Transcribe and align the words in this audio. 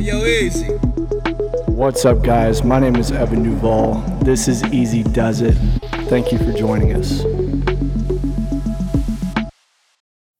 Yo, 0.00 0.24
easy. 0.24 0.68
What's 1.66 2.06
up, 2.06 2.22
guys? 2.22 2.64
My 2.64 2.78
name 2.78 2.96
is 2.96 3.12
Evan 3.12 3.42
Duval. 3.42 4.00
This 4.22 4.48
is 4.48 4.64
Easy 4.72 5.02
Does 5.02 5.42
It. 5.42 5.52
Thank 6.08 6.32
you 6.32 6.38
for 6.38 6.54
joining 6.54 6.94
us. 6.94 7.22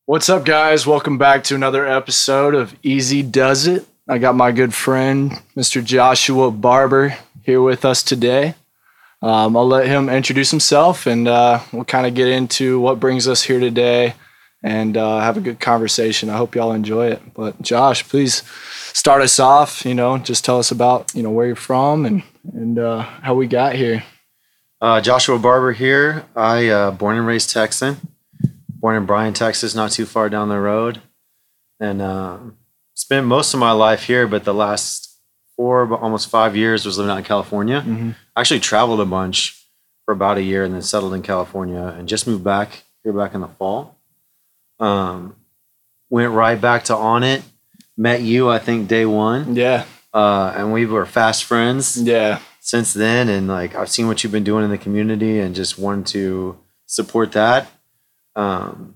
What's 0.07 0.31
up, 0.31 0.47
guys? 0.47 0.87
Welcome 0.87 1.19
back 1.19 1.45
to 1.45 1.55
another 1.55 1.87
episode 1.87 2.55
of 2.55 2.75
Easy 2.83 3.23
Does 3.23 3.67
It. 3.67 3.87
I 4.09 4.17
got 4.17 4.35
my 4.35 4.51
good 4.51 4.73
friend, 4.73 5.33
Mr. 5.55 5.85
Joshua 5.85 6.51
Barber, 6.51 7.19
here 7.43 7.61
with 7.61 7.85
us 7.85 8.03
today. 8.03 8.55
Um, 9.21 9.59
I'll 9.59 9.69
let 9.69 9.87
him 9.87 10.09
introduce 10.09 10.51
himself 10.51 11.07
and 11.07 11.29
uh, 11.29 11.61
we'll 11.71 11.85
kind 11.85 12.07
of 12.07 12.15
get 12.15 12.29
into 12.29 12.81
what 12.81 12.99
brings 12.99 13.29
us 13.29 13.43
here 13.43 13.61
today 13.61 14.15
and 14.63 14.97
uh, 14.97 15.21
have 15.21 15.37
a 15.37 15.41
good 15.41 15.61
conversation. 15.61 16.29
I 16.29 16.37
hope 16.37 16.55
y'all 16.55 16.73
enjoy 16.73 17.09
it. 17.09 17.23
But 17.35 17.61
Josh, 17.63 18.07
please 18.09 18.43
start 18.93 19.23
us 19.23 19.39
off. 19.39 19.85
You 19.85 19.95
know, 19.95 20.19
just 20.19 20.45
tell 20.45 20.59
us 20.59 20.71
about 20.71 21.15
you 21.15 21.23
know 21.23 21.31
where 21.31 21.47
you're 21.47 21.57
from 21.57 22.05
and 22.07 22.23
and 22.53 22.79
uh, 22.79 23.01
how 23.03 23.35
we 23.35 23.47
got 23.47 23.75
here. 23.75 24.05
Uh, 24.81 25.01
Joshua 25.01 25.39
Barber 25.39 25.73
here. 25.73 26.25
I 26.35 26.69
uh, 26.69 26.91
born 26.91 27.17
and 27.19 27.27
raised 27.27 27.51
Texan. 27.51 27.97
Born 28.69 28.97
in 28.97 29.05
Bryan, 29.05 29.35
Texas, 29.35 29.75
not 29.75 29.91
too 29.91 30.07
far 30.07 30.31
down 30.31 30.49
the 30.49 30.59
road, 30.59 31.03
and 31.79 32.01
uh, 32.01 32.39
spent 32.95 33.27
most 33.27 33.53
of 33.53 33.61
my 33.61 33.73
life 33.73 34.05
here. 34.05 34.27
But 34.27 34.45
the 34.45 34.55
last 34.55 35.19
four, 35.55 35.93
almost 35.95 36.31
five 36.31 36.57
years, 36.57 36.87
was 36.87 36.97
living 36.97 37.11
out 37.11 37.19
in 37.19 37.25
California. 37.25 37.83
Mhm. 37.87 38.15
Actually, 38.35 38.61
traveled 38.61 39.01
a 39.01 39.05
bunch 39.05 39.67
for 40.07 40.13
about 40.13 40.39
a 40.39 40.43
year, 40.43 40.65
and 40.65 40.73
then 40.75 40.81
settled 40.81 41.13
in 41.13 41.21
California, 41.21 41.95
and 41.99 42.09
just 42.09 42.27
moved 42.27 42.43
back 42.43 42.85
here 43.05 43.13
back 43.13 43.35
in 43.35 43.43
the 43.43 43.49
fall. 43.49 44.00
Um, 44.81 45.37
went 46.09 46.33
right 46.33 46.61
back 46.61 46.85
to 46.85 46.95
Onnit. 46.95 47.43
Met 47.97 48.23
you, 48.23 48.49
I 48.49 48.59
think, 48.59 48.89
day 48.89 49.05
one, 49.05 49.55
Yeah, 49.55 49.85
uh, 50.15 50.55
and 50.57 50.73
we 50.73 50.87
were 50.87 51.05
fast 51.05 51.45
friends 51.45 52.01
yeah, 52.03 52.39
since 52.61 52.95
then 52.95 53.29
and 53.29 53.47
like 53.47 53.75
i've 53.75 53.91
seen 53.91 54.07
what 54.07 54.23
you've 54.23 54.33
been 54.33 54.45
doing 54.45 54.65
in 54.65 54.71
the 54.71 54.79
community 54.79 55.39
and 55.39 55.55
just 55.55 55.79
wanted 55.79 56.07
to 56.07 56.59
support 56.87 57.33
that 57.33 57.69
um, 58.37 58.95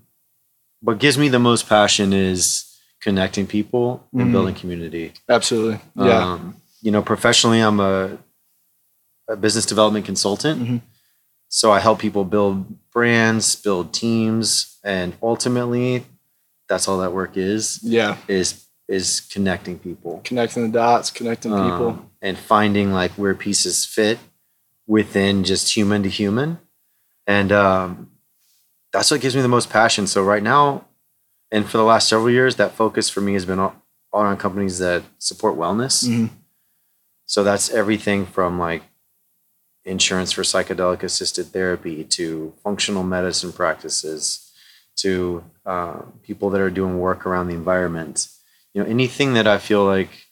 what 0.81 0.97
gives 0.97 1.17
me 1.19 1.29
the 1.29 1.39
most 1.39 1.69
passion 1.69 2.13
is 2.13 2.65
connecting 2.99 3.45
people 3.45 4.07
and 4.13 4.29
Mhm. 4.29 4.31
building 4.31 4.55
community 4.55 5.13
absolutely. 5.29 5.79
Yeah, 5.95 6.33
um, 6.33 6.55
you 6.81 6.89
know 6.91 7.01
professionally 7.03 7.59
i'm 7.59 7.79
a, 7.79 8.17
a 9.29 9.35
business 9.35 9.65
development 9.67 10.05
consultant 10.05 10.61
Mhm. 10.61 10.81
so 11.49 11.71
i 11.71 11.79
help 11.79 11.99
people 11.99 12.23
build 12.25 12.65
brands 12.91 13.55
build 13.55 13.93
teams 13.93 14.74
and 14.85 15.13
ultimately 15.21 16.05
that's 16.69 16.87
all 16.87 16.99
that 16.99 17.11
work 17.11 17.35
is 17.35 17.79
yeah. 17.83 18.15
is 18.29 18.65
is 18.87 19.21
connecting 19.31 19.79
people 19.79 20.21
Connecting 20.23 20.71
the 20.71 20.77
dots, 20.77 21.09
connecting 21.11 21.51
people. 21.51 21.87
um, 21.89 22.09
and 22.21 22.37
finding 22.37 22.93
like 22.93 23.11
where 23.13 23.33
pieces 23.35 23.83
fit 23.83 24.19
within 24.87 25.43
just 25.43 25.75
human 25.75 26.03
to 26.03 26.09
human 26.09 26.59
and 27.27 27.51
um, 27.51 28.11
that's 28.93 29.09
what 29.11 29.19
gives 29.21 29.35
me 29.35 29.41
the 29.41 29.47
most 29.47 29.69
passion 29.69 30.05
so 30.07 30.23
right 30.23 30.43
now 30.43 30.85
and 31.51 31.65
for 31.67 31.77
the 31.77 31.83
last 31.83 32.07
several 32.07 32.29
years 32.29 32.55
that 32.57 32.71
focus 32.73 33.09
for 33.09 33.21
me 33.21 33.33
has 33.33 33.45
been 33.45 33.59
all, 33.59 33.75
all 34.13 34.21
on 34.21 34.37
companies 34.37 34.77
that 34.79 35.03
support 35.17 35.55
wellness 35.57 36.07
Mhm. 36.07 36.29
so 37.25 37.43
that's 37.43 37.69
everything 37.71 38.25
from 38.27 38.59
like 38.59 38.83
insurance 39.83 40.31
for 40.31 40.41
psychedelic 40.43 41.01
assisted 41.03 41.47
therapy 41.47 42.03
to 42.03 42.53
functional 42.63 43.03
medicine 43.03 43.51
practices 43.51 44.44
to 44.97 45.43
uh, 45.65 46.01
people 46.23 46.49
that 46.51 46.61
are 46.61 46.69
doing 46.69 46.99
work 46.99 47.25
around 47.25 47.47
the 47.47 47.53
environment 47.53 48.27
you 48.73 48.81
know 48.83 48.89
anything 48.89 49.33
that 49.33 49.47
i 49.47 49.57
feel 49.57 49.83
like 49.85 50.27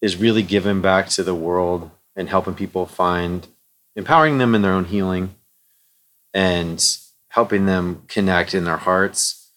is 0.00 0.16
really 0.16 0.42
giving 0.42 0.80
back 0.80 1.08
to 1.08 1.22
the 1.22 1.34
world 1.34 1.90
and 2.16 2.28
helping 2.28 2.54
people 2.54 2.86
find 2.86 3.46
empowering 3.94 4.38
them 4.38 4.54
in 4.54 4.62
their 4.62 4.72
own 4.72 4.86
healing 4.86 5.34
and 6.34 6.96
helping 7.28 7.66
them 7.66 8.02
connect 8.08 8.54
in 8.54 8.64
their 8.64 8.78
hearts 8.78 9.50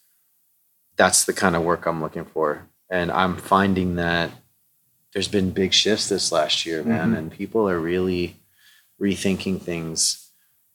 that's 0.97 1.25
the 1.25 1.33
kind 1.33 1.55
of 1.55 1.63
work 1.63 1.85
i'm 1.85 2.01
looking 2.01 2.25
for 2.25 2.67
and 2.89 3.11
i'm 3.11 3.35
finding 3.37 3.95
that 3.95 4.29
there's 5.13 5.27
been 5.27 5.51
big 5.51 5.73
shifts 5.73 6.09
this 6.09 6.31
last 6.31 6.65
year 6.65 6.83
man 6.83 7.13
Mhm. 7.13 7.17
and 7.17 7.31
people 7.31 7.67
are 7.69 7.79
really 7.79 8.37
rethinking 9.01 9.61
things 9.61 10.29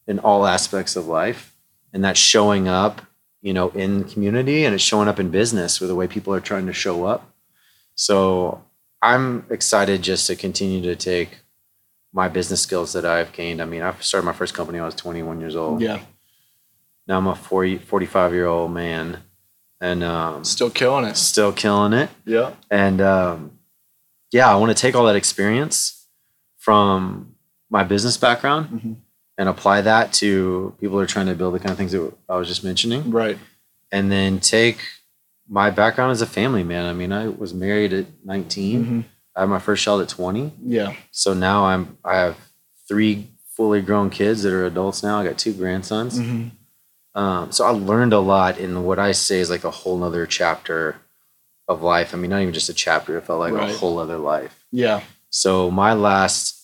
in 0.07 0.19
all 0.19 0.47
aspects 0.47 0.97
of 0.97 1.07
life 1.07 1.55
and 1.93 2.05
that's 2.05 2.19
showing 2.21 2.69
up 2.69 3.03
you 3.43 3.53
know 3.53 3.69
in 3.71 4.05
community 4.05 4.65
and 4.65 4.75
it's 4.75 4.84
showing 4.84 5.09
up 5.09 5.19
in 5.19 5.31
business 5.31 5.81
with 5.81 5.89
the 5.89 5.95
way 5.95 6.06
people 6.06 6.34
are 6.34 6.41
trying 6.41 6.67
to 6.67 6.73
show 6.73 7.05
up. 7.05 7.31
So 7.95 8.62
i'm 9.03 9.47
excited 9.51 10.03
just 10.03 10.27
to 10.27 10.37
continue 10.37 10.83
to 10.83 10.95
take 10.95 11.41
my 12.12 12.28
business 12.28 12.61
skills 12.61 12.93
that 12.93 13.05
i've 13.05 13.33
gained. 13.33 13.61
I 13.62 13.65
mean 13.65 13.83
i 13.83 13.93
started 14.01 14.27
my 14.27 14.33
first 14.33 14.53
company 14.55 14.77
when 14.77 14.83
i 14.83 14.87
was 14.87 14.95
21 14.95 15.41
years 15.41 15.56
old. 15.56 15.81
Yeah, 15.81 16.01
now 17.06 17.17
i'm 17.19 17.27
a 17.27 17.34
40, 17.34 17.78
45 17.78 18.33
year 18.33 18.47
old 18.47 18.73
man 18.73 19.23
and 19.81 20.03
um, 20.05 20.45
still 20.45 20.69
killing 20.71 21.07
it. 21.07 21.17
still 21.17 21.53
killing 21.53 21.95
it. 21.95 22.11
Yeah, 22.27 22.53
and 22.71 23.01
um, 23.01 23.53
yeah 24.33 24.53
i 24.53 24.57
want 24.57 24.71
to 24.77 24.81
take 24.81 24.95
all 24.95 25.07
that 25.07 25.17
experience 25.17 26.07
from 26.59 27.34
my 27.71 27.84
business 27.84 28.17
background 28.19 28.69
Mhm. 28.69 28.97
And 29.41 29.49
apply 29.49 29.81
that 29.81 30.12
to 30.21 30.75
people 30.81 30.97
who 30.99 31.03
are 31.03 31.06
trying 31.15 31.27
to 31.33 31.34
build 31.41 31.55
the 31.55 31.59
kind 31.62 31.73
of 31.75 31.78
things 31.81 31.93
that 31.93 32.05
i 32.28 32.37
was 32.37 32.47
just 32.53 32.62
mentioning 32.71 33.11
right. 33.21 33.39
and 33.91 34.05
then 34.12 34.39
take 34.41 34.78
my 35.49 35.69
background 35.81 36.12
as 36.12 36.21
a 36.23 36.27
family 36.39 36.62
man 36.73 36.84
i 36.84 36.93
mean 37.01 37.12
i 37.12 37.25
was 37.43 37.53
married 37.55 37.93
at 38.01 38.06
19 38.25 38.84
Mhm. 38.84 39.05
i 39.37 39.41
had 39.41 39.49
my 39.49 39.59
first 39.59 39.83
child 39.84 40.01
at 40.03 40.09
20 40.09 40.53
Yeah, 40.77 40.93
so 41.11 41.33
now 41.34 41.65
i'm 41.71 41.97
i 42.05 42.15
have 42.23 42.37
three 42.89 43.15
fully 43.56 43.81
grown 43.89 44.11
kids 44.11 44.43
that 44.43 44.53
are 44.53 44.67
adults 44.67 45.03
now 45.03 45.19
i 45.21 45.25
got 45.28 45.39
two 45.39 45.55
grandsons 45.62 46.19
Mhm. 46.21 46.51
um, 47.15 47.51
so 47.51 47.65
I 47.65 47.71
learned 47.71 48.12
a 48.12 48.21
lot 48.21 48.59
in 48.59 48.84
what 48.84 48.99
I 49.01 49.11
say 49.12 49.41
is 49.41 49.51
like 49.51 49.65
a 49.65 49.71
whole 49.71 49.99
nother 49.99 50.27
chapter 50.27 50.97
of 51.67 51.83
life. 51.83 52.15
I 52.15 52.17
mean, 52.17 52.31
not 52.31 52.41
even 52.43 52.55
just 52.55 52.69
a 52.69 52.75
chapter, 52.75 53.17
it 53.19 53.25
felt 53.25 53.41
like 53.41 53.53
Right. 53.53 53.75
a 53.75 53.77
whole 53.78 53.99
other 53.99 54.17
life. 54.17 54.55
yeah, 54.71 55.01
So 55.28 55.71
my 55.72 55.93
last 55.93 56.59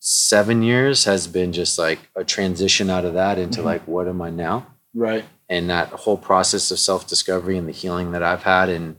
seven 0.00 0.62
years 0.62 1.04
has 1.04 1.26
been 1.26 1.52
just 1.52 1.78
like 1.78 1.98
a 2.16 2.24
transition 2.24 2.88
out 2.90 3.04
of 3.04 3.14
that 3.14 3.38
into 3.38 3.60
Mhm. 3.60 3.64
like, 3.64 3.86
what 3.86 4.08
am 4.08 4.20
I 4.22 4.30
now? 4.30 4.66
right. 4.92 5.24
And 5.48 5.68
that 5.70 5.88
whole 5.90 6.16
process 6.16 6.70
of 6.72 6.78
self 6.80 7.06
discovery 7.06 7.56
and 7.58 7.68
the 7.68 7.72
healing 7.72 8.10
that 8.12 8.22
I've 8.24 8.42
had 8.44 8.68
and 8.68 8.96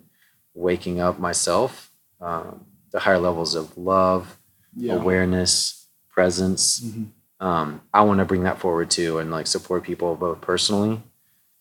waking 0.53 0.99
up 1.01 1.17
myself, 1.19 1.91
um, 2.21 2.65
the 2.91 2.99
higher 2.99 3.17
levels 3.19 3.55
of 3.55 3.77
love, 3.77 4.37
Yeah. 4.75 4.93
awareness, 4.95 5.87
presence, 6.13 6.79
Mhm. 6.81 7.07
um, 7.39 7.81
I 7.93 8.01
want 8.01 8.19
to 8.19 8.25
bring 8.25 8.43
that 8.43 8.59
forward 8.59 8.89
too 8.89 9.17
and 9.17 9.31
like 9.31 9.47
support 9.47 9.83
people 9.83 10.15
both 10.15 10.39
personally 10.41 11.01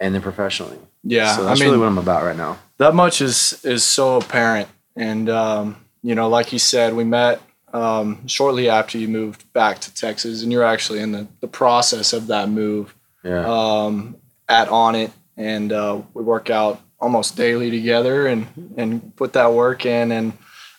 and 0.01 0.15
then 0.15 0.23
professionally. 0.23 0.79
Yeah, 1.03 1.35
so 1.37 1.43
I 1.43 1.47
that's 1.47 1.61
mean, 1.61 1.69
really 1.71 1.81
what 1.81 1.87
I'm 1.89 1.99
about 1.99 2.25
right 2.25 2.37
now. 2.37 2.59
that 2.79 2.95
much 2.95 3.21
is 3.21 3.59
is 3.65 3.83
so 3.85 4.17
apparent 4.19 4.69
and 4.97 5.29
um, 5.31 5.77
you 6.03 6.15
know 6.15 6.29
like 6.29 6.53
you 6.53 6.59
said 6.59 6.95
we 6.95 7.05
met 7.05 7.41
um, 7.73 8.27
shortly 8.27 8.69
after 8.69 8.99
you 8.99 9.09
moved 9.09 9.51
back 9.53 9.79
to 9.81 9.95
texas 9.95 10.43
and 10.43 10.51
you're 10.53 10.65
actually 10.65 11.01
in 11.01 11.13
the, 11.13 11.27
the 11.41 11.49
process 11.49 12.13
of 12.13 12.27
that 12.29 12.49
move 12.49 12.95
Yeah. 13.25 13.45
um, 13.47 14.17
at 14.49 14.69
Onnit 14.69 15.11
and 15.37 15.73
uh, 15.73 16.01
we 16.15 16.23
work 16.23 16.51
out 16.51 16.81
almost 17.01 17.37
daily 17.37 17.71
together 17.71 18.27
and 18.27 18.47
and 18.77 19.15
put 19.17 19.33
that 19.35 19.53
work 19.53 19.87
in 19.87 20.11
and 20.13 20.33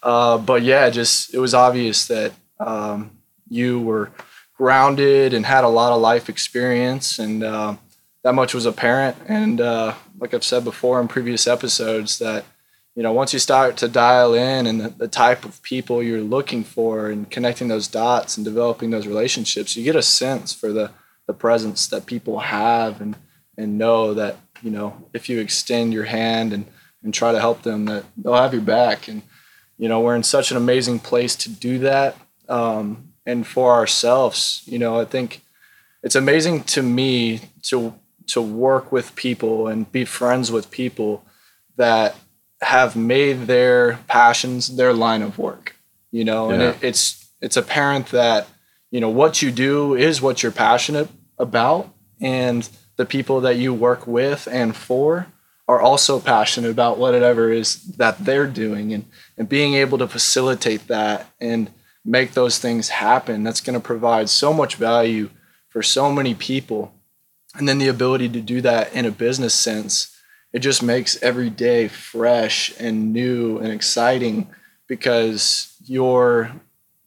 uh, 0.03 0.37
but 0.37 0.61
yeah 0.63 0.89
just 0.89 1.33
it 1.33 1.39
was 1.39 1.53
obvious 1.53 2.07
that 2.07 2.31
um, 2.59 3.11
you 3.49 3.79
were 3.79 4.11
grounded 4.57 5.33
and 5.33 5.45
had 5.45 5.63
a 5.63 5.67
lot 5.69 5.91
of 5.91 6.01
life 6.01 6.29
experience 6.29 7.17
and 7.19 7.43
uh, 7.43 7.75
that 8.23 8.33
much 8.35 8.53
was 8.53 8.65
apparent 8.67 9.15
and 9.27 9.59
uh, 9.59 9.93
like 10.19 10.33
i've 10.33 10.43
said 10.43 10.63
before 10.63 11.01
in 11.01 11.07
previous 11.07 11.47
episodes 11.47 12.19
that 12.19 12.43
you 12.95 13.03
know 13.03 13.13
once 13.13 13.33
you 13.33 13.39
start 13.39 13.77
to 13.77 13.87
dial 13.87 14.33
in 14.33 14.67
and 14.67 14.81
the, 14.81 14.89
the 14.89 15.07
type 15.07 15.45
of 15.45 15.61
people 15.63 16.03
you're 16.03 16.21
looking 16.21 16.63
for 16.63 17.09
and 17.09 17.29
connecting 17.29 17.67
those 17.67 17.87
dots 17.87 18.37
and 18.37 18.45
developing 18.45 18.89
those 18.89 19.07
relationships 19.07 19.75
you 19.75 19.83
get 19.83 19.95
a 19.95 20.01
sense 20.01 20.53
for 20.53 20.71
the 20.73 20.91
the 21.27 21.33
presence 21.33 21.87
that 21.87 22.05
people 22.05 22.39
have 22.39 22.99
and 22.99 23.15
and 23.57 23.77
know 23.77 24.13
that 24.13 24.37
you 24.61 24.71
know 24.71 25.07
if 25.13 25.29
you 25.29 25.39
extend 25.39 25.93
your 25.93 26.05
hand 26.05 26.53
and 26.53 26.65
and 27.03 27.13
try 27.13 27.31
to 27.31 27.39
help 27.39 27.63
them 27.63 27.85
that 27.85 28.05
they'll 28.15 28.35
have 28.35 28.53
your 28.53 28.61
back. 28.61 29.07
And 29.07 29.23
you 29.81 29.89
know 29.89 29.99
we're 29.99 30.15
in 30.15 30.23
such 30.23 30.51
an 30.51 30.57
amazing 30.57 30.99
place 30.99 31.35
to 31.37 31.49
do 31.49 31.79
that 31.79 32.15
um, 32.47 33.13
and 33.25 33.45
for 33.45 33.73
ourselves 33.73 34.61
you 34.65 34.77
know 34.77 34.99
i 34.99 35.05
think 35.05 35.41
it's 36.03 36.15
amazing 36.15 36.63
to 36.63 36.83
me 36.83 37.41
to 37.63 37.95
to 38.27 38.41
work 38.41 38.91
with 38.91 39.15
people 39.15 39.67
and 39.67 39.91
be 39.91 40.05
friends 40.05 40.51
with 40.51 40.69
people 40.69 41.25
that 41.77 42.15
have 42.61 42.95
made 42.95 43.47
their 43.47 43.99
passions 44.07 44.75
their 44.75 44.93
line 44.93 45.21
of 45.21 45.37
work 45.37 45.75
you 46.11 46.23
know 46.23 46.49
and 46.49 46.61
it, 46.61 46.77
it's 46.81 47.29
it's 47.41 47.57
apparent 47.57 48.07
that 48.07 48.47
you 48.91 48.99
know 48.99 49.09
what 49.09 49.41
you 49.41 49.51
do 49.51 49.95
is 49.95 50.21
what 50.21 50.43
you're 50.43 50.51
passionate 50.51 51.09
about 51.37 51.93
and 52.19 52.69
the 52.97 53.05
people 53.05 53.41
that 53.41 53.57
you 53.57 53.73
work 53.73 54.05
with 54.05 54.47
and 54.51 54.75
for 54.75 55.27
are 55.67 55.81
also 55.81 56.19
passionate 56.19 56.69
about 56.69 56.97
whatever 56.97 57.51
it 57.51 57.57
is 57.57 57.83
that 57.97 58.17
they're 58.25 58.47
doing 58.47 58.93
and 58.93 59.05
and 59.37 59.49
being 59.49 59.73
able 59.73 59.97
to 59.97 60.07
facilitate 60.07 60.87
that 60.87 61.27
and 61.39 61.71
make 62.03 62.33
those 62.33 62.57
things 62.59 62.89
happen 62.89 63.43
that's 63.43 63.61
going 63.61 63.79
to 63.79 63.85
provide 63.85 64.29
so 64.29 64.53
much 64.53 64.75
value 64.75 65.29
for 65.69 65.81
so 65.81 66.11
many 66.11 66.33
people. 66.33 66.93
And 67.55 67.67
then 67.67 67.77
the 67.77 67.87
ability 67.87 68.29
to 68.29 68.41
do 68.41 68.61
that 68.61 68.93
in 68.93 69.05
a 69.05 69.11
business 69.11 69.53
sense 69.53 70.10
it 70.53 70.59
just 70.59 70.83
makes 70.83 71.21
every 71.23 71.49
day 71.49 71.87
fresh 71.87 72.73
and 72.79 73.13
new 73.13 73.57
and 73.59 73.71
exciting 73.71 74.47
because 74.87 75.75
you're 75.85 76.51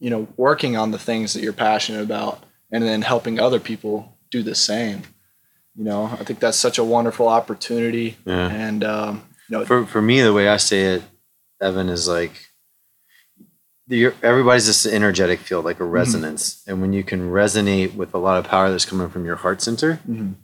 you 0.00 0.10
know 0.10 0.26
working 0.36 0.76
on 0.76 0.90
the 0.90 0.98
things 0.98 1.32
that 1.34 1.42
you're 1.42 1.52
passionate 1.52 2.02
about 2.02 2.42
and 2.70 2.82
then 2.84 3.02
helping 3.02 3.38
other 3.38 3.60
people 3.60 4.16
do 4.30 4.42
the 4.42 4.54
same 4.54 5.02
you 5.76 5.84
know 5.84 6.04
i 6.18 6.24
think 6.24 6.40
that's 6.40 6.56
such 6.58 6.78
a 6.78 6.84
wonderful 6.84 7.28
opportunity 7.28 8.16
Yeah. 8.26 8.50
and 8.50 8.82
um, 8.84 9.22
you 9.48 9.58
know 9.58 9.64
for 9.64 9.86
for 9.86 10.02
me 10.02 10.20
the 10.20 10.32
way 10.32 10.48
i 10.48 10.56
say 10.56 10.94
it 10.94 11.02
evan 11.60 11.88
is 11.88 12.08
like 12.08 12.32
you're, 13.86 14.14
everybody's 14.22 14.66
just 14.66 14.86
an 14.86 14.94
energetic 14.94 15.40
field 15.40 15.64
like 15.64 15.78
a 15.80 15.84
resonance 15.84 16.62
and 16.66 16.80
when 16.80 16.92
you 16.92 17.04
can 17.04 17.30
resonate 17.30 17.94
with 17.94 18.14
a 18.14 18.18
lot 18.18 18.38
of 18.38 18.48
power 18.48 18.70
that's 18.70 18.86
coming 18.86 19.08
from 19.10 19.24
your 19.26 19.36
heart 19.36 19.60
center 19.60 20.00
Mhm. 20.08 20.34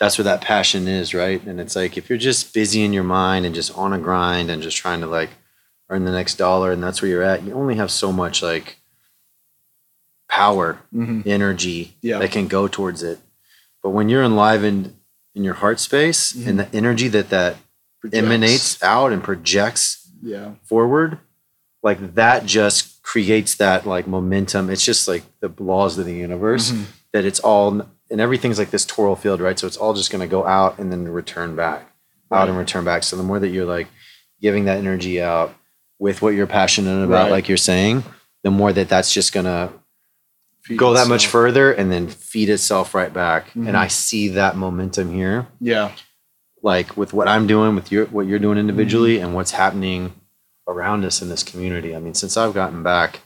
That's 0.00 0.16
where 0.18 0.24
that 0.24 0.40
passion 0.40 0.86
is 0.88 1.12
right 1.14 1.42
and 1.44 1.60
it's 1.60 1.74
like 1.76 1.96
if 1.96 2.08
you're 2.08 2.18
just 2.18 2.54
busy 2.54 2.82
in 2.84 2.92
your 2.92 3.04
mind 3.04 3.44
and 3.46 3.54
just 3.54 3.76
on 3.76 3.92
a 3.92 3.98
grind 3.98 4.50
and 4.50 4.62
just 4.62 4.76
trying 4.76 5.00
to 5.00 5.06
like 5.06 5.30
earn 5.90 6.04
the 6.04 6.12
next 6.12 6.34
dollar 6.36 6.70
and 6.72 6.82
that's 6.82 7.00
where 7.02 7.10
you're 7.10 7.22
at 7.22 7.42
you 7.42 7.52
only 7.52 7.74
have 7.76 7.90
so 7.90 8.12
much 8.12 8.42
like 8.42 8.76
power 10.28 10.80
Mhm. 10.94 11.26
energy 11.26 11.96
Yeah. 12.02 12.18
that 12.18 12.30
can 12.30 12.48
go 12.48 12.68
towards 12.68 13.02
it 13.02 13.18
but 13.82 13.90
when 13.90 14.08
you're 14.08 14.22
enlivened 14.24 14.94
in 15.34 15.44
your 15.44 15.54
heart 15.54 15.80
space 15.80 16.34
and 16.34 16.58
the 16.58 16.68
energy 16.74 17.08
that 17.08 17.30
that 17.30 17.56
emanates 18.12 18.82
out 18.82 19.12
and 19.12 19.22
projects 19.24 20.08
yeah 20.22 20.52
forward 20.64 21.18
like 21.82 22.14
that 22.14 22.44
just 22.44 23.02
creates 23.02 23.54
that 23.56 23.86
like 23.86 24.06
momentum 24.06 24.68
it's 24.68 24.84
just 24.84 25.08
like 25.08 25.22
the 25.40 25.50
laws 25.58 25.96
of 25.98 26.04
the 26.04 26.14
universe 26.14 26.70
Mhm. 26.72 26.84
that 27.12 27.24
it's 27.24 27.40
all 27.40 27.86
and 28.10 28.20
everything's 28.20 28.58
like 28.58 28.70
this 28.70 28.84
toral 28.86 29.16
field 29.16 29.40
right 29.40 29.58
so 29.58 29.66
it's 29.66 29.76
all 29.76 29.94
just 29.94 30.10
going 30.10 30.20
to 30.20 30.26
go 30.26 30.46
out 30.46 30.78
and 30.78 30.90
then 30.92 31.06
return 31.08 31.54
back 31.56 31.90
out 32.32 32.48
and 32.48 32.56
return 32.58 32.84
back 32.84 33.02
so 33.02 33.16
the 33.16 33.22
more 33.22 33.38
that 33.38 33.48
you're 33.48 33.64
like 33.66 33.86
giving 34.40 34.64
that 34.66 34.78
energy 34.78 35.20
out 35.20 35.54
with 35.98 36.22
what 36.22 36.34
you're 36.34 36.46
passionate 36.46 37.02
about 37.04 37.24
Right. 37.24 37.30
like 37.32 37.48
you're 37.48 37.56
saying 37.56 38.04
the 38.44 38.50
more 38.50 38.72
that 38.72 38.88
that's 38.88 39.12
just 39.12 39.32
going 39.32 39.46
to 39.46 39.72
go 40.76 40.92
that 40.94 41.08
much 41.08 41.26
further 41.26 41.72
and 41.72 41.90
then 41.90 42.06
feed 42.08 42.48
itself 42.50 42.94
right 42.94 43.12
back 43.12 43.50
Mhm. 43.52 43.68
and 43.68 43.76
i 43.76 43.86
see 43.88 44.28
that 44.28 44.56
momentum 44.56 45.12
here 45.12 45.46
yeah 45.60 45.92
like 46.60 46.96
with 46.96 47.12
what 47.12 47.28
I'm 47.28 47.46
doing, 47.46 47.76
with 47.76 47.92
your 47.92 48.06
what 48.06 48.26
you're 48.26 48.40
doing 48.40 48.58
individually, 48.58 49.14
Mm-hmm. 49.18 49.26
and 49.26 49.34
what's 49.36 49.52
happening 49.52 50.12
around 50.66 51.04
us 51.04 51.22
in 51.22 51.28
this 51.28 51.44
community. 51.44 51.94
I 51.94 52.00
mean, 52.00 52.14
since 52.14 52.36
I've 52.36 52.52
gotten 52.52 52.82
back 52.82 53.20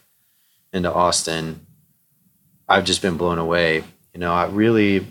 into 0.70 0.93
Austin, 0.93 1.67
I've 2.69 2.85
just 2.85 3.00
been 3.00 3.17
blown 3.17 3.38
away. 3.38 3.85
You 4.14 4.20
know, 4.20 4.32
I 4.32 4.47
really 4.47 5.06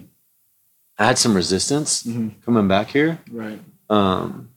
I 0.97 1.05
had 1.05 1.17
some 1.17 1.33
resistance 1.35 2.03
Mhm. 2.03 2.33
coming 2.45 2.67
back 2.67 2.89
here 2.89 3.19
right 3.31 3.59
um, 3.89 4.49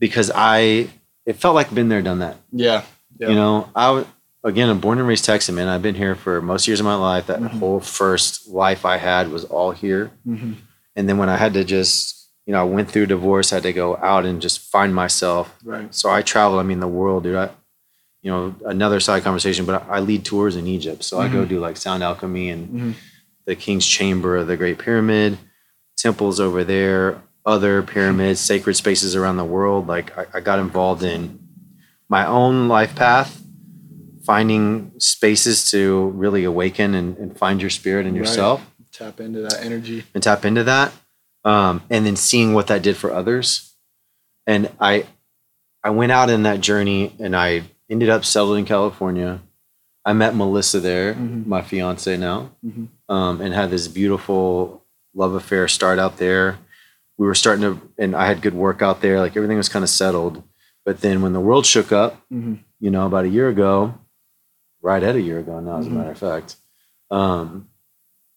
because 0.00 0.30
I 0.34 0.88
it 1.24 1.36
felt 1.36 1.54
like 1.54 1.72
been 1.72 1.88
there, 1.88 2.02
done 2.02 2.18
that. 2.18 2.36
yeah 2.50 2.82
yeah 3.18 3.28
You 3.28 3.34
know, 3.36 3.68
I 3.76 4.04
again, 4.42 4.68
I'm 4.68 4.80
born 4.80 4.98
and 4.98 5.06
raised 5.06 5.24
Texan, 5.24 5.54
man. 5.54 5.68
I've 5.68 5.82
been 5.82 5.94
here 5.94 6.16
for 6.16 6.42
most 6.42 6.66
years 6.66 6.80
of 6.80 6.86
my 6.86 6.96
life. 6.96 7.26
That 7.28 7.40
Mhm. 7.40 7.58
whole 7.60 7.78
first 7.80 8.48
life 8.48 8.84
I 8.84 8.96
had 8.96 9.30
was 9.30 9.44
all 9.44 9.70
here 9.70 10.10
Mhm. 10.26 10.56
and 10.96 11.08
then 11.08 11.16
when 11.18 11.28
I 11.28 11.36
had 11.36 11.54
to 11.54 11.62
just, 11.62 12.26
you 12.46 12.52
know, 12.52 12.60
I 12.60 12.64
went 12.64 12.90
through 12.90 13.06
divorce, 13.06 13.52
I 13.52 13.56
had 13.56 13.62
to 13.64 13.72
go 13.72 13.96
out 13.98 14.24
and 14.26 14.42
just 14.42 14.58
find 14.72 14.92
myself. 14.92 15.54
right 15.64 15.94
So 15.94 16.10
I 16.10 16.22
travel. 16.22 16.58
I 16.58 16.64
mean, 16.64 16.80
the 16.80 16.88
world, 16.88 17.22
dude. 17.22 17.36
I, 17.36 17.50
you 18.22 18.30
know, 18.32 18.54
another 18.66 18.98
side 19.00 19.22
conversation, 19.22 19.64
but 19.64 19.84
I 19.88 20.00
lead 20.00 20.24
tours 20.24 20.56
in 20.56 20.66
Egypt. 20.66 21.04
So 21.04 21.20
I 21.20 21.28
go 21.28 21.44
do 21.44 21.60
like 21.60 21.76
sound 21.76 22.02
alchemy 22.02 22.50
and 22.50 22.68
Mhm. 22.68 22.94
The 23.44 23.56
King's 23.56 23.86
Chamber 23.86 24.36
of 24.36 24.46
the 24.46 24.56
Great 24.56 24.78
Pyramid, 24.78 25.38
temples 25.96 26.40
over 26.40 26.64
there, 26.64 27.22
other 27.44 27.82
pyramids, 27.82 28.40
sacred 28.40 28.74
spaces 28.74 29.16
around 29.16 29.36
the 29.36 29.44
world. 29.44 29.86
Like 29.86 30.16
I, 30.16 30.26
I 30.34 30.40
got 30.40 30.58
involved 30.58 31.02
in 31.02 31.38
my 32.08 32.26
own 32.26 32.68
life 32.68 32.94
path, 32.94 33.42
finding 34.24 34.92
spaces 34.98 35.70
to 35.70 36.06
really 36.14 36.44
awaken 36.44 36.94
and, 36.94 37.16
and 37.18 37.36
find 37.36 37.60
your 37.60 37.70
spirit 37.70 38.06
and 38.06 38.14
Right. 38.14 38.20
yourself 38.20 38.64
tap 38.92 39.20
into 39.20 39.40
that 39.40 39.64
energy 39.64 40.04
and 40.14 40.22
tap 40.22 40.44
into 40.44 40.62
that 40.64 40.92
um, 41.44 41.82
and 41.88 42.04
then 42.04 42.14
seeing 42.14 42.52
what 42.52 42.66
that 42.66 42.82
did 42.82 42.94
for 42.96 43.10
others 43.10 43.74
and 44.46 44.70
i 44.78 45.06
i 45.82 45.88
went 45.88 46.12
out 46.12 46.28
in 46.28 46.42
that 46.42 46.60
journey 46.60 47.14
and 47.18 47.34
i 47.34 47.62
ended 47.88 48.10
up 48.10 48.22
settled 48.22 48.58
in 48.58 48.66
california 48.66 49.40
i 50.04 50.12
met 50.12 50.34
melissa 50.34 50.80
there 50.80 51.14
Mhm. 51.14 51.46
my 51.46 51.62
fiance 51.62 52.16
now 52.16 52.50
Mhm. 52.64 52.88
um, 53.08 53.40
and 53.40 53.54
had 53.54 53.70
this 53.70 53.88
beautiful 53.88 54.84
love 55.14 55.34
affair 55.34 55.68
start 55.68 55.98
out 55.98 56.16
there 56.18 56.58
we 57.18 57.26
were 57.26 57.34
starting 57.34 57.62
to 57.62 57.80
and 57.98 58.14
i 58.16 58.26
had 58.26 58.42
good 58.42 58.54
work 58.54 58.82
out 58.82 59.00
there 59.00 59.20
like 59.20 59.36
everything 59.36 59.56
was 59.58 59.68
kind 59.68 59.82
of 59.84 59.88
settled 59.90 60.42
but 60.84 61.00
then 61.00 61.22
when 61.22 61.32
the 61.32 61.40
world 61.40 61.66
shook 61.66 61.92
up 61.92 62.20
Mhm. 62.32 62.58
you 62.80 62.90
know 62.90 63.06
about 63.06 63.24
a 63.24 63.28
year 63.28 63.48
ago 63.48 63.94
right 64.80 65.02
at 65.02 65.14
a 65.14 65.20
year 65.20 65.38
ago 65.38 65.60
now 65.60 65.78
as 65.78 65.86
a 65.86 65.90
matter 65.90 66.10
of 66.10 66.18
fact 66.18 66.56
um, 67.10 67.68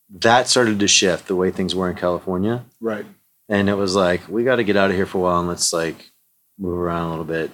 that 0.09 0.47
started 0.47 0.79
to 0.79 0.87
shift 0.87 1.27
the 1.27 1.35
way 1.35 1.49
things 1.51 1.73
were 1.73 1.89
in 1.89 1.95
california 1.95 2.65
right 2.79 3.05
and 3.49 3.69
it 3.69 3.75
was 3.75 3.95
like 3.95 4.27
we 4.29 4.43
got 4.43 4.57
to 4.57 4.63
get 4.63 4.75
out 4.77 4.89
of 4.91 4.95
here 4.95 5.05
for 5.05 5.17
a 5.19 5.21
while 5.21 5.39
and 5.39 5.47
let's 5.47 5.71
like 5.73 6.11
move 6.59 6.77
around 6.77 7.07
a 7.07 7.09
little 7.09 7.25
bit 7.25 7.51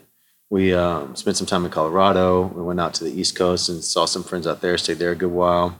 we 0.51 0.73
um, 0.73 1.15
spent 1.15 1.37
some 1.37 1.47
time 1.47 1.63
in 1.65 1.71
colorado 1.71 2.43
we 2.43 2.61
went 2.61 2.79
out 2.79 2.93
to 2.93 3.03
the 3.03 3.19
east 3.19 3.35
coast 3.35 3.69
and 3.69 3.83
saw 3.83 4.05
some 4.05 4.23
friends 4.23 4.45
out 4.45 4.61
there 4.61 4.77
stayed 4.77 4.99
there 4.99 5.11
a 5.11 5.15
good 5.15 5.31
while 5.31 5.79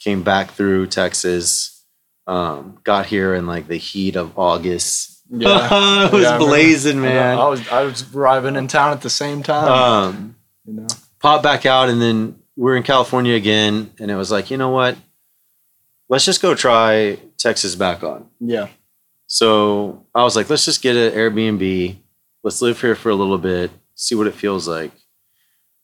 came 0.00 0.22
back 0.22 0.52
through 0.52 0.86
texas 0.86 1.84
um, 2.28 2.78
got 2.84 3.06
here 3.06 3.34
in 3.34 3.46
like 3.46 3.66
the 3.68 3.76
heat 3.76 4.16
of 4.16 4.38
august 4.38 5.20
yeah 5.30 6.06
it 6.06 6.12
was 6.12 6.22
Yeah, 6.22 6.38
blazing 6.38 7.00
man 7.00 7.36
I 7.38 7.48
was 7.48 7.68
I 7.68 7.82
was 7.82 8.14
arriving 8.14 8.56
in 8.56 8.68
town 8.68 8.92
at 8.92 9.02
the 9.02 9.10
same 9.10 9.42
time. 9.42 9.68
um, 9.68 10.36
you 10.64 10.74
know. 10.74 10.86
popped 11.20 11.42
back 11.42 11.66
out 11.66 11.88
and 11.88 12.00
then 12.00 12.38
we're 12.56 12.76
in 12.76 12.82
California 12.82 13.34
again 13.34 13.90
and 14.00 14.10
it 14.10 14.16
was 14.16 14.30
like, 14.30 14.50
you 14.50 14.56
know 14.56 14.70
what? 14.70 14.96
Let's 16.08 16.24
just 16.24 16.40
go 16.40 16.54
try 16.54 17.18
Texas 17.36 17.74
back 17.74 18.02
on. 18.02 18.28
Yeah. 18.40 18.68
So 19.26 20.06
I 20.14 20.22
was 20.22 20.36
like, 20.36 20.48
let's 20.48 20.64
just 20.64 20.80
get 20.80 20.96
an 20.96 21.12
Airbnb. 21.12 21.96
Let's 22.46 22.62
live 22.62 22.80
here 22.80 22.94
for 22.94 23.10
a 23.10 23.14
little 23.16 23.38
bit, 23.38 23.72
see 23.96 24.14
what 24.14 24.28
it 24.28 24.34
feels 24.34 24.68
like. 24.68 24.92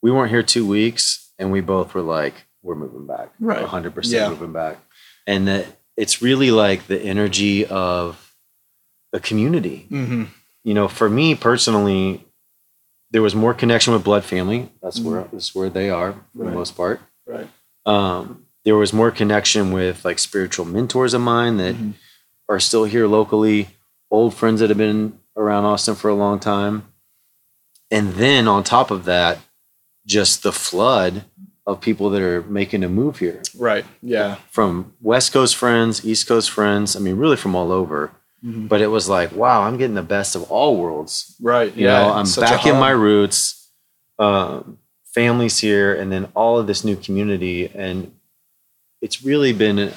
We 0.01 0.11
weren't 0.11 0.29
here 0.31 0.41
two 0.43 0.65
weeks 0.65 1.33
and 1.37 1.51
we 1.51 1.59
both 1.59 1.93
were 1.93 2.01
like, 2.01 2.45
we're 2.61 2.75
moving 2.75 3.05
back. 3.05 3.31
Right. 3.37 3.65
100% 3.65 4.09
Yeah. 4.13 4.29
moving 4.29 4.53
back. 4.53 4.77
And 5.27 5.45
that 5.49 5.65
it's 5.97 6.21
really 6.21 6.51
like 6.51 6.87
the 6.87 6.97
energy 7.01 7.65
of 7.65 8.33
the 9.11 9.19
community 9.19 9.87
Mm-hmm. 9.91 10.23
you 10.63 10.73
know, 10.73 10.87
for 10.87 11.09
me 11.09 11.35
personally, 11.35 12.25
there 13.11 13.21
was 13.21 13.35
more 13.35 13.53
connection 13.53 13.91
with 13.91 14.05
blood 14.05 14.23
family. 14.23 14.71
That's 14.81 15.01
where 15.01 15.25
that's 15.33 15.53
where 15.53 15.69
they 15.69 15.89
are 15.89 16.13
for 16.13 16.17
Mm-hmm. 16.19 16.39
Right. 16.43 16.49
the 16.51 16.55
most 16.55 16.77
part. 16.77 17.01
Right. 17.27 17.49
Um, 17.85 18.45
there 18.63 18.77
was 18.77 18.93
more 18.93 19.11
connection 19.11 19.73
with 19.73 20.05
like 20.05 20.17
spiritual 20.17 20.63
mentors 20.63 21.13
of 21.13 21.19
mine 21.19 21.57
that 21.57 21.75
Mhm. 21.75 21.95
are 22.47 22.61
still 22.61 22.85
here 22.85 23.05
locally, 23.05 23.67
old 24.09 24.33
friends 24.33 24.61
that 24.61 24.69
have 24.69 24.77
been 24.77 25.19
around 25.35 25.65
Austin 25.65 25.95
for 25.95 26.09
a 26.09 26.15
long 26.15 26.39
time. 26.39 26.83
And 27.91 28.13
then 28.13 28.47
on 28.47 28.63
top 28.63 28.91
of 28.91 29.05
that, 29.05 29.39
just 30.05 30.43
the 30.43 30.51
flood 30.51 31.25
of 31.65 31.79
people 31.79 32.09
that 32.09 32.21
are 32.21 32.41
making 32.43 32.83
a 32.83 32.89
move 32.89 33.19
here 33.19 33.41
Right. 33.57 33.85
Yeah. 34.01 34.35
from 34.51 34.93
West 35.01 35.31
Coast 35.31 35.55
friends, 35.55 36.05
East 36.05 36.27
Coast 36.27 36.49
friends. 36.51 36.95
I 36.95 36.99
mean, 36.99 37.15
really 37.15 37.37
from 37.37 37.55
all 37.55 37.71
over. 37.71 38.11
Mhm. 38.43 38.67
But 38.67 38.81
it 38.81 38.87
was 38.87 39.07
like, 39.07 39.31
wow, 39.33 39.61
I'm 39.61 39.77
getting 39.77 39.95
the 39.95 40.01
best 40.01 40.35
of 40.35 40.43
all 40.51 40.75
worlds. 40.75 41.35
Right. 41.39 41.73
You 41.75 41.85
yeah. 41.85 42.01
know, 42.03 42.13
I'm 42.13 42.25
such 42.25 42.49
back 42.49 42.65
in 42.65 42.77
my 42.77 42.89
roots. 42.91 43.69
Um, 44.19 44.77
families 45.05 45.59
here, 45.59 45.93
and 45.95 46.11
then 46.11 46.27
all 46.35 46.57
of 46.59 46.67
this 46.67 46.83
new 46.83 46.95
community, 46.95 47.69
and 47.73 48.11
it's 49.01 49.23
really 49.23 49.53
been 49.53 49.93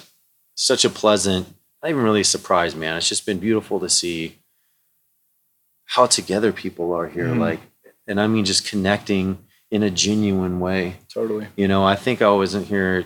such 0.55 0.85
a 0.85 0.90
pleasant, 0.90 1.49
not 1.83 1.90
even 1.90 2.02
really 2.02 2.21
a 2.21 2.25
surprise, 2.25 2.75
man. 2.75 2.97
It's 2.97 3.09
just 3.09 3.26
been 3.26 3.38
beautiful 3.38 3.81
to 3.81 3.88
see 3.88 4.38
how 5.87 6.07
together 6.07 6.52
people 6.52 6.93
are 6.93 7.09
here, 7.09 7.26
Mhm. 7.28 7.38
like, 7.40 7.61
and 8.07 8.21
I 8.21 8.26
mean, 8.26 8.45
just 8.45 8.66
connecting 8.69 9.38
in 9.71 9.83
a 9.83 9.90
genuine 9.90 10.61
way. 10.61 10.97
Totally. 11.09 11.47
You 11.57 11.66
know, 11.69 11.85
I 11.85 11.97
think 11.97 12.21
I 12.23 12.31
wasn't 12.31 12.66
here. 12.69 13.05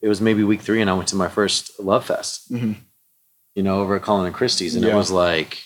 It 0.00 0.08
was 0.08 0.20
maybe 0.20 0.42
week 0.44 0.60
three, 0.62 0.80
and 0.80 0.88
I 0.90 0.94
went 0.94 1.08
to 1.08 1.16
my 1.16 1.28
first 1.28 1.78
Love 1.80 2.06
Fest 2.06 2.50
Mhm. 2.52 2.76
you 3.54 3.62
know, 3.62 3.80
over 3.80 3.96
at 3.96 4.02
Colin 4.02 4.26
and 4.26 4.34
Christie's. 4.34 4.74
And 4.74 4.84
it 4.84 4.94
was 4.94 5.10
like, 5.10 5.62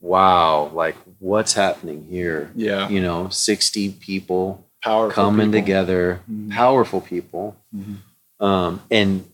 wow, 0.00 0.70
like 0.74 0.96
what's 1.20 1.52
happening 1.54 2.06
here? 2.10 2.50
Yeah. 2.56 2.88
You 2.88 3.00
know, 3.00 3.28
60 3.28 3.90
people 3.92 4.66
Powerful. 4.82 5.14
coming 5.14 5.48
people. 5.52 5.60
together, 5.60 6.20
Mhm. 6.30 6.50
powerful 6.50 7.00
people. 7.00 7.56
Mhm. 7.74 7.98
Um, 8.44 8.82
and 8.90 9.24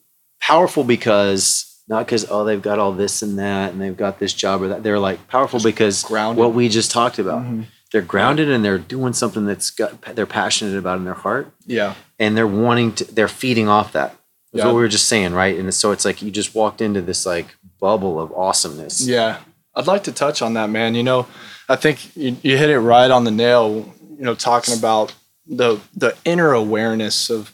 powerful 0.41 0.85
because 0.85 1.72
not 1.93 2.07
because 2.07 2.25
oh 2.31 2.43
they've 2.45 2.63
got 2.71 2.79
all 2.79 2.93
this 2.93 3.23
and 3.23 3.39
that 3.39 3.73
and 3.73 3.81
they've 3.81 3.97
got 3.97 4.19
this 4.19 4.33
job 4.33 4.63
or 4.63 4.69
that. 4.69 4.83
They're 4.83 4.99
like 4.99 5.29
powerful 5.29 5.61
because 5.61 6.03
grounded. 6.03 6.41
what 6.43 6.55
we 6.55 6.69
just 6.69 6.91
talked 6.91 7.19
about. 7.19 7.43
Mhm. 7.43 7.67
They're 7.93 8.01
grounded 8.15 8.51
and 8.51 8.65
they're 8.65 8.79
doing 8.97 9.13
something 9.13 9.45
that's 9.47 9.71
got 9.71 10.01
they're 10.17 10.27
passionate 10.43 10.77
about 10.79 10.97
in 10.99 11.05
their 11.05 11.21
heart 11.27 11.53
Yeah. 11.67 11.95
and 12.19 12.37
they're 12.37 12.47
wanting 12.67 12.95
to 12.95 13.05
they're 13.17 13.29
feeding 13.43 13.69
off 13.69 13.93
that. 13.93 14.17
That's 14.53 14.61
Yeah. 14.65 14.67
what 14.67 14.75
we 14.77 14.81
were 14.83 14.89
just 14.99 15.09
saying, 15.09 15.33
right? 15.35 15.57
And 15.59 15.73
so 15.75 15.93
it's 15.93 16.05
like 16.05 16.23
you 16.23 16.31
just 16.31 16.55
walked 16.55 16.81
into 16.81 17.03
this 17.03 17.27
like 17.27 17.49
bubble 17.81 18.19
of 18.21 18.33
awesomeness. 18.33 19.07
Yeah. 19.07 19.39
I'd 19.75 19.87
like 19.87 20.05
to 20.05 20.13
touch 20.13 20.43
on 20.43 20.55
that, 20.55 20.69
man. 20.71 20.95
You 20.95 21.03
know, 21.03 21.27
I 21.69 21.77
think 21.77 22.15
you, 22.17 22.37
you 22.43 22.57
hit 22.59 22.71
it 22.71 22.79
right 22.81 23.11
on 23.11 23.25
the 23.25 23.31
nail, 23.31 23.93
you 24.19 24.25
know, 24.25 24.35
talking 24.35 24.75
about 24.77 25.13
the 25.47 25.79
the 25.97 26.15
inner 26.25 26.53
awareness 26.53 27.29
of 27.31 27.53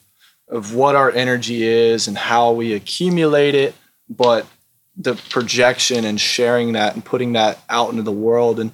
of 0.51 0.75
what 0.75 0.95
our 0.97 1.11
energy 1.13 1.63
is 1.67 2.09
and 2.09 2.17
how 2.17 2.53
we 2.53 2.73
accumulate 2.73 3.55
it, 3.55 3.75
but 4.09 4.47
the 4.99 5.15
projection 5.31 6.05
and 6.05 6.21
sharing 6.21 6.73
that 6.73 6.95
and 6.95 7.05
putting 7.05 7.33
that 7.33 7.59
out 7.71 7.91
into 7.91 8.03
the 8.03 8.13
world. 8.13 8.59
And, 8.59 8.73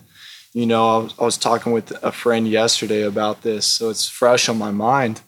you 0.55 0.65
know, 0.65 0.89
I 0.89 1.03
was, 1.03 1.15
I 1.21 1.25
was 1.25 1.37
talking 1.37 1.73
with 1.73 1.93
a 2.03 2.11
friend 2.11 2.49
yesterday 2.49 3.03
about 3.03 3.43
this, 3.43 3.67
so 3.67 3.91
it's 3.91 4.09
fresh 4.09 4.49
on 4.49 4.59
my 4.59 4.71
mind. 4.71 5.21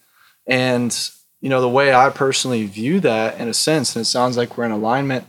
And, 0.47 0.97
you 1.41 1.51
know, 1.51 1.61
the 1.61 1.69
way 1.69 1.95
I 1.95 2.09
personally 2.09 2.65
view 2.65 3.01
that 3.01 3.39
in 3.39 3.49
a 3.49 3.55
sense, 3.55 3.95
and 3.95 4.03
it 4.03 4.07
sounds 4.07 4.39
like 4.39 4.57
we're 4.57 4.65
in 4.65 4.71
alignment, 4.71 5.27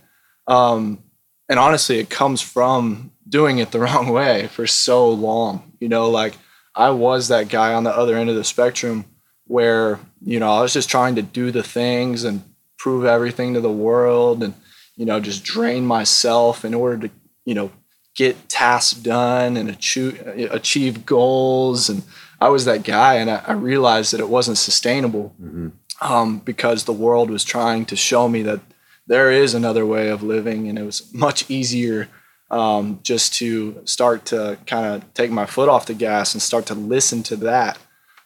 um, 0.47 1.03
and 1.49 1.59
honestly, 1.59 1.99
it 1.99 2.09
comes 2.09 2.41
from 2.41 3.11
doing 3.27 3.57
it 3.57 3.71
the 3.71 3.79
wrong 3.81 4.09
way 4.09 4.47
for 4.47 4.65
so 4.65 5.09
long. 5.09 5.73
You 5.79 5.89
know, 5.89 6.09
like 6.09 6.35
I 6.75 6.91
was 6.91 7.27
that 7.27 7.49
guy 7.49 7.73
on 7.73 7.83
the 7.83 7.95
other 7.95 8.15
end 8.15 8.29
of 8.29 8.35
the 8.37 8.43
spectrum 8.45 9.05
where, 9.45 9.99
you 10.23 10.39
know, 10.39 10.49
I 10.49 10.61
was 10.61 10.73
just 10.73 10.89
trying 10.89 11.15
to 11.15 11.21
do 11.21 11.51
the 11.51 11.63
things 11.63 12.23
and 12.23 12.43
prove 12.77 13.05
everything 13.05 13.53
to 13.53 13.61
the 13.61 13.71
world 13.71 14.43
and, 14.43 14.53
you 14.97 15.05
know, 15.05 15.19
just 15.19 15.43
drain 15.43 15.85
myself 15.85 16.65
in 16.65 16.73
order 16.73 17.07
to, 17.07 17.13
you 17.45 17.53
know, 17.53 17.71
get 18.15 18.49
tasks 18.49 18.93
done 18.99 19.55
and 19.55 19.69
achieve, 19.69 20.19
achieve 20.51 21.05
goals. 21.05 21.87
And 21.89 22.01
I 22.41 22.49
was 22.49 22.65
that 22.65 22.83
guy. 22.83 23.13
And 23.15 23.29
I, 23.29 23.43
I 23.47 23.51
realized 23.53 24.11
that 24.11 24.19
it 24.19 24.29
wasn't 24.29 24.57
sustainable 24.57 25.33
Mhm. 25.41 25.71
um, 26.01 26.39
because 26.39 26.83
the 26.83 26.93
world 26.93 27.29
was 27.29 27.43
trying 27.43 27.85
to 27.85 27.95
show 27.95 28.27
me 28.27 28.41
that 28.43 28.59
there 29.05 29.31
is 29.31 29.53
another 29.53 29.85
way 29.85 30.09
of 30.09 30.21
living, 30.21 30.67
and 30.67 30.77
it 30.77 30.83
was 30.83 31.13
much 31.13 31.49
easier 31.49 32.09
um, 32.49 32.99
just 33.03 33.33
to 33.35 33.81
start 33.85 34.25
to 34.25 34.57
kind 34.65 34.85
of 34.85 35.13
take 35.13 35.29
my 35.31 35.45
foot 35.45 35.69
off 35.69 35.85
the 35.85 35.93
gas 35.93 36.33
and 36.33 36.41
start 36.41 36.65
to 36.65 36.73
listen 36.75 37.21
to 37.23 37.35
that. 37.35 37.77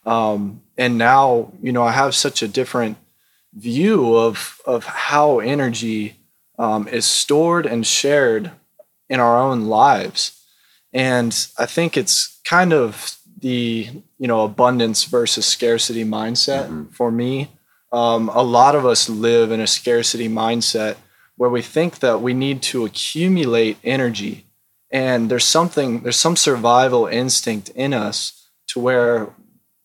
Um, 0.06 0.62
and 0.78 0.98
now, 0.98 1.52
you 1.62 1.72
know, 1.72 1.84
I 1.84 1.92
have 1.92 2.16
such 2.16 2.42
a 2.44 2.48
different 2.48 2.98
view 3.54 4.16
of 4.16 4.62
of 4.66 4.86
how 4.86 5.40
energy 5.40 6.16
um, 6.58 6.88
is 6.88 7.06
stored 7.06 7.66
and 7.66 7.86
shared 7.86 8.52
in 9.10 9.20
our 9.20 9.38
own 9.38 9.66
lives, 9.66 10.42
and 10.94 11.48
I 11.58 11.66
think 11.66 11.98
it's 11.98 12.40
kind 12.44 12.74
of 12.74 13.18
the 13.40 13.90
you 14.20 14.28
know 14.28 14.42
abundance 14.44 15.04
versus 15.06 15.46
scarcity 15.46 16.06
mindset 16.06 16.68
Mhm. 16.70 16.94
for 16.94 17.12
me. 17.12 17.50
Um, 17.92 18.30
a 18.30 18.42
lot 18.44 18.76
of 18.76 18.86
us 18.86 19.10
live 19.10 19.52
in 19.52 19.60
a 19.60 19.68
scarcity 19.68 20.30
mindset 20.30 20.96
where 21.36 21.50
we 21.50 21.62
think 21.62 22.00
that 22.00 22.22
we 22.22 22.34
need 22.34 22.62
to 22.62 22.86
accumulate 22.86 23.78
energy. 23.84 24.46
And 24.92 25.30
there's 25.30 25.46
something 25.46 26.02
there's 26.02 26.20
some 26.20 26.36
survival 26.36 27.08
instinct 27.08 27.70
in 27.70 27.94
us 27.94 28.34
to 28.68 28.80
where 28.80 29.30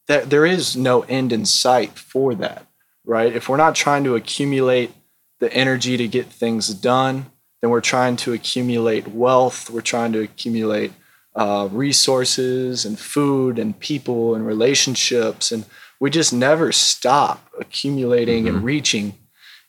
that 0.07 0.31
there 0.31 0.47
is 0.47 0.77
no 0.77 1.03
end 1.03 1.33
in 1.33 1.45
sight 1.47 1.99
for 1.99 2.35
that 2.37 2.67
right? 3.09 3.37
If 3.37 3.49
we're 3.49 3.57
not 3.57 3.77
trying 3.77 4.03
to 4.05 4.17
accumulate 4.17 4.91
the 5.41 5.53
energy 5.53 5.97
to 5.97 6.09
get 6.09 6.27
things 6.27 6.69
done 6.75 7.27
then 7.63 7.71
we're 7.71 7.81
trying 7.81 8.17
to 8.17 8.33
accumulate 8.33 9.09
wealth 9.09 9.71
we're 9.71 9.81
trying 9.81 10.13
to 10.13 10.21
accumulate 10.21 10.93
uh, 11.35 11.69
resources 11.71 12.85
and 12.87 12.99
food 12.99 13.59
and 13.59 13.79
people 13.79 14.35
and 14.35 14.47
relationships 14.47 15.53
and 15.53 15.65
we 16.01 16.11
just 16.11 16.33
never 16.33 16.73
stop 16.73 17.49
accumulating 17.59 18.49
and 18.49 18.59
Mhm. 18.59 18.65
reaching. 18.65 19.15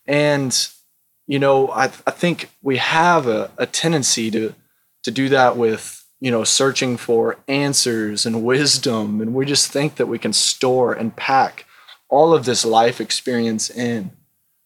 And, 0.06 0.68
you 1.26 1.40
know, 1.40 1.70
I, 1.70 1.86
I 2.06 2.12
think 2.12 2.50
we 2.62 2.78
have 2.78 3.28
a, 3.28 3.52
a 3.58 3.66
tendency 3.66 4.30
to, 4.32 4.54
to 5.04 5.12
do 5.12 5.30
that 5.30 5.58
with, 5.58 6.04
you 6.20 6.32
know, 6.32 6.44
searching 6.44 6.98
for 6.98 7.38
answers 7.48 8.26
and 8.26 8.44
wisdom. 8.44 9.22
And 9.22 9.34
we 9.34 9.46
just 9.46 9.72
think 9.72 9.96
that 9.96 10.08
we 10.08 10.20
can 10.20 10.34
store 10.34 10.94
and 10.94 11.16
pack 11.16 11.66
all 12.10 12.34
of 12.34 12.46
this 12.46 12.66
life 12.66 13.00
experience 13.00 13.70
in, 13.70 14.12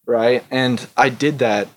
right? 0.06 0.44
And 0.52 0.88
I 0.98 1.10
did 1.10 1.40
that 1.40 1.68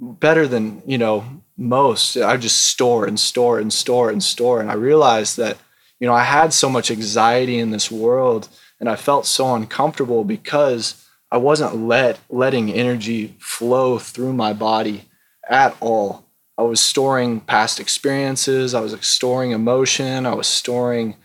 better 0.00 0.46
than, 0.46 0.82
you 0.86 0.98
know, 0.98 1.24
most. 1.56 2.16
I 2.16 2.36
just 2.36 2.62
store 2.70 3.06
and 3.06 3.18
store 3.18 3.58
and 3.58 3.72
store 3.72 4.10
and 4.10 4.22
store. 4.22 4.60
And 4.60 4.70
I 4.70 4.74
realized 4.74 5.36
that, 5.38 5.56
you 5.98 6.06
know, 6.06 6.14
I 6.14 6.24
had 6.24 6.52
so 6.52 6.68
much 6.68 6.90
anxiety 6.90 7.58
in 7.58 7.70
this 7.70 7.90
world 7.90 8.48
and 8.78 8.88
I 8.88 8.96
felt 8.96 9.26
so 9.26 9.54
uncomfortable 9.54 10.24
because 10.24 11.06
I 11.30 11.38
wasn't 11.38 11.76
let 11.76 12.20
letting 12.28 12.72
energy 12.72 13.34
flow 13.38 13.98
through 13.98 14.32
my 14.34 14.52
body 14.52 15.06
at 15.48 15.76
all. 15.80 16.24
I 16.58 16.62
was 16.62 16.80
storing 16.80 17.40
past 17.40 17.80
experiences, 17.80 18.74
I 18.74 18.80
was 18.80 18.96
storing 19.02 19.50
emotion, 19.50 20.24
I 20.24 20.34
was 20.34 20.46
storing 20.46 21.16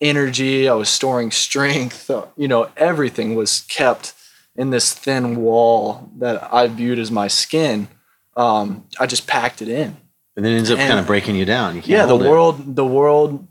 energy, 0.00 0.68
I 0.68 0.74
was 0.74 0.88
storing 0.88 1.30
strength. 1.46 2.10
You 2.36 2.48
know, 2.48 2.70
everything 2.76 3.34
was 3.34 3.62
kept 3.62 4.14
in 4.58 4.68
this 4.70 4.92
thin 4.92 5.36
wall 5.36 6.10
that 6.18 6.52
I 6.52 6.66
viewed 6.66 6.98
as 6.98 7.10
my 7.10 7.28
skin. 7.28 7.88
Um, 8.36 8.84
I 9.00 9.06
just 9.06 9.26
packed 9.26 9.62
it 9.62 9.68
in 9.68 9.96
And 10.36 10.44
then 10.44 10.52
it 10.52 10.58
ends 10.58 10.70
up 10.70 10.78
And- 10.78 10.88
kind 10.88 11.00
of 11.00 11.06
breaking 11.06 11.36
you 11.36 11.44
down. 11.46 11.76
You 11.76 11.82
yeah 11.86 12.04
the 12.06 12.18
it. 12.18 12.28
world 12.28 12.76
the 12.76 12.84
world 12.84 13.46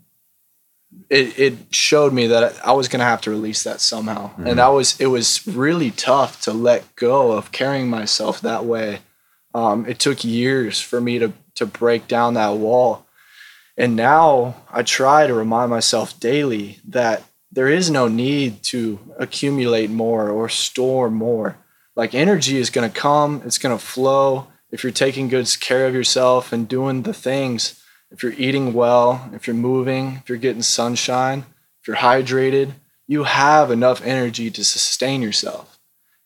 it, 1.09 1.37
it 1.39 1.53
showed 1.71 2.13
me 2.13 2.27
that 2.27 2.55
i 2.65 2.71
was 2.71 2.87
going 2.87 2.99
to 2.99 3.05
have 3.05 3.21
to 3.21 3.29
release 3.29 3.63
that 3.63 3.81
somehow 3.81 4.31
Mhm. 4.35 4.47
and 4.49 4.59
that 4.59 4.67
was 4.69 4.99
it 4.99 5.07
was 5.07 5.45
really 5.47 5.91
tough 5.91 6.41
to 6.43 6.51
let 6.53 6.95
go 6.95 7.31
of 7.33 7.51
carrying 7.51 7.89
myself 7.89 8.39
that 8.41 8.63
way 8.65 8.99
um, 9.53 9.85
it 9.87 9.99
took 9.99 10.23
years 10.23 10.79
for 10.81 10.99
me 11.01 11.19
to 11.19 11.33
to 11.55 11.65
break 11.65 12.07
down 12.07 12.33
that 12.35 12.53
wall 12.55 13.05
and 13.77 13.95
now 13.95 14.55
i 14.71 14.81
try 14.83 15.27
to 15.27 15.33
remind 15.33 15.69
myself 15.69 16.17
daily 16.19 16.79
that 16.87 17.23
there 17.57 17.67
is 17.67 17.89
no 17.89 18.07
need 18.07 18.61
to 18.61 18.99
accumulate 19.17 19.89
more 19.89 20.29
or 20.29 20.47
store 20.47 21.09
more 21.09 21.57
like 21.95 22.13
energy 22.13 22.57
is 22.57 22.69
going 22.69 22.89
to 22.89 22.99
come 22.99 23.41
it's 23.45 23.57
going 23.57 23.77
to 23.77 23.83
flow 23.83 24.47
if 24.69 24.83
you're 24.83 24.91
taking 24.91 25.27
good 25.27 25.49
care 25.59 25.87
of 25.87 25.93
yourself 25.93 26.53
and 26.53 26.67
doing 26.67 27.01
the 27.01 27.13
things 27.13 27.81
if 28.11 28.23
you're 28.23 28.33
eating 28.33 28.73
well, 28.73 29.29
if 29.33 29.47
you're 29.47 29.55
moving, 29.55 30.17
if 30.21 30.29
you're 30.29 30.37
getting 30.37 30.61
sunshine, 30.61 31.45
if 31.81 31.87
you're 31.87 31.97
hydrated, 31.97 32.73
you 33.07 33.23
have 33.23 33.71
enough 33.71 34.01
energy 34.03 34.49
to 34.51 34.63
sustain 34.63 35.21
yourself. 35.21 35.79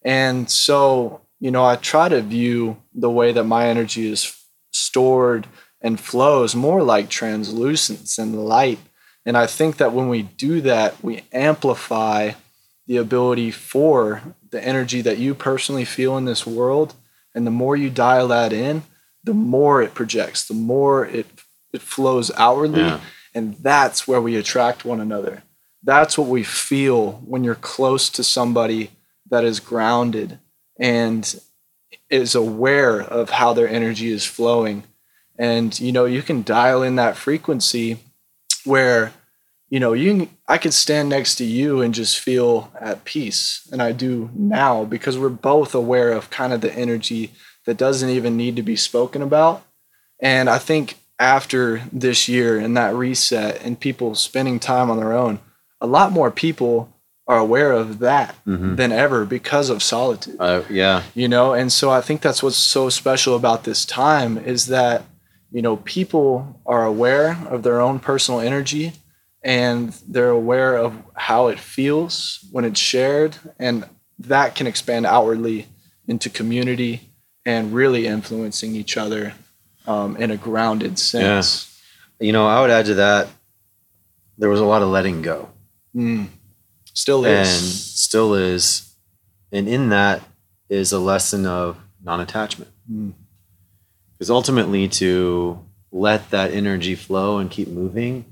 And 0.04 0.50
so, 0.50 1.22
you 1.40 1.52
know, 1.52 1.64
I 1.64 1.76
try 1.76 2.10
to 2.10 2.22
view 2.22 2.78
the 2.94 3.10
way 3.10 3.32
that 3.32 3.44
my 3.44 3.68
energy 3.68 4.08
is 4.08 4.36
stored 4.72 5.48
and 5.82 6.00
flows 6.00 6.56
more 6.56 6.84
like 6.84 7.10
translucence 7.10 8.18
and 8.18 8.46
light. 8.46 8.80
And 9.26 9.38
I 9.38 9.46
think 9.48 9.78
that 9.78 9.94
when 9.94 10.10
we 10.10 10.24
do 10.24 10.62
that, 10.62 11.04
we 11.04 11.24
amplify 11.32 12.32
the 12.88 12.98
ability 12.98 13.52
for 13.52 14.22
the 14.50 14.64
energy 14.64 15.02
that 15.02 15.18
you 15.20 15.36
personally 15.36 15.86
feel 15.86 16.18
in 16.18 16.26
this 16.26 16.46
world. 16.46 16.96
And 17.36 17.46
the 17.46 17.52
more 17.52 17.76
you 17.78 17.90
dial 17.90 18.28
that 18.30 18.52
in, 18.52 18.84
the 19.24 19.34
more 19.34 19.82
it 19.82 19.94
projects, 19.94 20.48
the 20.48 20.54
more 20.56 21.06
it 21.06 21.28
it 21.74 21.82
flows 21.82 22.32
outwardly 22.36 22.82
Yeah. 22.82 23.00
and 23.34 23.56
that's 23.62 24.06
where 24.06 24.20
we 24.22 24.36
attract 24.36 24.84
one 24.84 25.00
another 25.00 25.44
that's 25.84 26.18
what 26.18 26.28
we 26.28 26.44
feel 26.44 27.14
when 27.26 27.44
you're 27.46 27.56
close 27.56 28.10
to 28.10 28.24
somebody 28.24 28.92
that 29.30 29.46
is 29.46 29.62
grounded 29.62 30.38
and 30.78 31.40
is 32.10 32.36
aware 32.36 33.00
of 33.02 33.30
how 33.30 33.54
their 33.54 33.70
energy 33.70 34.12
is 34.12 34.26
flowing 34.26 34.84
and 35.40 35.80
you 35.80 35.94
know 35.94 36.04
you 36.04 36.22
can 36.22 36.44
dial 36.44 36.84
in 36.84 36.98
that 36.98 37.16
frequency 37.16 38.00
where 38.66 39.14
you 39.70 39.80
know 39.80 39.94
you 39.94 40.30
i 40.48 40.58
could 40.58 40.74
stand 40.74 41.10
next 41.10 41.36
to 41.36 41.46
you 41.46 41.82
and 41.82 41.94
just 41.94 42.20
feel 42.20 42.72
at 42.80 43.04
peace 43.06 43.68
and 43.72 43.82
i 43.82 43.92
do 43.92 44.30
now 44.34 44.84
because 44.84 45.18
we're 45.18 45.30
both 45.30 45.74
aware 45.74 46.12
of 46.12 46.30
kind 46.30 46.52
of 46.54 46.62
the 46.62 46.74
energy 46.76 47.32
that 47.66 47.78
doesn't 47.78 48.10
even 48.10 48.36
need 48.36 48.56
to 48.56 48.62
be 48.64 48.76
spoken 48.76 49.22
about 49.22 49.64
and 50.20 50.50
i 50.50 50.58
think 50.58 50.96
after 51.20 51.84
this 51.92 52.28
year 52.28 52.58
and 52.60 52.76
that 52.76 52.94
reset 52.96 53.64
and 53.64 53.80
people 53.80 54.16
spending 54.16 54.60
time 54.60 54.90
on 54.92 54.98
their 54.98 55.14
own 55.14 55.40
a 55.80 55.88
lot 55.88 56.12
more 56.12 56.32
people 56.32 56.90
are 57.28 57.38
aware 57.38 57.72
of 57.72 58.00
that 58.00 58.36
Mhm. 58.46 58.76
than 58.76 58.92
ever 58.92 59.24
because 59.26 59.70
of 59.70 59.82
solitude 59.84 60.36
Uh, 60.40 60.64
yeah. 60.70 61.04
you 61.16 61.28
know 61.30 61.54
and 61.54 61.72
so 61.72 61.90
i 61.92 62.02
think 62.02 62.20
that's 62.22 62.44
what's 62.44 62.58
so 62.58 62.90
special 62.90 63.36
about 63.36 63.64
this 63.64 63.86
time 63.86 64.38
is 64.38 64.66
that 64.68 65.04
you 65.52 65.62
know 65.62 65.78
people 65.78 66.62
are 66.66 66.86
aware 66.86 67.38
of 67.50 67.64
their 67.64 67.82
own 67.82 68.00
personal 68.00 68.40
energy 68.40 68.94
and 69.44 69.94
they're 70.08 70.30
aware 70.30 70.78
of 70.78 70.96
how 71.14 71.48
it 71.48 71.60
feels 71.60 72.46
when 72.52 72.64
it's 72.66 72.80
shared 72.80 73.38
and 73.60 73.88
that 74.20 74.56
can 74.56 74.68
expand 74.68 75.06
outwardly 75.06 75.68
into 76.08 76.30
community 76.30 77.12
and 77.46 77.74
really 77.74 78.06
influencing 78.08 78.76
each 78.76 78.98
other 78.98 79.34
um, 79.88 80.16
in 80.18 80.30
a 80.32 80.38
grounded 80.38 81.00
sense. 81.00 81.82
You 82.20 82.32
know, 82.32 82.48
I 82.48 82.62
would 82.62 82.70
add 82.70 82.86
to 82.86 82.94
that. 82.96 83.28
There 84.38 84.50
was 84.50 84.60
a 84.60 84.66
lot 84.66 84.82
of 84.82 84.90
letting 84.90 85.22
go, 85.22 85.50
Mm. 85.96 86.28
Still 86.94 87.26
and 87.26 87.48
still 87.48 88.34
is, 88.34 88.94
and 89.52 89.68
in 89.68 89.90
that 89.90 90.22
is 90.70 90.92
a 90.92 91.00
lesson 91.00 91.46
of 91.46 91.78
non-attachment. 92.04 92.72
Mm. 92.92 93.14
Because 94.22 94.30
ultimately, 94.30 94.88
to 94.88 95.66
let 95.92 96.30
that 96.30 96.52
energy 96.52 96.94
flow 96.94 97.40
and 97.40 97.50
keep 97.50 97.68
moving, 97.68 98.26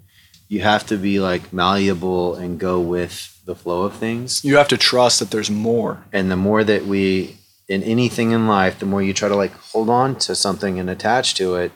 you 0.48 0.62
have 0.62 0.86
to 0.86 0.98
be 0.98 1.20
like 1.20 1.52
malleable 1.52 2.36
and 2.36 2.60
go 2.60 2.80
with 2.80 3.42
the 3.46 3.56
flow 3.56 3.86
of 3.86 3.96
things. 3.96 4.46
You 4.46 4.58
have 4.58 4.68
to 4.68 4.78
trust 4.78 5.18
that 5.18 5.32
there's 5.32 5.50
more. 5.50 6.06
And 6.14 6.30
the 6.30 6.36
more 6.36 6.64
that 6.64 6.86
we, 6.86 7.38
in 7.68 7.82
anything 7.82 8.30
in 8.30 8.48
life, 8.48 8.78
the 8.78 8.86
more 8.86 9.02
you 9.02 9.16
try 9.16 9.30
to 9.30 9.36
like 9.36 9.54
hold 9.54 9.90
on 9.90 10.16
to 10.20 10.36
something 10.36 10.78
and 10.80 10.92
attach 10.92 11.34
to 11.36 11.56
it, 11.56 11.72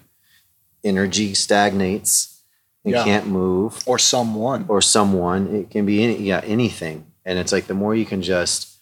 energy 0.84 1.34
stagnates 1.34 2.39
and 2.86 2.93
Yeah. 2.93 3.03
can't 3.03 3.25
move. 3.25 3.82
Or 3.88 3.98
someone. 3.98 4.65
Or 4.67 4.79
someone, 4.79 5.55
it 5.55 5.72
can 5.72 5.88
be 5.88 6.03
any, 6.03 6.22
yeah, 6.22 6.41
anything. 6.46 7.08
And 7.25 7.39
it's 7.39 7.51
like 7.51 7.65
the 7.65 7.74
more 7.74 7.96
you 7.96 8.05
can 8.05 8.22
just 8.22 8.77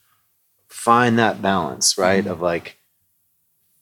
find 0.68 1.18
that 1.20 1.42
balance, 1.42 1.98
right? 1.98 2.22
Mm-hmm. 2.22 2.34
Of 2.34 2.42
like 2.42 2.80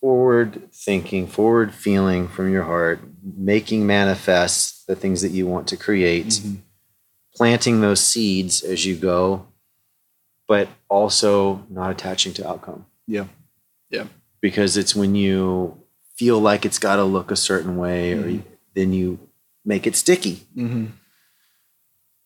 forward 0.01 0.69
thinking, 0.73 1.27
forward 1.27 1.73
feeling 1.73 2.27
from 2.27 2.51
your 2.51 2.63
heart, 2.63 3.01
making 3.23 3.85
manifest 3.85 4.87
the 4.87 4.95
things 4.95 5.21
that 5.21 5.31
you 5.31 5.45
want 5.45 5.67
to 5.67 5.77
create, 5.77 6.27
Mhm. 6.27 6.57
planting 7.35 7.81
those 7.81 7.99
seeds 7.99 8.61
as 8.63 8.85
you 8.85 8.95
go, 8.95 9.47
but 10.47 10.69
also 10.89 11.65
not 11.69 11.91
attaching 11.91 12.33
to 12.33 12.47
outcome. 12.47 12.85
Yeah. 13.07 13.27
Yeah. 13.89 14.07
Because 14.41 14.77
it's 14.77 14.95
when 14.95 15.15
you 15.15 15.83
feel 16.15 16.39
like 16.39 16.65
it's 16.65 16.79
got 16.79 16.95
to 16.97 17.03
look 17.03 17.29
a 17.31 17.35
certain 17.35 17.75
way, 17.77 18.13
or 18.13 18.23
Mhm. 18.23 18.31
you, 18.33 18.43
then 18.75 18.93
you 18.93 19.19
make 19.65 19.85
it 19.85 19.95
sticky. 19.95 20.47
hmm 20.55 20.85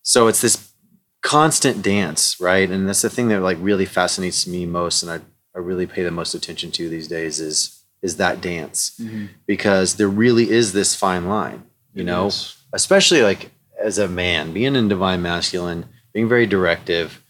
So 0.05 0.27
it's 0.27 0.41
this 0.41 0.73
constant 1.21 1.81
dance, 1.81 2.37
right? 2.39 2.69
And 2.69 2.87
that's 2.87 3.01
the 3.01 3.09
thing 3.09 3.29
that 3.29 3.41
like 3.41 3.57
really 3.61 3.85
fascinates 3.85 4.45
me 4.45 4.65
most, 4.65 5.01
and 5.01 5.11
I, 5.11 5.21
I 5.55 5.59
really 5.59 5.85
pay 5.87 6.03
the 6.03 6.11
most 6.11 6.33
attention 6.33 6.71
to 6.71 6.89
these 6.89 7.07
days 7.07 7.39
is 7.39 7.79
is 8.01 8.17
that 8.17 8.41
dance 8.41 8.97
hmm 8.97 9.25
because 9.45 9.95
there 9.95 10.09
really 10.09 10.49
is 10.49 10.73
this 10.73 10.95
fine 10.95 11.27
line, 11.27 11.63
you 11.93 12.03
know, 12.03 12.29
especially 12.73 13.21
like 13.21 13.51
as 13.81 13.97
a 13.97 14.07
man, 14.07 14.53
being 14.53 14.75
in 14.75 14.87
divine 14.87 15.21
masculine, 15.21 15.85
being 16.13 16.27
very 16.29 16.45
directive, 16.45 17.21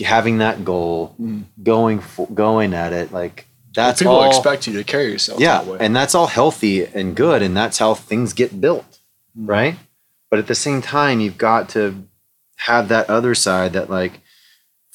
having 0.00 0.38
that 0.38 0.64
goal, 0.64 1.14
Mm. 1.20 1.44
going 1.62 2.00
for, 2.00 2.26
going 2.28 2.74
at 2.74 2.92
it, 2.92 3.12
like 3.12 3.46
that's 3.74 4.00
people 4.00 4.14
all. 4.16 4.26
expect 4.28 4.66
you 4.66 4.72
to 4.74 4.84
carry 4.84 5.10
yourself 5.12 5.40
yeah, 5.40 5.58
that 5.58 5.66
way. 5.66 5.78
and 5.80 5.94
that's 5.94 6.14
all 6.14 6.26
healthy 6.26 6.84
and 6.86 7.14
good, 7.14 7.42
and 7.42 7.56
that's 7.56 7.78
how 7.78 7.94
things 7.94 8.32
get 8.32 8.60
built, 8.60 8.98
Mm. 9.38 9.48
right? 9.48 9.76
But 10.30 10.38
at 10.38 10.46
the 10.46 10.54
same 10.54 10.82
time, 10.82 11.20
you've 11.20 11.38
got 11.38 11.68
to 11.70 12.04
have 12.56 12.88
that 12.88 13.08
other 13.10 13.34
side, 13.34 13.72
that 13.74 13.88
like 13.90 14.20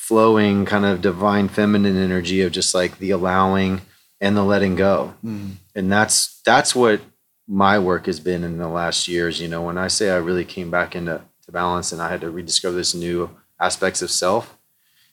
flowing 0.08 0.66
kind 0.66 0.86
of 0.86 1.02
divine 1.02 1.48
feminine 1.48 1.98
energy 1.98 2.42
of 2.42 2.52
just 2.52 2.74
like 2.76 2.98
the 3.00 3.12
allowing 3.12 3.82
and 4.20 4.36
the 4.36 4.44
letting 4.44 4.76
go. 4.76 5.14
Mhm. 5.24 5.52
and 5.76 5.92
that's 5.92 6.42
that's 6.46 6.76
what 6.76 7.00
my 7.48 7.78
work 7.80 8.06
has 8.06 8.20
been 8.20 8.44
in 8.44 8.58
the 8.58 8.68
last 8.68 9.08
years 9.08 9.40
you 9.42 9.48
know. 9.48 9.62
When 9.62 9.78
i 9.78 9.88
say 9.88 10.10
i 10.12 10.18
really 10.18 10.46
came 10.46 10.70
back 10.72 10.96
into 10.96 11.22
to 11.46 11.52
balance 11.52 11.92
and 11.94 12.02
i 12.02 12.10
had 12.10 12.22
to 12.22 12.30
rediscover 12.30 12.76
this 12.76 12.94
new 12.94 13.30
aspects 13.60 14.02
of 14.02 14.10
self 14.12 14.58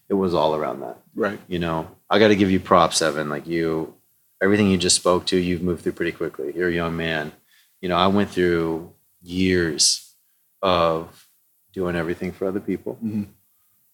it 0.09 0.15
was 0.15 0.35
all 0.35 0.55
around 0.57 0.81
that. 0.81 0.99
Right. 1.15 1.39
you 1.49 1.59
know 1.61 1.79
i 2.13 2.19
got 2.19 2.29
to 2.29 2.37
give 2.37 2.51
you 2.51 2.61
props 2.61 3.01
evan. 3.03 3.29
Like 3.29 3.47
you 3.47 3.95
everything 4.43 4.71
you 4.71 4.79
just 4.79 4.97
spoke 4.97 5.25
to 5.27 5.37
you've 5.37 5.63
moved 5.63 5.83
through 5.83 5.93
pretty 6.01 6.13
quickly. 6.21 6.53
You're 6.57 6.69
a 6.75 6.81
young 6.83 6.97
man. 6.97 7.33
You 7.81 7.89
know 7.89 7.97
i 7.97 8.09
went 8.09 8.31
through 8.31 8.91
years 9.23 10.15
of 10.63 11.29
doing 11.73 11.95
everything 11.97 12.33
for 12.33 12.47
other 12.49 12.61
people. 12.71 12.99
Mhm. 13.05 13.27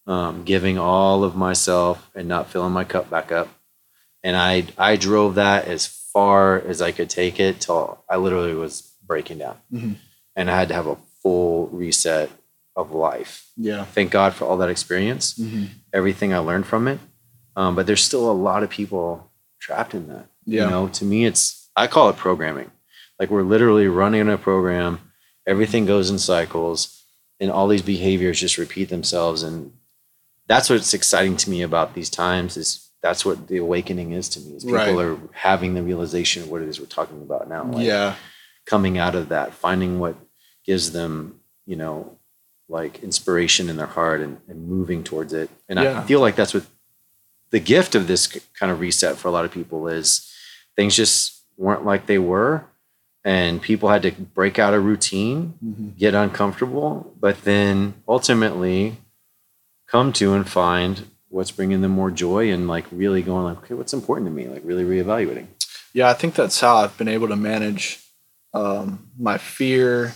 Um, 0.07 0.45
giving 0.45 0.79
all 0.79 1.25
of 1.25 1.35
myself 1.37 2.11
and 2.15 2.29
not 2.29 2.49
filling 2.51 2.73
my 2.73 2.85
cup 2.85 3.11
back 3.11 3.33
up 3.33 3.49
and 4.23 4.37
i 4.37 4.65
i 4.79 4.97
drove 4.97 5.35
that 5.35 5.67
as 5.67 5.87
far 5.87 6.59
as 6.61 6.81
i 6.81 6.93
could 6.93 7.11
take 7.11 7.39
it 7.41 7.61
till 7.61 8.03
i 8.09 8.17
literally 8.17 8.55
was 8.55 8.93
breaking 9.07 9.39
down 9.39 9.57
Mhm. 9.73 9.97
and 10.37 10.51
i 10.51 10.57
had 10.59 10.69
to 10.69 10.75
have 10.75 10.87
a 10.87 10.97
full 11.23 11.67
reset 11.69 12.31
of 12.77 12.91
life 12.93 13.47
Yeah. 13.57 13.85
thank 13.85 14.11
god 14.11 14.33
for 14.35 14.45
all 14.47 14.57
that 14.59 14.71
experience 14.71 15.37
hmm 15.37 15.65
everything 15.93 16.35
I 16.35 16.39
learned 16.39 16.67
from 16.67 16.89
it. 16.89 16.99
Um, 17.57 17.75
but 17.75 17.87
there's 17.87 18.03
still 18.05 18.31
a 18.31 18.37
lot 18.49 18.63
of 18.63 18.69
people 18.69 19.31
trapped 19.59 19.95
in 19.95 20.09
that. 20.09 20.27
Yeah. 20.45 20.65
You 20.65 20.71
know, 20.71 20.89
to 20.89 21.07
me, 21.07 21.25
it's 21.25 21.71
I 21.75 21.87
call 21.87 22.11
it 22.11 22.17
programming. 22.19 22.71
Like 23.19 23.31
we're 23.31 23.43
literally 23.55 23.89
running 23.89 24.29
a 24.29 24.37
program. 24.37 25.01
Everything 25.47 25.87
goes 25.87 26.11
in 26.11 26.19
cycles, 26.19 27.03
and 27.41 27.51
all 27.51 27.67
these 27.67 27.81
behaviors 27.81 28.41
just 28.41 28.59
repeat 28.59 28.91
themselves. 28.91 29.43
And 29.43 29.73
that's 30.49 30.71
what's 30.71 30.95
exciting 30.95 31.37
to 31.39 31.51
me 31.51 31.63
about 31.63 31.95
these 31.95 32.11
times 32.11 32.57
is 32.57 32.91
that's 33.03 33.25
what 33.25 33.49
the 33.49 33.57
awakening 33.59 34.13
is 34.13 34.29
to 34.31 34.41
me. 34.41 34.57
Is 34.57 34.65
people 34.65 34.77
Right. 34.77 34.99
are 34.99 35.19
having 35.33 35.75
the 35.75 35.83
realization 35.83 36.43
of 36.43 36.51
what 36.51 36.63
it 36.63 36.69
is 36.69 36.81
we're 36.81 36.87
talking 36.87 37.21
about 37.23 37.49
now. 37.49 37.65
Like 37.65 37.87
yeah. 37.87 38.15
coming 38.65 38.99
out 38.99 39.15
of 39.15 39.29
that, 39.29 39.53
finding 39.55 39.99
what 39.99 40.17
gives 40.65 40.93
them, 40.93 41.41
you 41.67 41.77
know, 41.77 42.19
like 42.69 43.03
inspiration 43.03 43.69
in 43.69 43.77
their 43.77 43.87
heart 43.87 44.21
and, 44.21 44.41
and 44.49 44.67
moving 44.69 45.05
towards 45.05 45.33
it. 45.33 45.51
And 45.69 45.79
Yeah. 45.79 46.01
I 46.01 46.05
feel 46.05 46.21
like 46.21 46.35
that's 46.37 46.55
what 46.55 46.65
the 47.51 47.61
gift 47.61 47.95
of 47.95 48.09
this 48.09 48.27
kind 48.59 48.73
of 48.73 48.81
reset 48.81 49.17
for 49.17 49.29
a 49.29 49.31
lot 49.31 49.45
of 49.45 49.53
people 49.53 49.87
is 49.89 50.29
things 50.75 50.97
just 50.97 51.43
weren't 51.57 51.85
like 51.85 52.07
they 52.07 52.19
were. 52.19 52.65
And 53.25 53.61
people 53.61 53.89
had 53.89 54.03
to 54.03 54.13
break 54.13 54.59
out 54.59 54.75
a 54.75 54.81
routine, 54.81 55.55
hmm 55.61 55.89
get 55.99 56.15
uncomfortable, 56.15 57.15
but 57.21 57.43
then 57.45 57.95
ultimately 58.09 58.97
come 59.97 60.13
to 60.13 60.35
and 60.35 60.47
find 60.47 61.07
what's 61.31 61.51
bringing 61.51 61.81
them 61.81 61.91
more 61.91 62.11
joy 62.11 62.53
and 62.53 62.69
like 62.69 62.85
really 62.93 63.23
going 63.23 63.45
like, 63.45 63.57
okay, 63.65 63.73
what's 63.73 63.95
important 63.95 64.27
to 64.27 64.31
me? 64.31 64.47
Like 64.47 64.61
really 64.63 64.85
reevaluating. 64.85 65.47
Yeah, 65.95 66.11
I 66.11 66.13
think 66.13 66.35
that's 66.35 66.61
how 66.61 66.77
I've 66.77 66.99
been 66.99 67.09
able 67.09 67.29
to 67.29 67.37
manage 67.37 68.01
um, 68.53 69.09
my 69.19 69.39
fear 69.39 70.13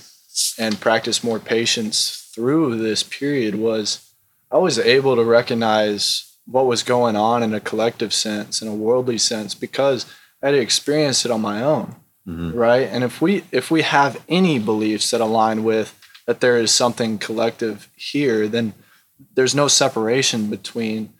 and 0.58 0.78
practice 0.78 1.24
more 1.24 1.38
patience 1.38 2.30
through 2.34 2.76
this 2.76 3.02
period. 3.02 3.54
Was 3.54 4.12
I 4.52 4.58
was 4.58 4.78
able 4.78 5.16
to 5.16 5.24
recognize 5.24 6.26
what 6.46 6.66
was 6.66 6.82
going 6.82 7.16
on 7.16 7.42
in 7.42 7.54
a 7.54 7.60
collective 7.60 8.12
sense, 8.12 8.60
in 8.60 8.68
a 8.68 8.74
worldly 8.74 9.16
sense, 9.16 9.54
because 9.54 10.04
I 10.42 10.46
had 10.48 10.54
experienced 10.56 11.24
it 11.24 11.30
on 11.30 11.40
my 11.40 11.62
own, 11.62 11.96
Mhm. 12.28 12.54
right? 12.54 12.86
And 12.92 13.02
if 13.02 13.22
we 13.22 13.44
if 13.50 13.70
we 13.70 13.80
have 13.80 14.22
any 14.28 14.58
beliefs 14.58 15.10
that 15.10 15.22
align 15.22 15.64
with 15.64 15.94
that 16.26 16.40
there 16.40 16.58
is 16.58 16.70
something 16.70 17.16
collective 17.18 17.88
here, 17.96 18.46
then 18.46 18.74
there's 19.34 19.54
no 19.54 19.68
separation 19.68 20.48
between 20.50 21.12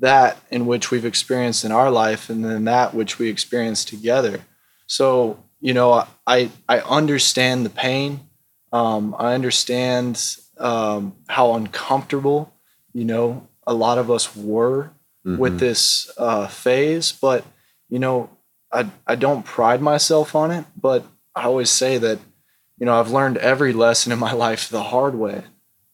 that 0.00 0.36
in 0.50 0.66
which 0.66 0.90
we've 0.90 1.04
experienced 1.06 1.64
in 1.64 1.72
our 1.72 1.90
life 1.90 2.28
and 2.30 2.44
then 2.44 2.64
that 2.64 2.94
which 2.94 3.18
we 3.18 3.28
experience 3.28 3.84
together. 3.84 4.40
So, 4.86 5.42
you 5.60 5.74
know, 5.74 6.04
I 6.26 6.50
I 6.68 6.80
understand 6.80 7.64
the 7.64 7.70
pain. 7.70 8.20
Um, 8.72 9.14
I 9.18 9.34
understand 9.34 10.22
um, 10.58 11.16
how 11.28 11.54
uncomfortable, 11.54 12.52
you 12.92 13.04
know, 13.04 13.48
a 13.66 13.72
lot 13.74 13.98
of 13.98 14.10
us 14.10 14.34
were 14.36 14.90
with 15.24 15.54
Mhm. 15.54 15.58
this 15.58 16.10
uh, 16.18 16.46
phase. 16.48 17.12
But, 17.12 17.44
you 17.88 17.98
know, 17.98 18.30
I, 18.72 18.90
I 19.06 19.14
don't 19.14 19.44
pride 19.44 19.80
myself 19.80 20.34
on 20.34 20.50
it, 20.50 20.64
but 20.80 21.04
I 21.34 21.44
always 21.44 21.70
say 21.70 21.98
that, 21.98 22.18
you 22.78 22.86
know, 22.86 22.98
I've 22.98 23.10
learned 23.10 23.36
every 23.38 23.72
lesson 23.72 24.12
in 24.12 24.18
my 24.18 24.32
life 24.32 24.68
the 24.68 24.82
hard 24.84 25.14
way, 25.14 25.44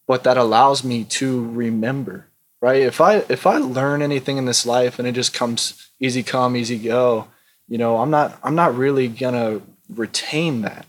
but 0.06 0.24
that 0.24 0.36
allows 0.36 0.84
me 0.84 1.04
to 1.04 1.48
remember, 1.50 2.26
right? 2.60 2.82
If 2.82 3.00
I, 3.00 3.24
if 3.28 3.46
I 3.46 3.56
learn 3.56 4.02
anything 4.02 4.36
in 4.36 4.44
this 4.44 4.66
life 4.66 4.98
and 4.98 5.08
it 5.08 5.12
just 5.12 5.32
comes 5.32 5.88
easy 6.00 6.22
come, 6.22 6.56
easy 6.56 6.78
go, 6.78 7.28
you 7.68 7.78
know, 7.78 7.98
I'm 7.98 8.10
not, 8.10 8.38
I'm 8.42 8.54
not 8.54 8.76
really 8.76 9.08
gonna 9.08 9.60
retain 9.88 10.62
that. 10.62 10.86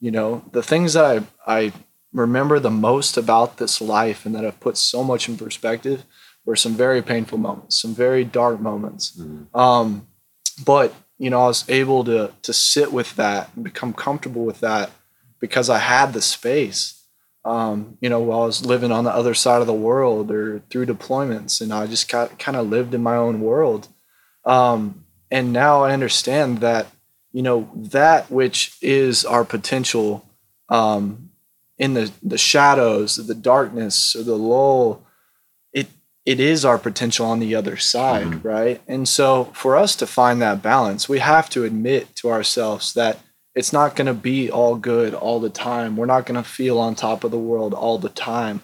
You 0.00 0.10
know, 0.10 0.44
the 0.52 0.62
things 0.62 0.94
that 0.94 1.24
I, 1.46 1.56
I 1.64 1.72
remember 2.12 2.58
the 2.58 2.70
most 2.70 3.16
about 3.16 3.56
this 3.56 3.80
life 3.80 4.26
and 4.26 4.34
that 4.34 4.44
have 4.44 4.60
put 4.60 4.76
so 4.76 5.02
much 5.02 5.28
in 5.28 5.36
perspective 5.36 6.04
were 6.44 6.56
some 6.56 6.74
very 6.74 7.02
painful 7.02 7.38
moments, 7.38 7.80
some 7.80 7.94
very 7.94 8.24
dark 8.24 8.60
moments. 8.60 9.16
Mhm. 9.18 9.46
Um, 9.56 10.06
but 10.64 10.94
you 11.18 11.30
know, 11.30 11.42
I 11.42 11.46
was 11.46 11.64
able 11.68 12.02
to 12.04 12.32
to 12.42 12.52
sit 12.52 12.92
with 12.92 13.14
that 13.16 13.50
and 13.54 13.64
become 13.64 13.92
comfortable 13.92 14.44
with 14.44 14.60
that 14.60 14.90
because 15.38 15.70
I 15.70 15.78
had 15.78 16.12
the 16.12 16.22
space. 16.22 17.01
Um, 17.44 17.98
you 18.00 18.08
know, 18.08 18.20
while 18.20 18.42
I 18.42 18.46
was 18.46 18.64
living 18.64 18.92
on 18.92 19.04
the 19.04 19.10
other 19.10 19.34
side 19.34 19.60
of 19.60 19.66
the 19.66 19.72
world 19.72 20.30
or 20.30 20.60
through 20.70 20.86
deployments, 20.86 21.60
and 21.60 21.72
I 21.72 21.86
just 21.86 22.08
got 22.08 22.38
kind 22.38 22.56
of 22.56 22.68
lived 22.68 22.94
in 22.94 23.02
my 23.02 23.16
own 23.16 23.40
world. 23.40 23.88
Um, 24.44 25.04
and 25.30 25.52
now 25.52 25.82
I 25.82 25.92
understand 25.92 26.58
that 26.58 26.86
you 27.32 27.42
know 27.42 27.70
that 27.74 28.30
which 28.30 28.76
is 28.80 29.24
our 29.24 29.44
potential 29.44 30.24
um, 30.68 31.30
in 31.78 31.94
the 31.94 32.12
the 32.22 32.38
shadows, 32.38 33.16
the 33.16 33.34
darkness, 33.34 34.14
or 34.14 34.22
the 34.22 34.36
lull. 34.36 35.04
It 35.72 35.88
it 36.24 36.38
is 36.38 36.64
our 36.64 36.78
potential 36.78 37.26
on 37.26 37.40
the 37.40 37.54
other 37.54 37.76
side, 37.76 38.44
right? 38.44 38.80
And 38.86 39.08
so 39.08 39.46
for 39.54 39.76
us 39.76 39.96
to 39.96 40.06
find 40.06 40.40
that 40.40 40.62
balance, 40.62 41.08
we 41.08 41.18
have 41.18 41.50
to 41.50 41.64
admit 41.64 42.14
to 42.16 42.30
ourselves 42.30 42.94
that 42.94 43.18
it's 43.54 43.72
not 43.72 43.96
going 43.96 44.06
to 44.06 44.14
be 44.14 44.50
all 44.50 44.76
good 44.76 45.14
all 45.14 45.40
the 45.40 45.50
time. 45.50 45.96
We're 45.96 46.06
not 46.06 46.26
going 46.26 46.42
to 46.42 46.48
feel 46.48 46.78
on 46.78 46.94
top 46.94 47.24
of 47.24 47.30
the 47.30 47.38
world 47.38 47.74
all 47.74 47.98
the 47.98 48.08
time. 48.08 48.60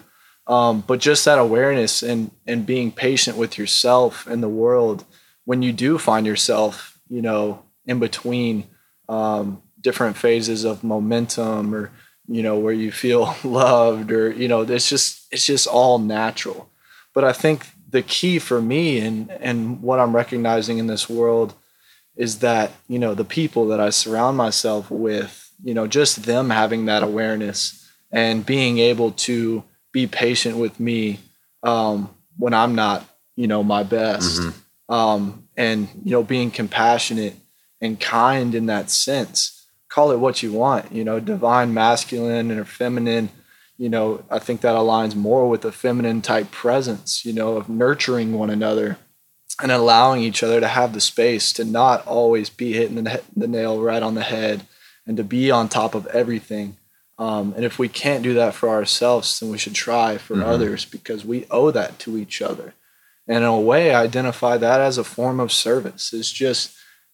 Um, 0.47 0.81
but 0.81 0.99
just 0.99 1.25
that 1.25 1.37
awareness 1.37 2.01
and 2.01 2.31
and 2.47 2.65
being 2.65 2.91
patient 2.91 3.37
with 3.37 3.57
yourself 3.57 4.25
and 4.25 4.41
the 4.41 4.49
world 4.49 5.05
when 5.45 5.61
you 5.61 5.71
do 5.71 5.97
find 5.97 6.25
yourself, 6.25 6.99
you 7.07 7.21
know, 7.21 7.63
in 7.85 7.99
between 7.99 8.65
um, 9.07 9.61
different 9.81 10.17
phases 10.17 10.63
of 10.63 10.83
momentum 10.83 11.73
or 11.73 11.91
you 12.27 12.43
know 12.43 12.57
where 12.57 12.73
you 12.73 12.91
feel 12.91 13.35
loved 13.43 14.11
or 14.11 14.31
you 14.31 14.47
know 14.47 14.61
it's 14.61 14.87
just 14.87 15.27
it's 15.31 15.45
just 15.45 15.67
all 15.67 15.97
natural 15.97 16.69
but 17.13 17.23
i 17.23 17.33
think 17.33 17.65
the 17.89 18.03
key 18.03 18.37
for 18.37 18.61
me 18.61 18.99
and 18.99 19.31
and 19.31 19.81
what 19.81 19.99
i'm 19.99 20.15
recognizing 20.15 20.77
in 20.77 20.87
this 20.87 21.09
world 21.09 21.53
is 22.19 22.39
that 22.39 22.71
you 22.87 22.99
know 22.99 23.15
the 23.15 23.25
people 23.25 23.67
that 23.69 23.79
i 23.79 23.89
surround 23.89 24.37
myself 24.37 24.91
with 24.91 25.51
you 25.63 25.73
know 25.73 25.87
just 25.87 26.23
them 26.25 26.51
having 26.51 26.85
that 26.85 27.01
awareness 27.01 27.89
and 28.11 28.45
being 28.45 28.77
able 28.77 29.11
to 29.11 29.63
be 29.91 30.05
patient 30.05 30.57
with 30.57 30.79
me 30.79 31.19
um, 31.63 32.13
when 32.37 32.53
i'm 32.53 32.75
not 32.75 33.03
you 33.35 33.47
know 33.47 33.63
my 33.63 33.81
best. 33.83 34.41
Um, 34.89 35.47
and 35.55 35.87
you 36.03 36.11
know 36.11 36.23
being 36.23 36.51
compassionate 36.51 37.35
and 37.79 37.99
kind 37.99 38.53
in 38.55 38.65
that 38.65 38.89
sense. 38.89 39.67
Call 39.87 40.11
it 40.11 40.19
what 40.19 40.43
you 40.43 40.51
want 40.51 40.91
you 40.91 41.03
know 41.03 41.19
divine 41.19 41.73
masculine 41.73 42.51
or 42.51 42.65
feminine. 42.65 43.29
You 43.77 43.87
know 43.87 44.25
i 44.29 44.39
think 44.39 44.59
that 44.61 44.75
aligns 44.75 45.15
more 45.15 45.47
with 45.47 45.63
a 45.63 45.71
feminine 45.71 46.21
type 46.21 46.51
presence 46.51 47.23
you 47.23 47.31
know 47.31 47.55
of 47.55 47.69
nurturing 47.69 48.33
one 48.33 48.49
another 48.49 48.97
and 49.61 49.71
allowing 49.71 50.21
each 50.21 50.41
other 50.43 50.59
to 50.59 50.67
have 50.67 50.93
the 50.93 51.01
space 51.01 51.51
to 51.53 51.63
not 51.65 52.05
always 52.07 52.49
be 52.49 52.73
hitting 52.73 53.03
the, 53.03 53.21
the 53.35 53.47
nail 53.47 53.81
right 53.81 54.01
on 54.03 54.15
the 54.15 54.23
head 54.23 54.65
and 55.05 55.17
to 55.17 55.23
be 55.23 55.51
on 55.51 55.67
top 55.69 55.95
of 55.95 56.05
everything 56.07 56.75
um, 57.17 57.53
and 57.57 57.65
if 57.65 57.77
we 57.77 57.89
can't 57.89 58.23
do 58.23 58.33
that 58.35 58.53
for 58.53 58.69
ourselves 58.69 59.39
then 59.39 59.49
we 59.49 59.57
should 59.57 59.73
try 59.75 60.17
for 60.17 60.35
Mhm. 60.37 60.43
others 60.45 60.85
because 60.85 61.25
we 61.25 61.45
owe 61.51 61.71
that 61.71 61.99
to 61.99 62.17
each 62.17 62.41
other 62.41 62.73
and 63.27 63.37
in 63.37 63.43
a 63.43 63.59
way 63.59 63.93
I 63.93 64.03
identify 64.03 64.57
that 64.57 64.79
as 64.81 64.97
a 64.97 65.03
form 65.03 65.39
of 65.39 65.51
service 65.51 66.13
is 66.13 66.31
just 66.31 66.71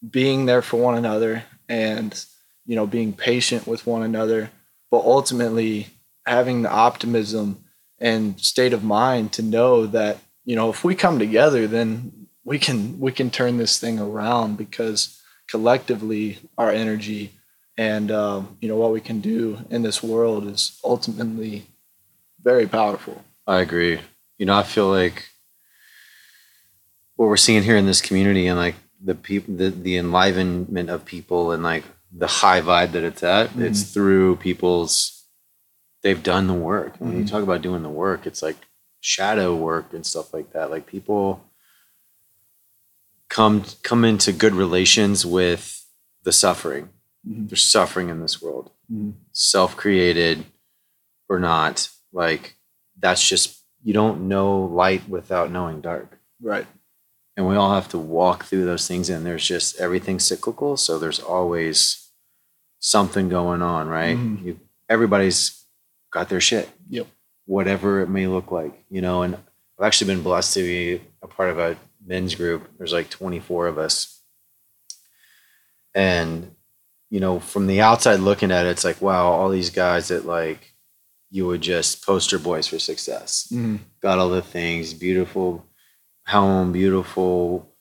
being 0.08 0.46
there 0.46 0.62
for 0.62 0.78
one 0.78 0.98
another 0.98 1.44
and 1.68 2.24
you 2.68 2.76
know 2.76 2.86
being 2.86 3.14
patient 3.14 3.66
with 3.66 3.88
one 3.88 4.04
another 4.04 4.52
but 4.92 5.04
ultimately 5.04 5.88
having 6.28 6.62
the 6.62 6.70
optimism 6.72 7.64
and 8.00 8.40
state 8.40 8.74
of 8.74 8.84
mind 8.84 9.32
to 9.34 9.42
know 9.42 9.86
that 9.88 10.18
you 10.44 10.56
know 10.56 10.70
if 10.70 10.84
we 10.84 10.94
come 10.94 11.18
together 11.18 11.66
then 11.66 12.25
we 12.46 12.58
can 12.60 13.00
we 13.00 13.12
can 13.12 13.30
turn 13.30 13.58
this 13.58 13.80
thing 13.80 14.00
around 14.00 14.56
because 14.58 15.22
collectively 15.48 16.38
our 16.58 16.72
energy 16.72 17.32
and 17.78 18.12
um, 18.12 18.58
you 18.62 18.68
know 18.70 18.78
what 18.78 18.92
we 18.94 19.02
can 19.02 19.20
do 19.20 19.60
in 19.70 19.82
this 19.82 20.02
world 20.02 20.48
is 20.48 20.80
ultimately 20.84 21.66
very 22.42 22.68
powerful 22.68 23.24
I 23.48 23.60
agree. 23.60 24.00
You 24.40 24.46
know, 24.48 24.58
I 24.58 24.64
feel 24.64 24.90
like 24.90 25.30
what 27.16 27.28
we're 27.28 27.38
seeing 27.38 27.64
here 27.64 27.78
in 27.78 27.86
this 27.86 28.02
community 28.02 28.48
and 28.48 28.58
like 28.58 28.76
the 29.04 29.16
people, 29.16 29.56
the, 29.56 29.70
the 29.70 29.98
enlivenment 29.98 30.90
of 30.90 31.06
people 31.06 31.52
and 31.52 31.64
like 31.64 31.84
the 32.12 32.28
high 32.28 32.62
vibe 32.62 32.92
that 32.94 33.04
it's 33.04 33.24
at, 33.24 33.52
it's 33.58 33.84
through 33.94 34.38
people's, 34.38 35.26
they've 36.02 36.24
done 36.24 36.48
the 36.48 36.54
work. 36.54 36.96
When 37.00 37.18
you 37.18 37.24
Mhm. 37.24 37.30
talk 37.30 37.44
about 37.44 37.62
doing 37.62 37.84
the 37.84 37.90
work, 37.90 38.26
it's 38.26 38.42
like 38.42 38.58
shadow 39.00 39.56
work 39.56 39.94
and 39.94 40.06
stuff 40.06 40.34
like 40.34 40.52
that. 40.54 40.72
Like 40.72 40.88
people 40.88 41.45
come, 43.30 43.64
come 43.84 44.06
into 44.06 44.32
good 44.32 44.54
relations 44.54 45.26
with 45.26 45.86
the 46.24 46.32
suffering. 46.32 46.90
Mhm. 47.28 47.50
There's 47.50 47.64
suffering 47.64 48.10
in 48.10 48.22
this 48.22 48.42
world 48.42 48.72
Mhm. 48.92 49.14
self-created 49.32 50.46
or 51.28 51.40
not 51.40 51.90
like 52.14 52.56
that's 53.00 53.28
just 53.28 53.62
you 53.84 53.94
don't 53.94 54.28
know 54.28 54.64
light 54.66 55.08
without 55.10 55.50
knowing 55.52 55.82
dark 55.82 56.20
right 56.40 56.68
and 57.36 57.48
we 57.48 57.56
all 57.56 57.74
have 57.74 57.90
to 57.90 57.98
walk 57.98 58.46
through 58.46 58.64
those 58.66 58.88
things 58.88 59.10
and 59.10 59.26
there's 59.26 59.46
just 59.48 59.76
everything 59.78 60.20
cyclical 60.20 60.78
so 60.78 61.00
there's 61.00 61.20
always 61.20 62.10
something 62.80 63.28
going 63.28 63.62
on 63.64 63.88
right 63.88 64.16
Mhm. 64.18 64.44
you, 64.46 64.60
everybody's 64.88 65.66
got 66.12 66.30
their 66.30 66.42
shit 66.42 66.70
Yep. 66.90 67.08
whatever 67.46 68.02
it 68.02 68.10
may 68.10 68.28
look 68.28 68.52
like 68.52 68.86
you 68.90 69.02
know 69.02 69.24
and 69.24 69.34
i've 69.36 69.86
actually 69.88 70.14
been 70.14 70.22
blessed 70.24 70.54
to 70.54 70.62
be 70.62 71.02
a 71.24 71.28
part 71.28 71.50
of 71.50 71.58
a 71.58 71.76
men's 72.06 72.36
group 72.36 72.70
there's 72.78 72.94
like 72.94 73.10
24 73.10 73.68
of 73.68 73.78
us. 73.78 74.22
And 75.94 76.52
you 77.10 77.20
know 77.20 77.40
from 77.40 77.68
the 77.68 77.82
outside 77.82 78.20
looking 78.20 78.52
at 78.52 78.66
it 78.66 78.70
it's 78.70 78.84
like 78.84 79.02
wow 79.02 79.28
all 79.28 79.50
these 79.50 79.70
guys 79.70 80.08
that 80.10 80.26
like 80.26 80.74
you 81.32 81.46
would 81.48 81.62
just 81.62 82.06
poster 82.06 82.38
boys 82.40 82.68
for 82.68 82.80
success. 82.80 83.48
Mhm. 83.52 83.80
got 84.02 84.20
all 84.20 84.30
the 84.30 84.42
things 84.42 84.94
beautiful 84.94 85.66
home 86.28 86.72
beautiful 86.72 87.72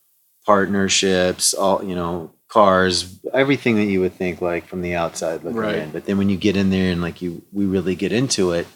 partnerships 0.45 1.53
all 1.53 1.83
you 1.83 1.95
know 1.95 2.31
cars 2.47 3.19
everything 3.33 3.75
that 3.75 3.85
you 3.85 3.99
would 3.99 4.13
think 4.13 4.39
like 4.41 4.67
from 4.67 4.81
the 4.81 4.93
outside 4.95 5.43
looking 5.43 5.59
Right. 5.59 5.75
in. 5.79 5.91
But 5.91 6.05
then 6.05 6.17
when 6.17 6.29
you 6.29 6.37
get 6.37 6.55
in 6.55 6.69
there 6.69 6.91
and 6.91 7.01
like 7.01 7.21
you 7.21 7.41
we 7.51 7.65
really 7.65 7.95
get 7.95 8.11
into 8.13 8.51
it 8.51 8.67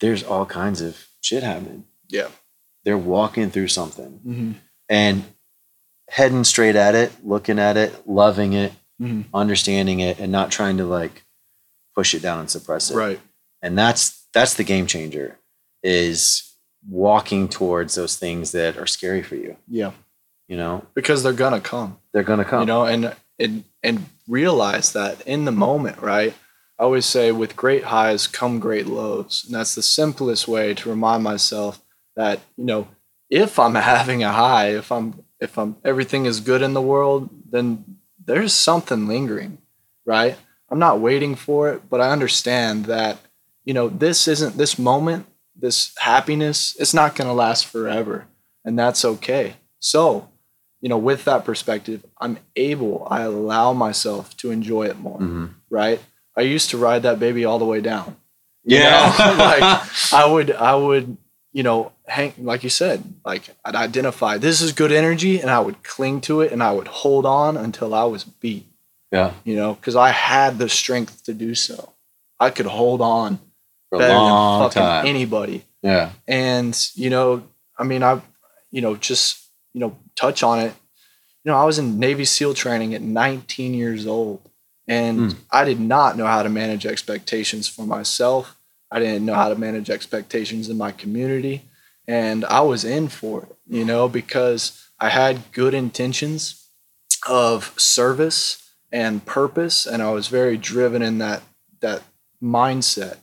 there's 0.00 0.22
all 0.22 0.44
kinds 0.46 0.80
of 0.80 1.06
shit 1.20 1.42
happening. 1.42 1.84
Yeah 2.08 2.28
they're 2.84 2.98
walking 2.98 3.50
through 3.50 3.68
something 3.68 4.20
Mhm. 4.26 4.54
and 4.88 5.24
heading 6.08 6.44
straight 6.44 6.76
at 6.76 6.94
it 6.94 7.12
looking 7.24 7.58
at 7.58 7.76
it 7.76 8.06
loving 8.08 8.52
it 8.52 8.72
Mhm. 9.00 9.24
understanding 9.34 10.00
it 10.00 10.18
and 10.18 10.30
not 10.30 10.50
trying 10.50 10.76
to 10.76 10.84
like 10.84 11.24
push 11.94 12.14
it 12.14 12.22
down 12.22 12.38
and 12.40 12.50
suppress 12.50 12.90
it. 12.90 12.94
Right. 12.96 13.20
And 13.62 13.76
that's 13.78 14.26
that's 14.32 14.54
the 14.54 14.64
game 14.64 14.86
changer 14.86 15.38
is 15.82 16.54
walking 16.88 17.48
towards 17.48 17.94
those 17.94 18.16
things 18.16 18.52
that 18.52 18.76
are 18.76 18.86
scary 18.86 19.22
for 19.22 19.36
you. 19.36 19.56
Yeah. 19.68 19.92
You 20.48 20.56
know? 20.56 20.86
Because 20.94 21.22
they're 21.22 21.32
gonna 21.32 21.60
come. 21.60 21.98
They're 22.12 22.22
gonna 22.22 22.44
come. 22.44 22.60
You 22.60 22.66
know 22.66 22.84
and 22.84 23.14
and 23.38 23.64
and 23.82 24.06
realize 24.28 24.92
that 24.92 25.20
in 25.26 25.44
the 25.44 25.52
moment 25.52 25.98
right? 26.00 26.34
I 26.78 26.84
always 26.84 27.06
say 27.06 27.32
with 27.32 27.56
great 27.56 27.84
highs 27.84 28.26
come 28.26 28.58
great 28.58 28.86
lows. 28.86 29.42
And 29.46 29.54
that's 29.54 29.74
the 29.74 29.82
simplest 29.82 30.46
way 30.48 30.74
to 30.74 30.88
remind 30.90 31.22
myself 31.22 31.80
that 32.16 32.40
you 32.56 32.64
know 32.64 32.88
if 33.30 33.58
i'm 33.58 33.74
having 33.94 34.22
a 34.22 34.32
high 34.32 34.68
if 34.68 34.90
i'm 34.92 35.22
if 35.40 35.58
i'm 35.58 35.76
everything 35.84 36.26
is 36.26 36.40
good 36.40 36.62
in 36.62 36.74
the 36.74 36.82
world 36.82 37.28
then 37.50 37.84
there's 38.24 38.52
something 38.52 39.06
lingering 39.06 39.58
right 40.04 40.36
i'm 40.70 40.78
not 40.78 41.00
waiting 41.00 41.34
for 41.34 41.70
it 41.70 41.88
but 41.88 42.00
i 42.00 42.10
understand 42.10 42.86
that 42.86 43.18
you 43.64 43.74
know 43.74 43.88
this 43.88 44.26
isn't 44.28 44.56
this 44.56 44.78
moment 44.78 45.26
this 45.56 45.92
happiness 45.98 46.76
it's 46.78 46.94
not 46.94 47.14
going 47.14 47.28
to 47.28 47.34
last 47.34 47.66
forever 47.66 48.26
and 48.64 48.78
that's 48.78 49.04
okay 49.04 49.54
so 49.78 50.28
you 50.80 50.88
know, 50.88 50.98
with 50.98 51.24
that 51.26 51.44
perspective, 51.44 52.04
I'm 52.20 52.38
able, 52.56 53.06
I 53.08 53.20
allow 53.22 53.72
myself 53.72 54.36
to 54.38 54.50
enjoy 54.50 54.86
it 54.86 54.98
more, 54.98 55.20
Mhm. 55.20 55.50
right? 55.70 56.00
I 56.36 56.40
used 56.40 56.70
to 56.70 56.76
ride 56.76 57.04
that 57.04 57.20
baby 57.20 57.44
all 57.44 57.60
the 57.60 57.64
way 57.64 57.80
down. 57.80 58.16
you 58.64 58.78
yeah 58.78 59.14
know? 59.16 59.34
like 59.38 59.62
I 60.12 60.26
would, 60.26 60.50
I 60.50 60.74
would, 60.74 61.16
you 61.52 61.62
know, 61.62 61.92
hang, 62.06 62.32
like 62.38 62.62
you 62.64 62.70
said, 62.70 63.02
like 63.24 63.50
I'd 63.64 63.74
identify 63.76 64.38
this 64.38 64.60
is 64.62 64.72
good 64.72 64.92
energy 64.92 65.40
and 65.40 65.50
I 65.50 65.60
would 65.60 65.82
cling 65.82 66.20
to 66.22 66.40
it 66.40 66.50
and 66.52 66.62
I 66.62 66.72
would 66.72 66.88
hold 66.88 67.26
on 67.26 67.56
until 67.56 67.94
I 67.94 68.04
was 68.04 68.24
beat, 68.24 68.66
yeah. 69.10 69.32
You 69.44 69.56
know, 69.56 69.74
because 69.74 69.94
I 69.96 70.10
had 70.10 70.58
the 70.58 70.68
strength 70.68 71.24
to 71.24 71.34
do 71.34 71.54
so. 71.54 71.92
I 72.40 72.50
could 72.50 72.66
hold 72.66 73.00
on 73.00 73.38
for 73.90 73.96
a 73.96 73.98
better 73.98 74.14
long 74.14 74.60
than 74.62 74.68
fucking 74.70 74.82
time. 74.82 75.06
anybody. 75.06 75.64
Yeah. 75.82 76.10
And 76.26 76.74
you 76.94 77.10
know 77.10 77.42
i 77.78 77.84
mean 77.84 78.02
i 78.02 78.20
you 78.70 78.80
know 78.80 78.94
just 78.96 79.42
you 79.74 79.80
know 79.80 79.96
touch 80.14 80.42
on 80.42 80.58
it. 80.60 80.74
You 81.44 81.50
know 81.50 81.56
i 81.58 81.64
was 81.64 81.78
in 81.78 81.98
navy 81.98 82.24
seal 82.24 82.54
training 82.54 82.94
at 82.94 83.02
19 83.02 83.74
years 83.74 84.06
old 84.06 84.40
and 84.88 85.18
Mm. 85.18 85.36
i 85.50 85.64
did 85.64 85.80
not 85.80 86.16
know 86.16 86.26
how 86.26 86.42
to 86.42 86.48
manage 86.48 86.86
expectations 86.86 87.66
for 87.68 87.84
myself 87.86 88.56
i 88.92 88.98
didn't 89.00 89.26
know 89.26 89.34
how 89.34 89.48
to 89.48 89.56
manage 89.56 89.90
expectations 89.90 90.68
in 90.68 90.76
my 90.76 90.92
community 90.92 91.62
and 92.06 92.44
i 92.44 92.60
was 92.60 92.84
in 92.84 93.08
for 93.08 93.42
it 93.42 93.56
you 93.66 93.84
know 93.84 94.08
because 94.08 94.86
i 95.00 95.08
had 95.08 95.50
good 95.52 95.74
intentions 95.74 96.68
of 97.28 97.74
service 97.76 98.72
and 98.92 99.26
purpose 99.26 99.86
and 99.86 100.02
i 100.02 100.10
was 100.12 100.28
very 100.28 100.56
driven 100.56 101.02
in 101.02 101.18
that 101.18 101.42
that 101.80 102.02
mindset 102.40 103.16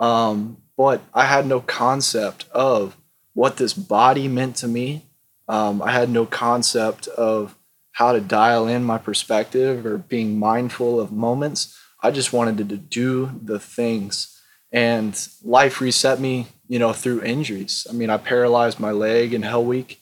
um, 0.00 0.56
but 0.76 1.02
I 1.12 1.26
had 1.26 1.46
no 1.46 1.60
concept 1.60 2.48
of 2.52 2.96
what 3.34 3.58
this 3.58 3.74
body 3.74 4.28
meant 4.28 4.56
to 4.56 4.66
me. 4.66 5.04
Um, 5.46 5.82
I 5.82 5.92
had 5.92 6.08
no 6.08 6.24
concept 6.24 7.06
of 7.06 7.54
how 7.92 8.12
to 8.12 8.20
dial 8.20 8.66
in 8.66 8.82
my 8.82 8.96
perspective 8.96 9.84
or 9.84 9.98
being 9.98 10.38
mindful 10.38 10.98
of 10.98 11.12
moments. 11.12 11.78
I 12.02 12.10
just 12.10 12.32
wanted 12.32 12.56
to 12.66 12.76
do 12.78 13.38
the 13.42 13.58
things, 13.60 14.39
and 14.72 15.28
life 15.42 15.80
reset 15.80 16.20
me. 16.20 16.46
you 16.68 16.78
know, 16.78 16.92
through 16.92 17.20
injuries. 17.22 17.84
I 17.90 17.92
mean, 17.92 18.10
I 18.10 18.16
paralyzed 18.16 18.78
my 18.78 18.92
leg 18.92 19.34
in 19.34 19.42
Hell 19.42 19.64
Week 19.64 20.00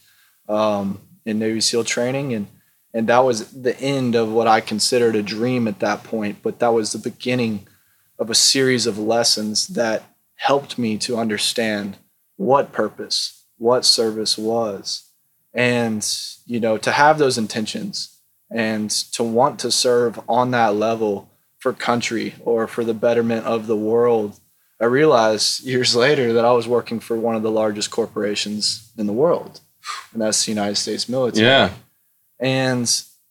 um, 0.51 1.01
in 1.25 1.39
Navy 1.39 1.63
SEAL 1.63 1.85
training, 1.85 2.35
and 2.35 2.47
and 2.93 3.07
that 3.09 3.25
was 3.25 3.51
the 3.53 3.79
end 3.81 4.15
of 4.15 4.31
what 4.31 4.47
I 4.47 4.61
considered 4.61 5.17
a 5.17 5.23
dream 5.23 5.67
at 5.67 5.81
that 5.81 6.05
point. 6.05 6.43
But 6.43 6.59
that 6.59 6.75
was 6.75 6.93
the 6.93 6.99
beginning 7.11 7.67
of 8.19 8.29
a 8.29 8.35
series 8.35 8.87
of 8.87 8.99
lessons 8.99 9.69
that 9.69 10.03
helped 10.35 10.79
me 10.79 10.99
to 10.99 11.17
understand 11.17 11.97
what 12.37 12.73
purpose, 12.73 13.45
what 13.57 13.85
service 13.85 14.37
was, 14.37 15.11
and 15.55 16.07
you 16.45 16.61
know, 16.61 16.77
to 16.79 16.93
have 16.93 17.19
those 17.19 17.39
intentions 17.39 18.19
and 18.51 18.91
to 18.91 19.23
want 19.23 19.59
to 19.61 19.71
serve 19.71 20.21
on 20.29 20.51
that 20.51 20.75
level 20.75 21.31
for 21.59 21.73
country 21.73 22.35
or 22.41 22.67
for 22.67 22.85
the 22.85 22.95
betterment 22.95 23.47
of 23.47 23.67
the 23.67 23.77
world. 23.77 24.39
I 24.81 24.85
realized 24.85 25.65
years 25.65 25.97
later 25.97 26.33
that 26.35 26.45
I 26.45 26.53
was 26.53 26.69
working 26.69 27.01
for 27.01 27.17
one 27.17 27.35
of 27.35 27.43
the 27.43 27.51
largest 27.51 27.91
corporations 27.91 28.93
in 28.97 29.07
the 29.07 29.13
world, 29.13 29.61
and 30.13 30.23
that's 30.23 30.45
the 30.45 30.53
United 30.53 30.77
States 30.77 31.09
military. 31.09 31.47
Yeah. 31.47 31.71
And 32.39 32.87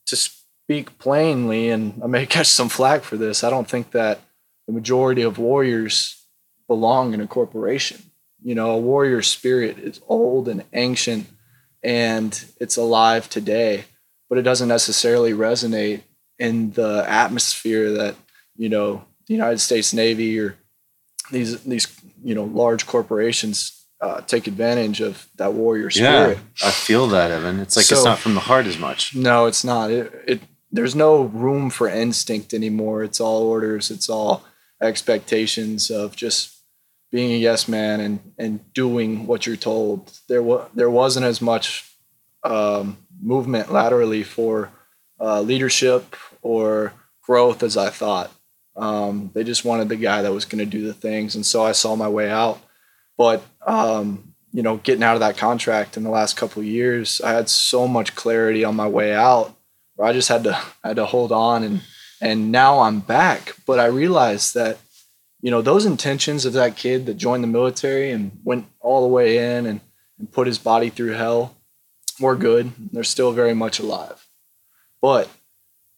to 0.07 0.15
speak 0.15 0.97
plainly, 0.99 1.69
and 1.69 2.01
I 2.03 2.07
may 2.07 2.25
catch 2.27 2.47
some 2.47 2.69
flack 2.69 3.03
for 3.03 3.15
this, 3.15 3.43
I 3.43 3.49
don't 3.49 3.69
think 3.69 3.91
that 3.91 4.19
the 4.67 4.73
majority 4.73 5.21
of 5.21 5.37
warriors 5.37 6.21
belong 6.67 7.13
in 7.13 7.21
a 7.21 7.27
corporation. 7.27 8.03
You 8.43 8.53
know, 8.53 8.71
a 8.71 8.77
warrior 8.77 9.21
spirit 9.21 9.79
is 9.79 10.01
old 10.07 10.47
and 10.47 10.63
ancient 10.73 11.27
and 11.81 12.45
it's 12.59 12.77
alive 12.77 13.29
today, 13.29 13.85
but 14.29 14.37
it 14.37 14.43
doesn't 14.43 14.67
necessarily 14.67 15.31
resonate 15.31 16.01
in 16.37 16.71
the 16.71 17.05
atmosphere 17.07 17.91
that, 17.93 18.15
you 18.55 18.69
know, 18.69 19.05
the 19.25 19.33
United 19.33 19.59
States 19.59 19.93
Navy 19.93 20.37
or 20.39 20.57
these 21.31 21.61
these, 21.63 21.87
you 22.23 22.35
know, 22.35 22.45
large 22.45 22.85
corporations 22.85 23.85
uh, 24.01 24.21
take 24.21 24.47
advantage 24.47 25.01
of 25.01 25.27
that 25.37 25.53
warrior 25.53 25.89
spirit. 25.89 26.37
Yeah. 26.61 26.67
I 26.67 26.71
feel 26.71 27.07
that, 27.07 27.31
Evan. 27.31 27.59
It's 27.59 27.75
like 27.75 27.91
it's 27.91 28.05
not 28.05 28.19
from 28.19 28.35
the 28.35 28.41
heart 28.41 28.65
as 28.65 28.77
much. 28.77 29.15
No, 29.15 29.45
it's 29.45 29.63
not. 29.63 29.91
It, 29.91 30.23
it 30.27 30.41
there's 30.71 30.95
no 30.95 31.23
room 31.23 31.69
for 31.69 31.87
instinct 31.87 32.53
anymore. 32.53 33.03
It's 33.03 33.19
all 33.19 33.43
orders. 33.43 33.89
It's 33.89 34.09
all 34.09 34.43
expectations 34.81 35.89
of 35.89 36.15
just 36.15 36.55
being 37.11 37.31
a 37.31 37.37
yes 37.37 37.67
man 37.67 37.99
and 37.99 38.33
and 38.37 38.73
doing 38.73 39.25
what 39.25 39.45
you're 39.45 39.55
told. 39.55 40.11
There 40.27 40.43
was 40.43 40.69
there 40.73 40.89
wasn't 40.89 41.25
as 41.25 41.41
much 41.41 41.89
um, 42.43 42.97
movement 43.21 43.71
laterally 43.71 44.23
for 44.23 44.71
uh, 45.19 45.41
leadership 45.41 46.15
or 46.41 46.93
growth 47.21 47.63
as 47.63 47.77
I 47.77 47.89
thought. 47.89 48.31
Um, 48.77 49.31
they 49.33 49.43
just 49.43 49.65
wanted 49.65 49.89
the 49.89 49.95
guy 49.95 50.21
that 50.21 50.33
was 50.33 50.45
going 50.45 50.59
to 50.59 50.65
do 50.65 50.85
the 50.85 50.93
things, 50.93 51.35
and 51.35 51.45
so 51.45 51.63
I 51.63 51.71
saw 51.71 51.95
my 51.95 52.07
way 52.07 52.29
out. 52.29 52.59
But 53.17 53.43
um, 53.65 54.35
you 54.51 54.63
know, 54.63 54.77
getting 54.77 55.03
out 55.03 55.15
of 55.15 55.19
that 55.21 55.37
contract 55.37 55.97
in 55.97 56.03
the 56.03 56.09
last 56.09 56.37
couple 56.37 56.61
of 56.61 56.67
years, 56.67 57.21
I 57.21 57.31
had 57.31 57.49
so 57.49 57.87
much 57.87 58.15
clarity 58.15 58.63
on 58.63 58.75
my 58.75 58.87
way 58.87 59.13
out 59.13 59.55
where 59.95 60.07
I 60.07 60.13
just 60.13 60.29
had 60.29 60.43
to 60.45 60.55
I 60.83 60.87
had 60.89 60.95
to 60.97 61.05
hold 61.05 61.31
on 61.31 61.63
and 61.63 61.81
and 62.21 62.51
now 62.51 62.79
I'm 62.79 62.99
back. 62.99 63.55
But 63.65 63.79
I 63.79 63.85
realized 63.85 64.55
that, 64.55 64.79
you 65.41 65.51
know, 65.51 65.61
those 65.61 65.85
intentions 65.85 66.45
of 66.45 66.53
that 66.53 66.75
kid 66.75 67.05
that 67.05 67.17
joined 67.17 67.43
the 67.43 67.47
military 67.47 68.11
and 68.11 68.39
went 68.43 68.65
all 68.79 69.01
the 69.01 69.13
way 69.13 69.37
in 69.37 69.65
and, 69.65 69.81
and 70.17 70.31
put 70.31 70.47
his 70.47 70.57
body 70.57 70.89
through 70.89 71.11
hell 71.11 71.55
were 72.19 72.35
good. 72.35 72.71
They're 72.91 73.03
still 73.03 73.31
very 73.31 73.53
much 73.53 73.79
alive. 73.79 74.27
But 75.01 75.29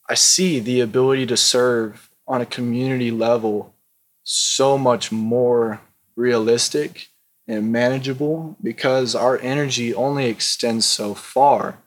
I 0.10 0.16
see 0.16 0.60
the 0.60 0.82
ability 0.82 1.26
to 1.28 1.38
serve 1.38 2.09
on 2.30 2.40
a 2.42 2.46
community 2.46 3.12
level 3.12 3.74
so 4.24 4.78
much 4.78 5.12
more 5.12 5.82
realistic 6.16 7.08
and 7.48 7.72
manageable 7.72 8.56
because 8.62 9.16
our 9.16 9.40
energy 9.40 9.94
only 9.94 10.28
extends 10.28 10.86
so 10.86 11.14
far 11.14 11.80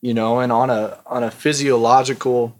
you 0.00 0.14
know 0.14 0.38
and 0.40 0.52
on 0.52 0.70
a 0.70 0.98
on 1.06 1.22
a 1.24 1.30
physiological 1.30 2.54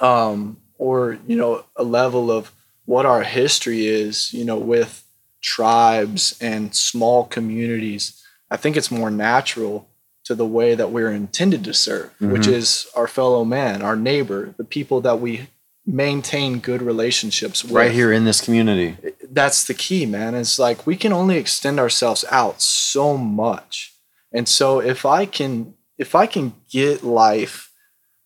um 0.00 0.56
or 0.78 1.18
you 1.26 1.36
know 1.36 1.64
a 1.76 1.82
level 1.84 2.30
of 2.30 2.52
what 2.84 3.04
our 3.06 3.22
history 3.22 3.86
is 3.86 4.32
you 4.32 4.44
know 4.44 4.56
with 4.58 5.04
tribes 5.40 6.36
and 6.40 6.74
small 6.74 7.24
communities 7.24 8.22
i 8.50 8.56
think 8.56 8.76
it's 8.76 8.90
more 8.90 9.10
natural 9.10 9.88
to 10.24 10.34
the 10.36 10.46
way 10.46 10.74
that 10.76 10.90
we're 10.92 11.10
intended 11.10 11.64
to 11.64 11.74
serve 11.74 12.10
which 12.20 12.46
Mhm. 12.46 12.52
is 12.52 12.86
our 12.94 13.08
fellow 13.08 13.44
man 13.44 13.82
our 13.82 13.96
neighbor 13.96 14.54
the 14.56 14.64
people 14.64 15.00
that 15.00 15.20
we 15.20 15.48
maintain 15.86 16.58
good 16.60 16.80
relationships 16.82 17.64
with 17.64 17.72
Right 17.72 17.90
here 17.92 18.12
in 18.12 18.24
this 18.24 18.40
community. 18.40 18.96
that's 19.30 19.64
the 19.64 19.74
key, 19.74 20.06
man. 20.06 20.34
It's 20.34 20.58
like 20.58 20.86
we 20.86 20.96
can 20.96 21.12
only 21.12 21.36
extend 21.36 21.78
ourselves 21.80 22.24
out 22.30 22.60
so 22.62 23.16
much. 23.16 23.92
And 24.32 24.48
so 24.48 24.80
if 24.80 25.04
I 25.04 25.26
can 25.26 25.74
if 25.98 26.14
I 26.14 26.26
can 26.26 26.54
get 26.70 27.02
life 27.04 27.70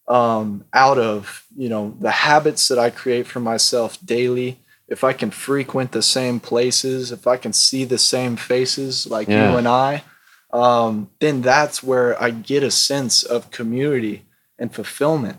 um, 0.08 0.64
out 0.72 0.98
of 0.98 1.44
you 1.56 1.68
know 1.68 1.96
the 2.00 2.10
habits 2.10 2.68
that 2.68 2.78
I 2.78 2.90
create 2.90 3.26
for 3.26 3.40
myself 3.40 3.98
daily, 4.04 4.60
if 4.88 5.02
I 5.02 5.12
can 5.12 5.30
frequent 5.30 5.92
the 5.92 6.02
same 6.02 6.38
places, 6.40 7.10
if 7.10 7.26
I 7.26 7.36
can 7.38 7.52
see 7.52 7.84
the 7.84 7.98
same 7.98 8.36
faces 8.36 9.06
like 9.06 9.28
Yeah. 9.28 9.50
you 9.52 9.58
and 9.58 9.66
I, 9.66 10.04
um, 10.52 11.10
then 11.20 11.42
that's 11.42 11.82
where 11.82 12.20
I 12.22 12.30
get 12.30 12.62
a 12.62 12.70
sense 12.70 13.22
of 13.24 13.50
community 13.50 14.26
and 14.58 14.72
fulfillment. 14.74 15.38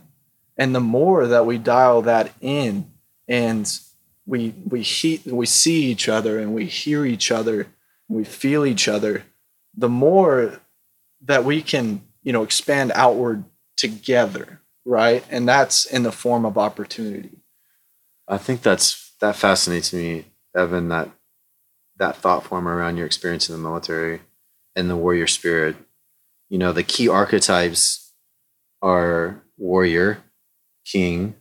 And 0.57 0.73
the 0.73 0.79
more 0.79 1.27
that 1.27 1.45
we 1.45 1.57
dial 1.57 2.01
that 2.03 2.31
in 2.41 2.91
and 3.27 3.79
we 4.25 4.53
we 4.65 4.81
he, 4.81 5.21
we 5.25 5.45
see 5.45 5.85
each 5.85 6.09
other 6.09 6.39
and 6.39 6.53
we 6.53 6.65
hear 6.65 7.05
each 7.05 7.31
other 7.31 7.67
we 8.09 8.23
feel 8.23 8.65
each 8.65 8.87
other 8.87 9.23
the 9.75 9.89
more 9.89 10.61
that 11.21 11.43
we 11.45 11.61
can 11.61 12.01
you 12.23 12.33
know 12.33 12.43
expand 12.43 12.91
outward 12.95 13.43
together 13.77 14.61
right 14.85 15.23
and 15.29 15.47
that's 15.47 15.85
in 15.85 16.03
the 16.03 16.11
form 16.11 16.45
of 16.45 16.57
opportunity 16.57 17.37
I 18.27 18.37
think 18.37 18.61
that's 18.61 19.13
that 19.21 19.35
fascinates 19.35 19.93
me, 19.93 20.25
Evan. 20.55 20.89
That 20.89 21.09
that 21.97 22.17
thought 22.17 22.43
form 22.43 22.67
around 22.67 22.97
your 22.97 23.05
experience 23.05 23.49
in 23.49 23.55
the 23.55 23.61
military 23.61 24.21
and 24.75 24.89
the 24.89 24.97
warrior 24.97 25.27
spirit. 25.27 25.77
You 26.49 26.57
know, 26.57 26.71
the 26.71 26.83
key 26.83 27.07
archetypes 27.07 28.13
are 28.81 29.41
warrior, 29.57 30.23
king, 30.89 31.35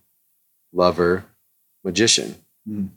lover, 0.73 1.25
magician. 1.85 2.37
Mm. 2.69 2.89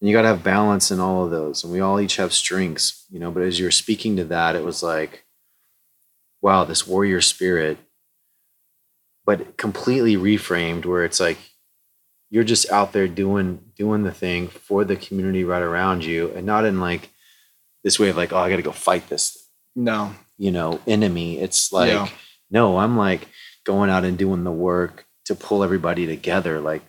And 0.00 0.08
you 0.08 0.16
got 0.16 0.22
to 0.22 0.28
have 0.28 0.42
balance 0.44 0.90
in 0.90 0.98
all 1.00 1.24
of 1.24 1.30
those, 1.30 1.62
and 1.62 1.72
we 1.72 1.80
all 1.80 2.00
each 2.00 2.16
have 2.16 2.32
strengths. 2.32 3.06
You 3.10 3.18
know, 3.20 3.30
but 3.30 3.42
as 3.42 3.58
you 3.58 3.66
were 3.66 3.70
speaking 3.70 4.16
to 4.16 4.24
that, 4.24 4.56
it 4.56 4.64
was 4.64 4.82
like, 4.82 5.24
wow, 6.40 6.64
this 6.64 6.86
warrior 6.86 7.20
spirit, 7.20 7.78
but 9.24 9.56
completely 9.56 10.16
reframed, 10.16 10.84
where 10.84 11.04
it's 11.04 11.20
like 11.20 11.38
you're 12.30 12.42
just 12.42 12.70
out 12.72 12.92
there 12.92 13.06
doing 13.06 13.60
doing 13.76 14.02
the 14.02 14.10
thing 14.10 14.48
for 14.48 14.84
the 14.84 14.96
community 14.96 15.44
right 15.44 15.62
around 15.62 16.02
you 16.04 16.32
and 16.34 16.46
not 16.46 16.64
in 16.64 16.80
like 16.80 17.10
this 17.84 17.98
way 18.00 18.08
of 18.08 18.16
like 18.16 18.32
oh 18.32 18.38
i 18.38 18.48
gotta 18.48 18.62
go 18.62 18.72
fight 18.72 19.06
this 19.10 19.48
no 19.76 20.14
you 20.38 20.50
know 20.50 20.80
enemy 20.86 21.38
it's 21.38 21.72
like 21.72 21.90
Yeah. 21.90 22.08
no 22.50 22.78
i'm 22.78 22.96
like 22.96 23.28
going 23.64 23.90
out 23.90 24.04
and 24.04 24.16
doing 24.16 24.44
the 24.44 24.50
work 24.50 25.04
to 25.34 25.44
pull 25.44 25.62
everybody 25.64 26.06
together 26.06 26.60
like 26.60 26.82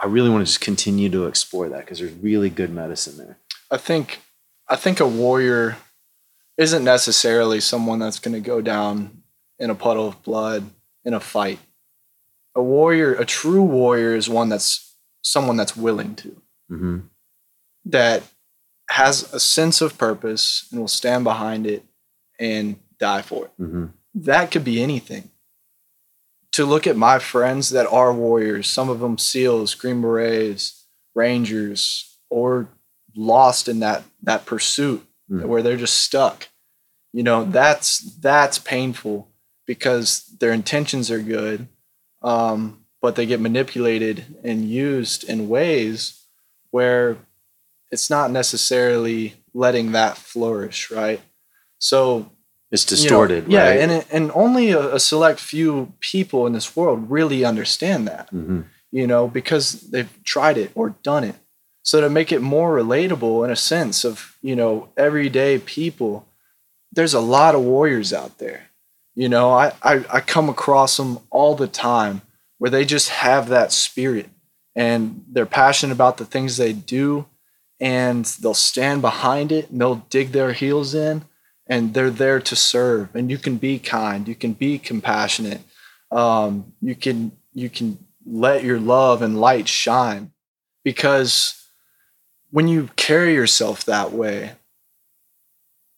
i 0.00 0.06
really 0.06 0.30
want 0.30 0.40
to 0.40 0.46
just 0.46 0.60
continue 0.60 1.08
to 1.08 1.26
explore 1.26 1.68
that 1.68 1.80
because 1.80 1.98
there's 1.98 2.12
really 2.14 2.50
good 2.50 2.70
medicine 2.70 3.16
there. 3.18 3.38
I 3.70 3.76
think 3.76 4.20
i 4.68 4.76
think 4.76 5.00
a 5.00 5.06
warrior 5.06 5.76
isn't 6.56 6.84
necessarily 6.84 7.60
someone 7.60 7.98
that's 7.98 8.18
going 8.18 8.34
to 8.34 8.40
go 8.40 8.60
down 8.60 9.22
in 9.58 9.70
a 9.70 9.74
puddle 9.74 10.06
of 10.06 10.22
blood 10.22 10.70
in 11.04 11.14
a 11.14 11.20
fight. 11.20 11.58
A 12.54 12.62
warrior 12.62 13.14
a 13.14 13.24
true 13.24 13.62
warrior 13.62 14.14
is 14.14 14.28
one 14.28 14.48
that's 14.50 14.94
someone 15.22 15.56
that's 15.56 15.76
willing 15.76 16.14
to. 16.16 16.42
Hmm 16.68 16.98
that 17.84 18.22
has 18.90 19.32
a 19.32 19.40
sense 19.40 19.80
of 19.80 19.98
purpose 19.98 20.68
and 20.70 20.80
will 20.80 20.86
stand 20.86 21.24
behind 21.24 21.66
it 21.66 21.84
and 22.38 22.76
die 22.98 23.22
for 23.22 23.46
it. 23.46 23.50
hmm 23.56 23.86
That 24.14 24.52
could 24.52 24.64
be 24.64 24.80
anything. 24.80 25.31
To 26.52 26.66
look 26.66 26.86
at 26.86 26.96
my 26.96 27.18
friends 27.18 27.70
that 27.70 27.86
are 27.86 28.12
warriors, 28.12 28.66
some 28.68 28.88
of 28.90 29.00
them 29.00 29.16
SEALs, 29.18 29.74
Green 29.74 30.02
Berets, 30.02 30.84
Rangers, 31.14 32.18
or 32.28 32.68
lost 33.14 33.68
in 33.68 33.80
that 33.80 34.04
that 34.22 34.46
pursuit 34.46 35.06
Mm. 35.30 35.46
where 35.46 35.62
they're 35.62 35.76
just 35.76 35.98
stuck. 36.00 36.48
You 37.12 37.22
know, 37.22 37.44
that's 37.44 38.00
that's 38.20 38.58
painful 38.58 39.28
because 39.66 40.26
their 40.40 40.52
intentions 40.52 41.10
are 41.10 41.20
good, 41.22 41.68
um, 42.22 42.84
but 43.00 43.14
they 43.16 43.24
get 43.24 43.40
manipulated 43.40 44.36
and 44.44 44.68
used 44.68 45.24
in 45.24 45.48
ways 45.48 46.24
where 46.70 47.16
it's 47.90 48.10
not 48.10 48.30
necessarily 48.30 49.34
letting 49.54 49.92
that 49.92 50.16
flourish, 50.18 50.90
right? 50.90 51.20
So 51.78 52.30
it's 52.72 52.90
you 52.90 52.96
know, 52.96 53.26
distorted 53.26 53.52
yeah, 53.52 53.68
right? 53.68 53.78
and 53.80 54.04
and 54.10 54.32
only 54.34 54.70
a, 54.70 54.94
a 54.94 54.98
select 55.00 55.38
few 55.38 55.92
people 56.00 56.46
in 56.46 56.54
this 56.54 56.74
world 56.74 57.10
really 57.10 57.44
understand 57.44 58.08
that, 58.08 58.28
hmm 58.30 58.62
you 58.92 59.06
know, 59.06 59.26
because 59.26 59.80
they've 59.90 60.22
tried 60.22 60.58
it 60.58 60.70
or 60.74 60.90
done 61.02 61.24
it. 61.24 61.34
So 61.82 62.02
to 62.02 62.10
make 62.10 62.30
it 62.30 62.42
more 62.42 62.76
relatable 62.76 63.42
in 63.44 63.50
a 63.50 63.56
sense 63.56 64.04
of, 64.04 64.36
you 64.42 64.54
know, 64.54 64.90
everyday 64.96 65.58
people, 65.58 66.28
there's 66.92 67.14
a 67.14 67.20
lot 67.20 67.54
of 67.54 67.62
warriors 67.62 68.12
out 68.12 68.36
there. 68.38 68.68
You 69.14 69.28
know, 69.28 69.50
I, 69.50 69.72
I, 69.82 70.04
I 70.12 70.20
come 70.20 70.48
across 70.48 70.98
them 70.98 71.18
all 71.30 71.54
the 71.54 71.66
time 71.66 72.20
where 72.58 72.70
they 72.70 72.84
just 72.84 73.08
have 73.08 73.48
that 73.48 73.72
spirit 73.72 74.28
and 74.76 75.24
they're 75.28 75.46
passionate 75.46 75.94
about 75.94 76.18
the 76.18 76.24
things 76.26 76.56
they 76.56 76.72
do 76.72 77.26
and 77.80 78.24
they'll 78.26 78.54
stand 78.54 79.00
behind 79.00 79.50
it 79.50 79.70
and 79.70 79.80
they'll 79.80 80.06
dig 80.10 80.32
their 80.32 80.52
heels 80.52 80.94
in 80.94 81.24
and 81.66 81.94
they're 81.94 82.10
there 82.10 82.40
to 82.40 82.56
serve. 82.56 83.14
And 83.14 83.30
you 83.30 83.38
can 83.38 83.56
be 83.56 83.78
kind 83.78 84.26
you 84.28 84.34
can 84.34 84.52
be 84.52 84.78
compassionate. 84.78 85.60
Um, 86.10 86.72
you 86.80 86.94
can 86.94 87.32
you 87.52 87.68
can 87.70 87.98
let 88.26 88.64
your 88.64 88.78
love 88.80 89.22
and 89.22 89.40
light 89.40 89.68
shine 89.68 90.32
because 90.84 91.64
when 92.50 92.68
you 92.68 92.88
carry 92.96 93.34
yourself 93.34 93.84
that 93.84 94.12
way 94.12 94.52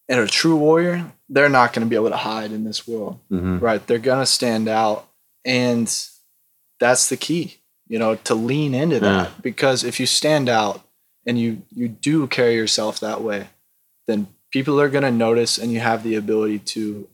and 0.07 0.19
a 0.19 0.27
true 0.27 0.55
warrior 0.55 1.11
they're 1.29 1.49
not 1.49 1.73
going 1.73 1.83
to 1.85 1.89
be 1.89 1.95
able 1.95 2.09
to 2.09 2.17
hide 2.17 2.51
in 2.51 2.63
this 2.65 2.87
world 2.87 3.19
Mhm. 3.31 3.59
right? 3.61 3.85
They're 3.85 3.97
going 3.97 4.19
to 4.19 4.25
stand 4.27 4.67
out. 4.69 5.07
And 5.43 5.87
that's 6.79 7.09
the 7.09 7.17
key 7.17 7.57
you 7.87 7.99
know 7.99 8.15
to 8.15 8.33
lean 8.35 8.73
into 8.73 8.99
that. 8.99 9.29
Yeah. 9.29 9.31
because 9.41 9.83
if 9.83 9.99
you 9.99 10.05
stand 10.05 10.49
out 10.49 10.81
and 11.25 11.39
you 11.39 11.61
you 11.71 11.87
do 11.87 12.25
carry 12.27 12.55
yourself 12.55 12.99
that 12.99 13.21
way 13.21 13.47
then 14.07 14.27
people 14.55 14.79
are 14.79 14.89
going 14.95 15.03
to 15.03 15.11
notice 15.27 15.57
and 15.61 15.71
you 15.73 15.79
have 15.81 16.01
the 16.03 16.15
ability 16.15 16.59
to 16.59 17.07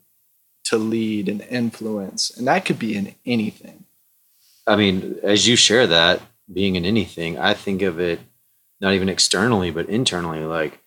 to 0.69 0.77
lead 0.77 1.27
and 1.27 1.41
influence 1.61 2.21
and 2.37 2.45
that 2.47 2.63
could 2.65 2.77
be 2.87 2.95
in 2.95 3.15
anything 3.25 3.77
I 4.67 4.75
mean, 4.75 5.17
as 5.23 5.47
you 5.47 5.55
share 5.55 5.87
that, 5.87 6.21
being 6.59 6.75
in 6.75 6.85
anything, 6.85 7.39
I 7.39 7.55
think 7.55 7.81
of 7.81 7.99
it 7.99 8.19
not 8.79 8.93
even 8.93 9.09
externally, 9.09 9.71
but 9.71 9.89
internally. 9.89 10.43
Like, 10.45 10.79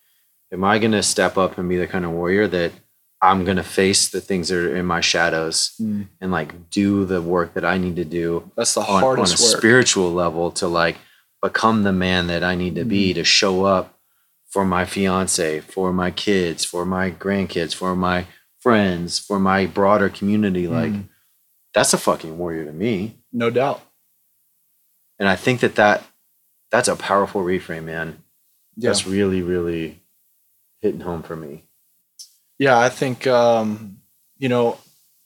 am 0.52 0.62
I 0.62 0.78
going 0.78 0.92
to 0.92 1.02
step 1.02 1.36
up 1.36 1.58
and 1.58 1.68
be 1.68 1.76
the 1.76 1.88
kind 1.88 2.04
of 2.04 2.12
warrior 2.12 2.46
that 2.48 2.70
I'm 3.20 3.44
going 3.44 3.56
to 3.56 3.64
face 3.64 4.08
the 4.08 4.20
things 4.20 4.48
that 4.48 4.58
are 4.58 4.76
in 4.76 4.86
my 4.86 5.00
shadows 5.00 5.74
Mm. 5.80 6.06
and 6.20 6.30
like 6.30 6.70
do 6.70 7.04
the 7.04 7.20
work 7.20 7.54
that 7.54 7.64
I 7.64 7.78
need 7.78 7.96
to 7.96 8.04
do 8.04 8.50
that's 8.56 8.74
the 8.74 8.80
on, 8.82 9.02
on 9.02 9.16
a 9.16 9.20
work 9.22 9.26
spiritual 9.26 10.12
level 10.12 10.52
to 10.52 10.68
like 10.68 10.96
become 11.42 11.82
the 11.82 11.92
man 11.92 12.28
that 12.28 12.44
I 12.44 12.54
need 12.54 12.76
to 12.76 12.84
be 12.84 13.10
Mm-hmm. 13.10 13.18
to 13.20 13.24
show 13.24 13.64
up 13.64 13.93
for 14.54 14.64
my 14.64 14.84
fiance, 14.84 15.58
for 15.60 15.92
my 15.92 16.12
kids, 16.12 16.64
for 16.64 16.86
my 16.86 17.10
grandkids, 17.10 17.74
for 17.74 17.96
my 17.96 18.24
friends, 18.60 19.18
for 19.18 19.40
my 19.40 19.66
broader 19.66 20.08
community. 20.08 20.68
Like, 20.68 20.92
Mhm. 20.92 21.08
that's 21.74 21.92
a 21.92 21.98
fucking 21.98 22.38
warrior 22.38 22.64
to 22.64 22.72
me. 22.72 23.18
no 23.32 23.50
doubt 23.50 23.80
and 25.18 25.28
I 25.28 25.34
think 25.36 25.58
that 25.60 25.74
that 25.74 26.04
that's 26.70 26.86
a 26.88 26.94
powerful 26.96 27.42
reframe, 27.42 27.84
man. 27.84 28.22
yeah 28.76 28.90
That's 28.90 29.06
really, 29.08 29.42
really 29.42 30.00
hitting 30.80 31.00
home 31.00 31.22
for 31.24 31.36
me. 31.36 31.64
Yeah, 32.58 32.78
I 32.78 32.88
think 32.88 33.26
um, 33.26 33.98
you 34.38 34.48
know 34.48 34.78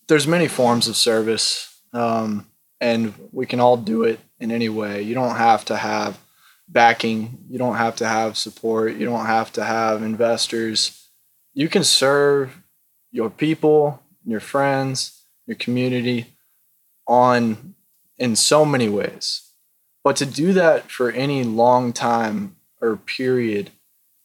there's 0.09 0.27
many 0.27 0.49
forms 0.49 0.89
of 0.89 0.97
service, 0.97 1.51
um, 1.93 2.47
and 2.81 3.13
we 3.33 3.45
can 3.47 3.61
all 3.61 3.77
do 3.77 4.05
it 4.05 4.21
in 4.41 4.51
any 4.51 4.69
way. 4.71 5.03
You 5.03 5.15
don't 5.15 5.37
have 5.37 5.65
to 5.67 5.77
have 5.77 6.19
backing. 6.69 7.39
You 7.49 7.59
don't 7.59 7.77
have 7.77 7.97
to 7.97 8.07
have 8.07 8.37
support. 8.37 8.95
You 8.97 9.07
don't 9.07 9.27
have 9.27 9.53
to 9.55 9.65
have 9.65 10.03
investors. 10.03 11.09
You 11.55 11.69
can 11.69 11.85
serve 11.85 12.61
your 13.11 13.31
people, 13.31 14.03
your 14.25 14.41
friends, 14.41 15.23
your 15.47 15.57
community 15.57 16.35
on 17.07 17.75
in 18.19 18.37
so 18.37 18.65
many 18.65 18.89
ways. 18.89 19.43
But 20.05 20.17
to 20.17 20.27
do 20.27 20.53
that 20.53 20.91
for 20.91 21.11
any 21.11 21.45
long 21.45 21.93
time 21.93 22.57
or 22.81 22.97
period, 22.97 23.71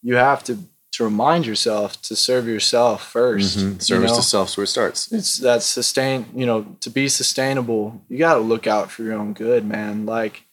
you 0.02 0.16
have 0.16 0.44
to 0.44 0.58
to 0.92 1.02
remind 1.02 1.44
yourself 1.44 2.00
to 2.02 2.14
serve 2.14 2.46
yourself 2.46 3.02
1st 3.12 3.58
Mhm. 3.58 3.82
Service 3.82 3.88
you 3.88 3.98
know? 3.98 4.14
to 4.16 4.22
self 4.22 4.50
is 4.50 4.56
where 4.56 4.62
it 4.64 4.68
starts. 4.68 5.10
it's 5.10 5.38
that 5.38 5.60
sustain 5.64 6.26
you 6.36 6.46
know 6.46 6.76
to 6.78 6.88
be 6.88 7.08
sustainable 7.08 8.00
you 8.08 8.16
got 8.16 8.34
to 8.34 8.40
look 8.40 8.68
out 8.68 8.92
for 8.92 9.02
your 9.02 9.14
own 9.14 9.32
good 9.32 9.64
man 9.66 10.06
like 10.06 10.44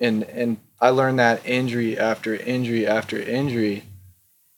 and 0.00 0.22
and 0.24 0.56
i 0.80 0.88
learned 0.90 1.18
that 1.18 1.44
injury 1.46 1.98
after 1.98 2.34
injury 2.34 2.86
after 2.86 3.18
injury 3.18 3.84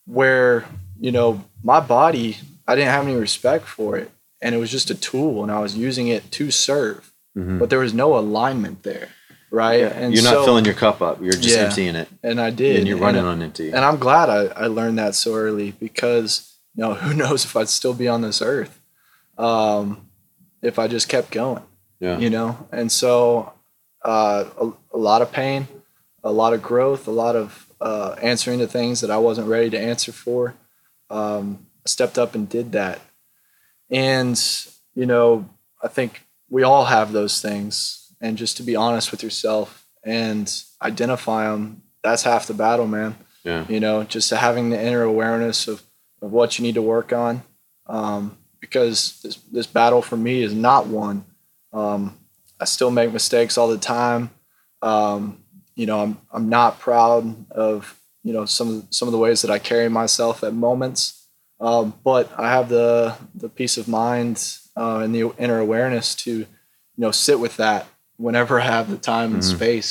where 0.06 0.66
you 0.98 1.12
know 1.12 1.44
my 1.62 1.80
body 1.80 2.38
i 2.66 2.74
didn't 2.74 2.90
have 2.90 3.06
any 3.06 3.16
respect 3.16 3.66
for 3.66 3.96
it 3.96 4.10
and 4.42 4.54
it 4.54 4.58
was 4.58 4.70
just 4.70 4.90
a 4.90 4.94
tool 4.94 5.42
and 5.42 5.52
i 5.52 5.58
was 5.60 5.76
using 5.76 6.08
it 6.08 6.30
to 6.30 6.50
serve 6.50 7.06
Mhm. 7.36 7.60
but 7.60 7.70
there 7.70 7.78
was 7.78 7.94
no 7.94 8.18
alignment 8.18 8.82
there 8.82 9.08
right 9.52 9.82
and 9.82 10.12
You're 10.12 10.24
not 10.24 10.32
so- 10.34 10.44
filling 10.44 10.64
your 10.64 10.74
cup 10.74 11.00
up. 11.00 11.20
You're 11.22 11.32
just 11.32 11.56
Yeah. 11.56 11.64
emptying 11.66 11.94
it, 11.94 12.08
and 12.24 12.40
i 12.40 12.50
did 12.50 12.76
and 12.78 12.88
you're 12.88 12.96
And- 12.96 13.04
running 13.06 13.24
on 13.24 13.40
empty. 13.40 13.68
and 13.70 13.84
I'm 13.84 13.98
glad 13.98 14.28
I, 14.28 14.46
I 14.64 14.66
learned 14.66 14.98
that 14.98 15.14
so 15.14 15.34
early 15.36 15.70
because 15.72 16.54
you 16.74 16.82
know 16.82 16.94
who 17.02 17.14
knows 17.14 17.44
if 17.44 17.56
I'd 17.56 17.68
still 17.68 17.94
be 17.94 18.08
on 18.08 18.20
this 18.22 18.42
earth 18.42 18.80
um, 19.38 20.08
if 20.60 20.78
I 20.78 20.86
just 20.88 21.08
kept 21.08 21.30
going, 21.30 21.62
yeah. 22.00 22.18
you 22.18 22.28
know. 22.30 22.68
And 22.72 22.92
so 22.92 23.52
uh, 24.04 24.44
a, 24.60 24.70
a 24.92 24.98
lot 24.98 25.22
of 25.22 25.32
pain, 25.32 25.66
a 26.22 26.32
lot 26.32 26.52
of 26.52 26.62
growth, 26.62 27.06
a 27.06 27.12
lot 27.12 27.36
of 27.36 27.66
uh, 27.80 28.16
answering 28.20 28.58
to 28.58 28.66
things 28.66 29.00
that 29.00 29.10
I 29.10 29.18
wasn't 29.18 29.48
ready 29.48 29.70
to 29.70 29.78
answer 29.78 30.12
for. 30.12 30.54
Um, 31.08 31.66
stepped 31.86 32.18
up 32.18 32.34
and 32.34 32.48
did 32.48 32.72
that, 32.72 33.00
and 33.90 34.40
you 34.94 35.06
know 35.06 35.48
I 35.82 35.88
think 35.88 36.26
we 36.48 36.62
all 36.62 36.84
have 36.84 37.12
those 37.12 37.40
things, 37.40 38.12
and 38.20 38.38
just 38.38 38.56
to 38.58 38.62
be 38.62 38.76
honest 38.76 39.10
with 39.10 39.22
yourself 39.22 39.86
and 40.04 40.62
identify 40.82 41.50
them, 41.50 41.82
that's 42.02 42.22
half 42.22 42.46
the 42.46 42.54
battle, 42.54 42.86
man. 42.86 43.16
Yeah. 43.42 43.64
you 43.68 43.80
know 43.80 44.04
just 44.04 44.30
having 44.30 44.68
the 44.68 44.80
inner 44.80 45.02
awareness 45.02 45.66
of, 45.66 45.82
of 46.20 46.30
what 46.30 46.58
you 46.58 46.62
need 46.62 46.74
to 46.74 46.82
work 46.82 47.12
on. 47.12 47.42
Um, 47.86 48.36
because 48.60 49.20
this, 49.22 49.36
this 49.50 49.66
battle 49.66 50.02
for 50.02 50.16
me 50.16 50.42
is 50.42 50.54
not 50.54 50.86
one. 50.86 51.24
Um, 51.72 52.16
i 52.60 52.64
still 52.64 52.90
make 52.90 53.12
mistakes 53.12 53.56
all 53.56 53.68
the 53.68 53.78
time. 53.78 54.30
Um, 54.82 55.42
you 55.80 55.86
know 55.88 55.98
I'm, 56.04 56.12
I'm 56.34 56.48
not 56.58 56.78
proud 56.88 57.22
of 57.68 57.74
you 58.26 58.32
know 58.34 58.44
some 58.56 58.68
of, 58.74 58.78
some 58.90 59.08
of 59.08 59.12
the 59.12 59.22
ways 59.26 59.38
that 59.42 59.50
i 59.56 59.58
carry 59.70 59.88
myself 59.88 60.36
at 60.46 60.52
moments 60.68 61.02
um, 61.66 61.84
but 62.04 62.24
i 62.46 62.48
have 62.56 62.68
the 62.68 63.14
the 63.42 63.48
peace 63.58 63.76
of 63.80 63.86
mind 63.88 64.36
uh, 64.76 64.98
and 65.02 65.10
the 65.14 65.22
inner 65.44 65.58
awareness 65.66 66.14
to 66.24 66.30
you 66.40 66.46
know 67.04 67.12
sit 67.26 67.38
with 67.44 67.54
that 67.56 67.82
whenever 68.26 68.60
i 68.60 68.64
have 68.74 68.86
the 68.90 68.98
time 69.12 69.30
and 69.34 69.42
Mhm. 69.42 69.56
space 69.56 69.90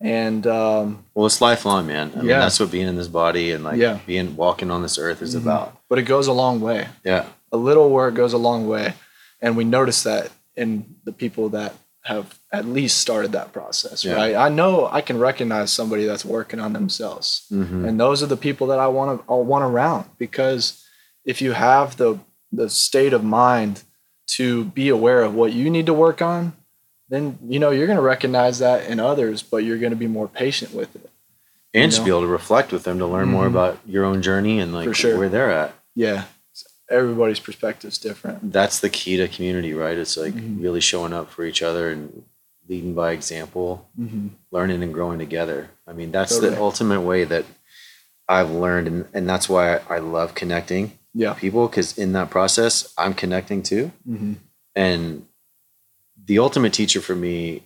and 0.00 0.46
um, 0.46 0.86
Well, 1.14 1.24
it's 1.24 1.40
lifelong, 1.40 1.86
man. 1.86 2.12
I 2.14 2.18
mean, 2.18 2.26
Yeah. 2.26 2.40
that's 2.40 2.60
what 2.60 2.70
being 2.70 2.86
in 2.86 2.96
this 2.96 3.08
body 3.08 3.52
and 3.52 3.64
like 3.64 3.78
Yeah. 3.78 3.98
being 4.06 4.36
walking 4.36 4.70
on 4.70 4.82
this 4.82 4.98
earth 4.98 5.22
is 5.22 5.34
Mhm. 5.34 5.42
about. 5.44 5.68
but 5.88 5.98
it 5.98 6.02
goes 6.14 6.26
a 6.26 6.34
long 6.42 6.60
way 6.60 6.80
Yeah. 7.02 7.24
a 7.50 7.56
little 7.56 7.88
work 7.88 8.12
goes 8.22 8.34
a 8.34 8.42
long 8.48 8.68
way 8.74 8.92
and 9.40 9.56
we 9.56 9.64
notice 9.64 10.02
that 10.02 10.24
in 10.54 10.68
the 11.08 11.12
people 11.22 11.48
that 11.58 11.72
have 12.06 12.38
at 12.52 12.64
least 12.64 12.98
started 12.98 13.32
that 13.32 13.52
process 13.52 14.04
Yeah. 14.04 14.14
right 14.14 14.34
i 14.36 14.48
know 14.48 14.88
i 14.90 15.00
can 15.00 15.18
recognize 15.18 15.70
somebody 15.72 16.04
that's 16.04 16.24
working 16.24 16.60
on 16.60 16.72
themselves 16.72 17.46
Mhm. 17.52 17.86
and 17.88 17.98
those 18.00 18.22
are 18.22 18.26
the 18.34 18.36
people 18.36 18.66
that 18.68 18.78
i 18.78 18.86
want 18.86 19.08
to 19.26 19.32
i 19.32 19.36
want 19.36 19.64
around 19.64 20.04
because 20.18 20.84
if 21.24 21.42
you 21.42 21.52
have 21.52 21.96
the 21.96 22.18
the 22.52 22.68
state 22.70 23.12
of 23.12 23.22
mind 23.24 23.82
to 24.38 24.64
be 24.66 24.88
aware 24.88 25.22
of 25.22 25.34
what 25.34 25.52
you 25.52 25.68
need 25.70 25.86
to 25.86 25.94
work 25.94 26.22
on 26.22 26.52
then 27.08 27.38
you 27.52 27.58
know 27.58 27.70
you're 27.70 27.86
going 27.86 27.96
to 28.04 28.12
recognize 28.14 28.58
that 28.60 28.88
in 28.90 28.98
others 29.00 29.42
but 29.42 29.58
you're 29.64 29.78
going 29.78 29.90
to 29.98 30.04
be 30.06 30.06
more 30.18 30.28
patient 30.28 30.72
with 30.72 30.94
it 30.96 31.10
And 31.74 31.92
you 31.92 31.98
know? 31.98 32.04
be 32.04 32.10
able 32.10 32.20
to 32.22 32.26
reflect 32.40 32.72
with 32.72 32.84
them 32.84 32.98
to 33.00 33.06
learn 33.06 33.28
more 33.28 33.44
Mhm. 33.46 33.54
about 33.54 33.78
your 33.84 34.04
own 34.04 34.22
journey 34.22 34.58
and 34.60 34.72
like 34.72 34.94
sure. 34.94 35.18
where 35.18 35.28
they're 35.28 35.50
at. 35.50 35.74
yeah 35.94 36.24
everybody's 36.90 37.40
perspective 37.40 37.88
is 37.90 37.98
different 37.98 38.52
That's 38.52 38.78
the 38.80 38.88
key 38.90 39.16
to 39.16 39.28
community, 39.28 39.74
right? 39.74 39.96
It's 39.98 40.16
like 40.16 40.34
Mhm. 40.34 40.62
really 40.62 40.80
showing 40.80 41.12
up 41.12 41.30
for 41.30 41.44
each 41.44 41.62
other 41.62 41.90
and 41.90 42.24
leading 42.68 42.94
by 42.94 43.12
example. 43.12 43.88
mm-hmm. 43.98 44.28
learning 44.50 44.82
and 44.82 44.92
growing 44.94 45.18
together. 45.18 45.70
I 45.86 45.92
mean, 45.92 46.10
that's 46.12 46.34
Totally. 46.34 46.54
the 46.54 46.60
ultimate 46.60 47.02
way 47.02 47.24
that 47.24 47.44
I've 48.28 48.50
learned, 48.50 48.88
and, 48.88 49.06
and 49.14 49.28
that's 49.28 49.48
why 49.48 49.76
I, 49.88 49.98
love 49.98 50.34
connecting 50.34 50.92
yeah 51.14 51.32
people 51.34 51.66
because 51.68 51.96
in 51.96 52.12
that 52.12 52.28
process, 52.30 52.92
I'm 52.98 53.14
connecting 53.14 53.62
too. 53.62 53.92
mm-hmm. 54.08 54.34
And 54.74 55.26
the 56.24 56.38
ultimate 56.38 56.72
teacher 56.72 57.00
for 57.00 57.14
me 57.14 57.62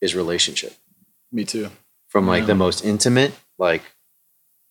is 0.00 0.14
relationship 0.14 0.72
me 1.32 1.44
too 1.44 1.70
from 2.08 2.26
like 2.26 2.42
Yeah. 2.42 2.46
the 2.48 2.54
most 2.54 2.84
intimate, 2.84 3.32
like 3.58 3.82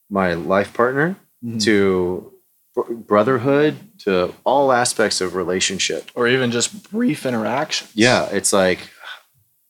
my 0.09 0.33
life 0.33 0.73
partner, 0.73 1.15
Mhm. 1.45 1.61
to 1.63 2.32
brotherhood, 2.75 3.75
to 3.99 4.33
all 4.43 4.71
aspects 4.71 5.21
of 5.21 5.35
relationship. 5.35 6.09
or 6.15 6.27
even 6.27 6.51
just 6.51 6.89
brief 6.91 7.25
interactions. 7.25 7.91
Yeah, 7.93 8.25
it's 8.31 8.51
like 8.53 8.89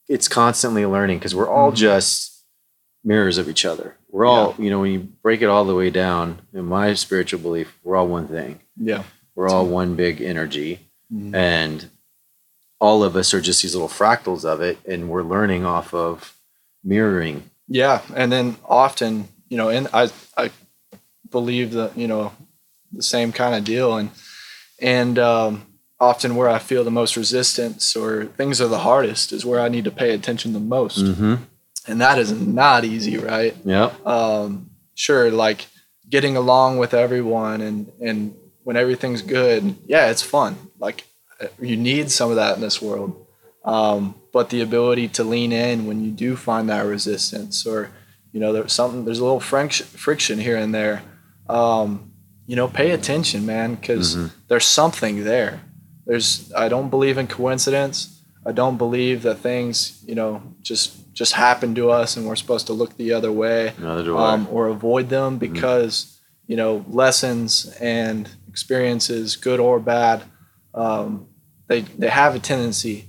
it's 0.08 0.28
constantly 0.28 0.86
learning 0.86 1.18
because 1.20 1.34
we're 1.36 1.50
all 1.50 1.72
Mhm. 1.72 1.76
just 1.76 2.44
mirrors 3.04 3.38
of 3.38 3.50
each 3.50 3.66
other. 3.66 3.96
We're 4.10 4.26
all, 4.26 4.56
you 4.60 4.70
know, 4.70 4.80
when 4.82 4.92
you 4.92 5.00
break 5.00 5.42
it 5.42 5.48
all 5.50 5.66
the 5.66 5.76
way 5.76 5.90
down, 5.90 6.42
in 6.54 6.66
my 6.66 6.94
spiritual 6.94 7.40
belief, 7.40 7.74
we're 7.84 7.96
all 7.96 8.08
one 8.08 8.28
thing. 8.28 8.60
Yeah. 8.78 9.04
We're 9.36 9.50
all 9.50 9.66
one 9.66 9.96
big 9.96 10.22
energy, 10.22 10.80
Mhm. 11.12 11.34
and 11.36 11.90
all 12.80 13.04
of 13.04 13.16
us 13.16 13.34
are 13.34 13.42
just 13.42 13.62
these 13.64 13.74
little 13.74 13.90
fractals 13.90 14.46
of 14.46 14.62
it, 14.62 14.78
and 14.86 15.10
we're 15.10 15.24
learning 15.24 15.66
off 15.66 15.94
of 15.94 16.36
mirroring 16.84 17.50
Yeah, 17.70 18.02
and 18.14 18.30
then 18.32 18.58
often, 18.66 19.30
you 19.50 19.58
know, 19.58 19.70
and 19.70 19.88
I 19.94 20.12
I 20.38 20.52
believe 21.30 21.72
that 21.74 21.98
you 21.98 22.08
know 22.08 22.34
the 22.96 23.04
same 23.04 23.32
kind 23.32 23.56
of 23.56 23.64
deal, 23.64 23.96
and 23.98 24.10
and 24.80 25.18
um, 25.20 25.66
often 26.00 26.36
where 26.36 26.50
I 26.50 26.60
feel 26.60 26.84
the 26.84 26.92
most 26.92 27.16
resistance 27.16 27.96
or 27.96 28.26
things 28.26 28.60
are 28.62 28.68
the 28.68 28.80
hardest 28.80 29.32
is 29.32 29.46
where 29.46 29.60
I 29.62 29.70
need 29.70 29.86
to 29.86 29.92
pay 29.92 30.14
attention 30.14 30.54
the 30.54 30.60
most, 30.60 31.00
Mm-hmm. 31.04 31.36
and 31.88 32.02
that 32.02 32.20
is 32.20 32.32
not 32.32 32.84
easy, 32.86 33.18
right? 33.18 33.56
Yeah. 33.64 33.92
um, 34.06 34.70
sure, 34.96 35.32
like 35.32 35.68
getting 36.10 36.36
along 36.38 36.78
with 36.78 36.94
everyone 36.94 37.62
and 37.62 37.92
and 38.02 38.36
when 38.64 38.78
everything's 38.78 39.22
good, 39.22 39.76
yeah, 39.86 40.10
it's 40.12 40.22
fun. 40.22 40.56
Like 40.80 41.06
you 41.60 41.76
need 41.76 42.12
some 42.12 42.30
of 42.30 42.38
that 42.38 42.56
in 42.56 42.62
this 42.62 42.82
world, 42.82 43.28
um, 43.66 44.16
but 44.32 44.50
the 44.50 44.62
ability 44.62 45.08
to 45.10 45.24
lean 45.24 45.52
in 45.52 45.86
when 45.86 46.04
you 46.04 46.12
do 46.12 46.36
find 46.36 46.70
that 46.70 46.86
resistance, 46.86 47.66
or 47.66 47.90
you 48.32 48.40
know, 48.40 48.52
there's 48.54 48.72
something, 48.74 49.04
there's 49.06 49.20
a 49.20 49.24
little 49.24 49.40
friction, 49.42 49.86
friction 49.86 50.40
here 50.40 50.56
and 50.58 50.74
there. 50.74 51.04
Um, 51.50 52.13
you 52.48 52.56
know, 52.56 52.68
pay 52.68 52.92
attention, 52.92 53.46
man, 53.46 53.76
because 53.76 54.16
Mhm. 54.16 54.32
there's 54.50 54.66
something 54.66 55.24
there. 55.24 55.62
There's, 56.06 56.52
I 56.54 56.68
don't 56.68 56.90
believe 56.90 57.18
in 57.18 57.28
coincidence. 57.28 58.20
I 58.46 58.52
don't 58.52 58.78
believe 58.78 59.22
that 59.24 59.40
things, 59.40 60.04
you 60.06 60.16
know, 60.16 60.42
just 60.62 60.92
just 61.14 61.34
happen 61.34 61.76
to 61.76 61.92
us 61.92 62.18
and 62.18 62.26
we're 62.28 62.36
supposed 62.36 62.66
to 62.68 62.74
look 62.74 62.98
the 62.98 63.14
other 63.14 63.32
way 63.32 63.72
Neither 63.80 64.04
do 64.04 64.18
I. 64.18 64.34
um, 64.34 64.48
or 64.52 64.68
avoid 64.68 65.10
them 65.10 65.38
because 65.38 66.18
you 66.48 66.58
know 66.58 66.84
lessons 66.90 67.68
and 67.80 68.28
experiences, 68.50 69.36
good 69.36 69.60
or 69.60 69.80
bad, 69.80 70.24
um, 70.74 71.28
they 71.68 71.82
they 71.98 72.10
have 72.10 72.36
a 72.36 72.40
tendency 72.40 73.06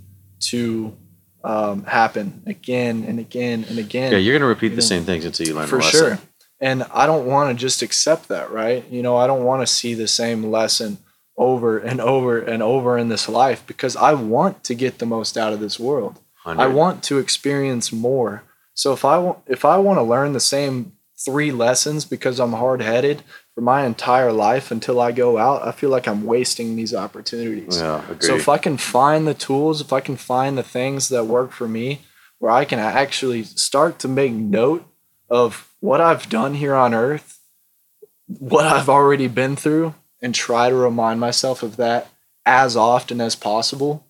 to 0.51 0.95
um, 1.43 1.85
happen 1.85 2.43
again 2.47 3.05
and 3.09 3.19
again 3.19 3.65
and 3.69 3.79
again 3.79 4.13
yeah, 4.13 4.19
you're 4.19 4.39
gonna 4.39 4.49
repeat 4.49 4.71
you 4.73 4.77
the 4.77 4.83
know, 4.83 4.87
same 4.87 5.05
things 5.05 5.25
until 5.25 5.47
you 5.47 5.55
learn 5.55 5.67
for 5.67 5.81
sure. 5.83 6.19
And 6.61 6.85
I 6.93 7.07
don't 7.07 7.27
want 7.27 7.51
to 7.51 7.61
just 7.61 7.83
accept 7.83 8.29
that, 8.29 8.51
right? 8.51 8.89
You 8.91 9.03
know, 9.03 9.17
I 9.17 9.27
don't 9.27 9.45
want 9.45 9.63
to 9.63 9.73
see 9.73 9.95
the 9.95 10.09
same 10.09 10.45
lesson 10.45 10.99
over 11.37 11.79
and 11.79 12.01
over 12.01 12.39
and 12.39 12.63
over 12.63 12.97
in 12.97 13.09
this 13.09 13.29
life 13.29 13.67
because 13.67 13.97
I 13.97 14.15
want 14.15 14.63
to 14.65 14.75
get 14.75 14.99
the 14.99 15.07
most 15.07 15.37
out 15.37 15.53
of 15.53 15.61
this 15.61 15.81
world. 15.81 16.21
I 16.47 16.67
want 16.67 17.03
to 17.05 17.19
experience 17.19 17.93
more. 17.93 18.45
So 18.75 18.93
if 18.93 19.05
I 19.05 19.19
want 19.19 19.39
if 19.47 19.65
I 19.65 19.79
want 19.79 19.99
to 19.99 20.03
learn 20.03 20.33
the 20.33 20.41
same 20.41 20.93
three 21.25 21.51
lessons 21.51 22.05
because 22.05 22.39
I'm 22.39 22.53
hard-headed 22.53 23.23
for 23.55 23.61
my 23.63 23.87
entire 23.87 24.33
life 24.33 24.71
until 24.71 25.01
I 25.01 25.13
go 25.13 25.39
out, 25.39 25.67
I 25.67 25.73
feel 25.73 25.89
like 25.91 26.07
I'm 26.07 26.25
wasting 26.25 26.77
these 26.77 26.93
opportunities. 26.93 27.81
Yeah. 27.81 28.03
So 28.19 28.35
if 28.35 28.49
I 28.49 28.59
can 28.59 28.77
find 28.77 29.27
the 29.27 29.33
tools, 29.33 29.81
if 29.81 29.93
I 29.93 30.01
can 30.01 30.17
find 30.17 30.59
the 30.59 30.63
things 30.63 31.09
that 31.09 31.25
work 31.25 31.53
for 31.53 31.67
me, 31.67 32.03
where 32.41 32.53
I 32.53 32.65
can 32.65 32.79
actually 32.79 33.45
start 33.45 33.99
to 34.01 34.09
make 34.09 34.33
note 34.33 34.85
of 35.35 35.75
what 35.81 36.01
I've 36.01 36.29
done 36.29 36.55
here 36.55 36.75
on 36.75 36.95
earth, 36.95 37.41
what 38.27 38.67
I've 38.67 38.89
already 38.89 39.27
been 39.27 39.57
through, 39.57 39.95
and 40.23 40.33
try 40.35 40.69
to 40.71 40.75
remind 40.77 41.19
myself 41.19 41.63
of 41.63 41.77
that 41.77 42.07
as 42.47 42.77
often 42.77 43.21
as 43.21 43.35
possible, 43.35 44.07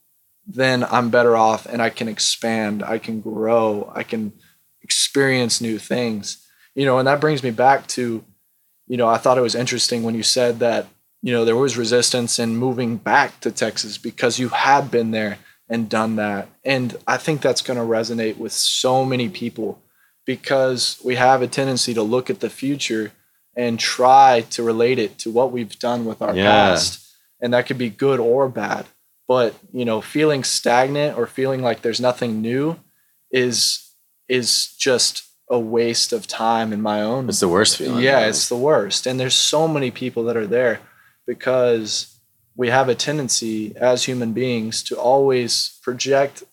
then 0.46 0.84
I'm 0.84 1.08
better 1.08 1.34
off 1.34 1.64
and 1.64 1.80
I 1.80 1.88
can 1.88 2.08
expand, 2.08 2.82
I 2.82 2.98
can 2.98 3.22
grow, 3.22 3.90
I 3.94 4.02
can 4.02 4.34
experience 4.82 5.62
new 5.62 5.78
things. 5.78 6.46
You 6.74 6.84
know, 6.84 6.98
and 6.98 7.08
that 7.08 7.20
brings 7.20 7.42
me 7.42 7.50
back 7.50 7.86
to, 7.88 8.22
you 8.86 8.96
know, 8.98 9.08
I 9.08 9.16
thought 9.16 9.38
it 9.38 9.42
was 9.42 9.54
interesting 9.54 10.02
when 10.02 10.14
you 10.14 10.22
said 10.22 10.58
that 10.58 10.88
you 11.22 11.32
know 11.32 11.46
there 11.46 11.56
was 11.56 11.78
resistance 11.78 12.38
in 12.38 12.58
moving 12.58 12.98
back 12.98 13.40
to 13.40 13.50
Texas 13.50 13.96
because 13.96 14.38
you 14.38 14.50
had 14.50 14.90
been 14.90 15.10
there 15.10 15.38
and 15.70 15.88
done 15.88 16.16
that. 16.16 16.48
And 16.64 16.98
I 17.06 17.16
think 17.16 17.40
that's 17.40 17.62
going 17.62 17.78
to 17.78 17.84
resonate 17.84 18.36
with 18.36 18.52
so 18.52 19.06
many 19.06 19.30
people 19.30 19.80
because 20.26 20.98
we 21.04 21.16
have 21.16 21.42
a 21.42 21.46
tendency 21.46 21.94
to 21.94 22.02
look 22.02 22.30
at 22.30 22.40
the 22.40 22.50
future 22.50 23.12
and 23.56 23.78
try 23.78 24.44
to 24.50 24.62
relate 24.62 24.98
it 24.98 25.18
to 25.18 25.30
what 25.30 25.52
we've 25.52 25.78
done 25.78 26.04
with 26.04 26.20
our 26.22 26.34
Yeah. 26.34 26.44
past. 26.50 27.00
And 27.40 27.52
that 27.52 27.66
could 27.66 27.78
be 27.78 27.90
good 27.90 28.18
or 28.20 28.48
bad. 28.48 28.86
But, 29.28 29.54
you 29.72 29.84
know, 29.84 30.00
feeling 30.00 30.44
stagnant 30.44 31.16
or 31.16 31.26
feeling 31.26 31.62
like 31.62 31.82
there's 31.82 32.00
nothing 32.00 32.40
new 32.42 32.76
is 33.30 33.80
is 34.28 34.68
just 34.78 35.22
a 35.50 35.58
waste 35.58 36.12
of 36.12 36.26
time 36.26 36.72
in 36.72 36.80
my 36.80 37.02
own 37.02 37.28
it's 37.28 37.40
the 37.40 37.48
worst 37.48 37.76
feeling. 37.76 38.02
yeah, 38.02 38.16
really. 38.18 38.28
it's 38.30 38.48
the 38.48 38.56
worst. 38.56 39.06
And 39.06 39.20
there's 39.20 39.34
so 39.34 39.68
many 39.68 39.90
people 39.90 40.24
that 40.24 40.36
are 40.36 40.46
there 40.46 40.80
because 41.26 42.18
we 42.56 42.68
have 42.68 42.88
a 42.88 42.94
tendency 42.94 43.76
as 43.76 44.04
human 44.04 44.32
beings 44.32 44.82
to 44.84 44.96
always 44.98 45.78
project 45.82 46.44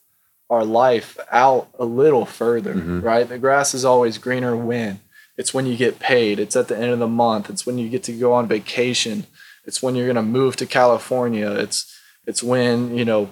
our 0.51 0.65
life 0.65 1.17
out 1.31 1.69
a 1.79 1.85
little 1.85 2.25
further, 2.25 2.73
Mhm. 2.75 3.01
right? 3.03 3.27
The 3.27 3.37
grass 3.39 3.73
is 3.73 3.85
always 3.85 4.17
greener 4.17 4.55
when 4.55 4.99
it's 5.37 5.53
when 5.53 5.65
you 5.65 5.75
get 5.77 5.97
paid, 5.97 6.39
it's 6.39 6.55
at 6.55 6.67
the 6.67 6.77
end 6.77 6.91
of 6.91 6.99
the 6.99 7.07
month, 7.07 7.49
it's 7.49 7.65
when 7.65 7.77
you 7.79 7.87
get 7.89 8.03
to 8.03 8.11
go 8.11 8.33
on 8.33 8.47
vacation, 8.47 9.25
it's 9.65 9.81
when 9.81 9.95
you're 9.95 10.05
going 10.11 10.15
to 10.17 10.21
move 10.39 10.55
to 10.57 10.65
California, 10.65 11.49
it's 11.51 11.77
it's 12.27 12.43
when, 12.43 12.95
you 12.97 13.05
know, 13.05 13.31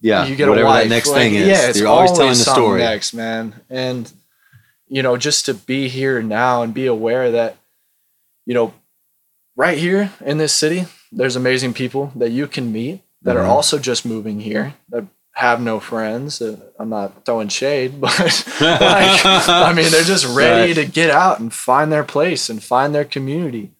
yeah. 0.00 0.26
you 0.26 0.34
get 0.34 0.48
whatever 0.48 0.66
a 0.66 0.70
wife. 0.70 0.82
that 0.84 0.88
next 0.94 1.08
Like, 1.10 1.18
thing 1.18 1.34
is. 1.34 1.46
Yeah, 1.48 1.68
it's 1.68 1.78
you're 1.78 1.88
always 1.88 2.12
telling 2.12 2.30
the 2.30 2.36
story. 2.36 2.80
next, 2.80 3.12
man. 3.14 3.54
And 3.70 4.10
you 4.88 5.02
know, 5.02 5.16
just 5.16 5.46
to 5.46 5.54
be 5.54 5.88
here 5.88 6.22
now 6.22 6.62
and 6.62 6.72
be 6.74 6.86
aware 6.86 7.30
that, 7.32 7.56
you 8.46 8.54
know, 8.54 8.72
right 9.56 9.78
here 9.78 10.10
in 10.24 10.38
this 10.38 10.52
city, 10.52 10.86
there's 11.12 11.36
amazing 11.36 11.72
people 11.74 12.12
that 12.16 12.30
you 12.30 12.46
can 12.46 12.72
meet 12.72 13.00
that 13.22 13.36
Mhm. 13.36 13.40
are 13.40 13.46
also 13.46 13.78
just 13.78 14.04
moving 14.04 14.40
here 14.40 14.74
that 14.90 15.04
have 15.34 15.60
no 15.60 15.80
friends. 15.80 16.40
Uh, 16.40 16.56
I'm 16.78 16.88
not 16.90 17.24
throwing 17.24 17.48
shade, 17.48 18.00
but 18.00 18.18
like, 18.60 19.24
I 19.24 19.72
mean, 19.74 19.90
they're 19.90 20.02
just 20.04 20.26
ready 20.36 20.72
Right. 20.72 20.86
to 20.86 20.90
get 20.90 21.10
out 21.10 21.40
and 21.40 21.52
find 21.52 21.90
their 21.92 22.04
place 22.04 22.48
and 22.48 22.62
find 22.62 22.94
their 22.94 23.04
community. 23.04 23.72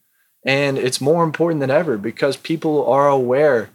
And 0.44 0.76
it's 0.78 1.00
more 1.00 1.24
important 1.24 1.60
than 1.60 1.70
ever 1.70 1.96
because 1.96 2.36
people 2.36 2.86
are 2.86 3.08
aware 3.08 3.70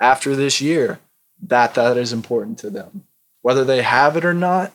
after 0.00 0.34
this 0.34 0.60
year 0.60 0.98
that 1.42 1.74
that 1.74 1.96
is 1.96 2.12
important 2.12 2.58
to 2.58 2.70
them. 2.70 3.04
Whether 3.42 3.64
they 3.64 3.82
have 3.82 4.16
it 4.16 4.24
or 4.24 4.32
not, 4.34 4.72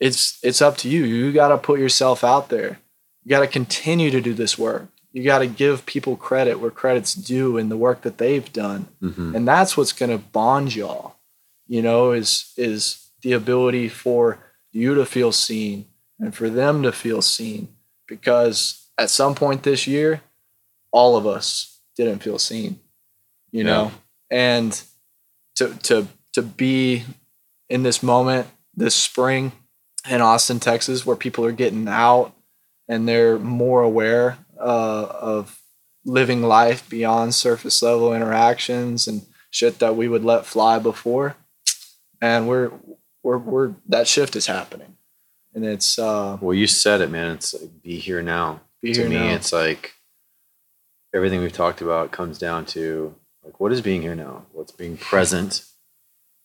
it's 0.00 0.38
it's 0.42 0.60
up 0.60 0.76
to 0.78 0.88
you. 0.88 1.04
You 1.04 1.32
got 1.32 1.48
to 1.48 1.58
put 1.58 1.78
yourself 1.78 2.24
out 2.24 2.48
there. 2.48 2.80
You 3.22 3.30
got 3.30 3.40
to 3.40 3.46
continue 3.46 4.10
to 4.10 4.20
do 4.20 4.34
this 4.34 4.58
work. 4.58 4.88
You 5.12 5.22
got 5.22 5.38
to 5.38 5.46
give 5.46 5.86
people 5.86 6.16
credit 6.16 6.58
where 6.58 6.72
credit's 6.72 7.14
due 7.14 7.56
in 7.56 7.68
the 7.68 7.76
work 7.76 8.02
that 8.02 8.18
they've 8.18 8.52
done 8.52 8.88
Mhm. 9.00 9.34
and 9.36 9.46
that's 9.46 9.76
what's 9.76 9.92
going 9.92 10.10
to 10.10 10.18
bond 10.18 10.74
y'all 10.74 11.13
you 11.66 11.82
know 11.82 12.12
is 12.12 12.52
is 12.56 13.10
the 13.22 13.32
ability 13.32 13.88
for 13.88 14.38
you 14.70 14.94
to 14.94 15.06
feel 15.06 15.32
seen 15.32 15.86
and 16.18 16.34
for 16.34 16.50
them 16.50 16.82
to 16.82 16.92
feel 16.92 17.22
seen. 17.22 17.68
Because 18.06 18.88
at 18.98 19.10
some 19.10 19.34
point 19.34 19.62
this 19.62 19.86
year 19.86 20.20
all 20.90 21.16
of 21.16 21.26
us 21.26 21.80
didn't 21.96 22.22
feel 22.22 22.38
seen 22.38 22.78
you 23.54 23.62
know? 23.62 23.92
And 24.30 24.82
to 25.54 25.72
to 25.84 26.08
to 26.32 26.42
be 26.42 27.04
in 27.70 27.84
this 27.84 28.02
moment 28.02 28.48
this 28.74 28.96
spring 28.96 29.52
in 30.10 30.20
Austin 30.20 30.58
Texas 30.58 31.06
where 31.06 31.16
people 31.16 31.44
are 31.44 31.52
getting 31.52 31.86
out 31.86 32.34
and 32.88 33.08
they're 33.08 33.38
more 33.38 33.82
aware 33.82 34.36
uh, 34.58 35.06
of 35.08 35.62
living 36.04 36.42
life 36.42 36.86
beyond 36.90 37.34
surface 37.34 37.80
level 37.80 38.12
interactions 38.12 39.06
and 39.06 39.24
shit 39.50 39.78
that 39.78 39.94
we 39.94 40.08
would 40.08 40.24
let 40.24 40.44
fly 40.44 40.80
before 40.80 41.36
and 42.24 42.48
we're 42.48 42.70
we're, 43.22 43.38
we're 43.38 43.70
that 43.88 44.06
shift 44.08 44.34
is 44.36 44.46
happening 44.46 44.96
and 45.54 45.64
it's 45.64 45.98
uh 45.98 46.36
Well, 46.40 46.54
you 46.54 46.66
said 46.66 47.00
it, 47.00 47.10
man. 47.10 47.28
It's 47.36 47.54
like 47.54 47.70
be 47.82 47.98
here 47.98 48.22
now. 48.22 48.60
be 48.82 48.92
to 48.92 49.00
here 49.00 49.08
me, 49.08 49.16
now. 49.16 49.34
it's 49.36 49.52
like 49.52 49.92
everything 51.14 51.40
we've 51.40 51.52
talked 51.52 51.80
about 51.80 52.10
comes 52.10 52.38
down 52.38 52.64
to 52.66 53.14
like 53.44 53.60
what 53.60 53.72
is 53.72 53.80
being 53.80 54.02
here 54.02 54.14
now? 54.16 54.46
What's 54.52 54.72
being 54.72 54.96
present 54.96 55.64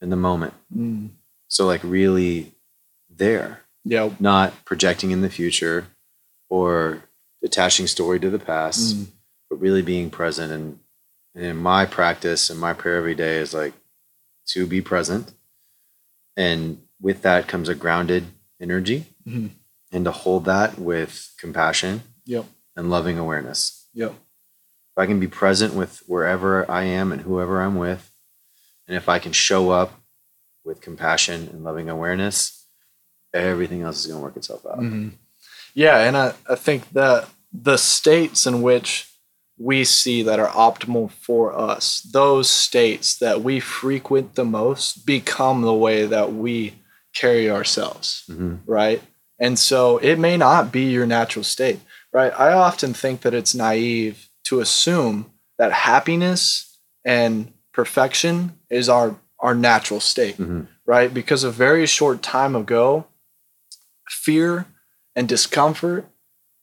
in 0.01 0.09
the 0.09 0.15
moment? 0.29 0.53
Mm, 0.75 1.09
So 1.47 1.65
like 1.65 1.83
really 1.83 2.53
there, 3.09 3.61
yeah 3.85 4.09
not 4.19 4.53
projecting 4.65 5.11
in 5.11 5.21
the 5.21 5.29
future 5.29 5.87
or 6.49 7.03
attaching 7.43 7.87
story 7.87 8.19
to 8.19 8.29
the 8.29 8.39
past, 8.53 8.95
mm, 8.95 9.05
but 9.49 9.59
really 9.59 9.81
being 9.81 10.09
present. 10.09 10.51
And, 10.51 10.79
and 11.35 11.45
in 11.45 11.57
my 11.57 11.85
practice 11.85 12.49
and 12.49 12.59
my 12.59 12.73
prayer 12.73 12.97
every 12.97 13.15
day 13.15 13.37
is 13.37 13.53
like 13.53 13.73
to 14.53 14.65
be 14.67 14.81
present. 14.81 15.33
And 16.39 16.81
with 17.01 17.21
that 17.23 17.49
comes 17.49 17.67
a 17.67 17.75
grounded 17.75 18.23
energy 18.61 19.07
mhm. 19.27 19.51
and 19.91 20.05
to 20.05 20.11
hold 20.11 20.45
that 20.45 20.79
with 20.79 21.33
compassion 21.37 22.01
yep 22.25 22.45
and 22.77 22.89
loving 22.89 23.19
awareness. 23.19 23.87
yep 23.93 24.11
If 24.11 24.97
I 24.97 25.05
can 25.05 25.19
be 25.19 25.27
present 25.27 25.73
with 25.73 26.01
wherever 26.07 26.69
I 26.71 26.83
am 26.83 27.11
and 27.11 27.21
whoever 27.21 27.61
I'm 27.61 27.75
with, 27.75 28.09
and 28.87 28.95
if 28.95 29.09
I 29.09 29.19
can 29.19 29.33
show 29.33 29.69
up 29.71 29.99
with 30.63 30.79
compassion 30.81 31.49
and 31.51 31.63
loving 31.63 31.89
awareness, 31.89 32.65
everything 33.33 33.81
else 33.81 33.99
is 33.99 34.07
going 34.07 34.19
to 34.19 34.23
work 34.23 34.37
itself 34.37 34.65
out. 34.65 34.79
Mhm. 34.79 35.11
Yeah, 35.73 35.99
and 35.99 36.15
I, 36.15 36.33
I 36.49 36.55
think 36.55 36.91
that 36.93 37.27
the 37.51 37.77
states 37.77 38.45
in 38.47 38.61
which 38.61 39.08
we 39.59 39.83
see 39.83 40.23
that 40.23 40.39
are 40.39 40.47
optimal 40.47 41.11
for 41.11 41.53
us, 41.57 41.99
those 42.13 42.49
states 42.49 43.17
that 43.17 43.43
we 43.43 43.59
frequent 43.59 44.35
the 44.35 44.45
most, 44.45 45.05
become 45.05 45.61
the 45.61 45.73
way 45.73 46.05
that 46.05 46.31
we 46.33 46.73
carry 47.13 47.49
ourselves, 47.51 48.23
Mhm. 48.29 48.59
right? 48.65 49.01
And 49.37 49.59
so 49.59 49.97
it 49.97 50.17
may 50.17 50.37
not 50.37 50.71
be 50.71 50.83
your 50.91 51.05
natural 51.05 51.43
state, 51.43 51.79
right? 52.13 52.31
I 52.37 52.53
often 52.53 52.93
think 52.93 53.21
that 53.21 53.33
it's 53.33 53.53
naive 53.53 54.29
to 54.45 54.61
assume 54.61 55.31
that 55.57 55.71
happiness 55.73 56.77
and 57.05 57.51
perfection 57.73 58.57
is 58.69 58.89
our 58.89 59.15
our 59.41 59.55
natural 59.55 60.01
state, 60.01 60.37
Mhm. 60.37 60.67
right? 60.85 61.13
Because 61.13 61.45
a 61.45 61.51
very 61.51 61.85
short 61.85 62.21
time 62.21 62.57
ago, 62.57 63.05
fear 64.09 64.65
and 65.15 65.29
discomfort 65.29 66.05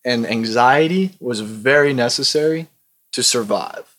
and 0.05 0.27
anxiety 0.27 1.17
was 1.19 1.41
very 1.41 1.95
necessary 1.95 2.69
to 3.17 3.23
survive, 3.23 3.97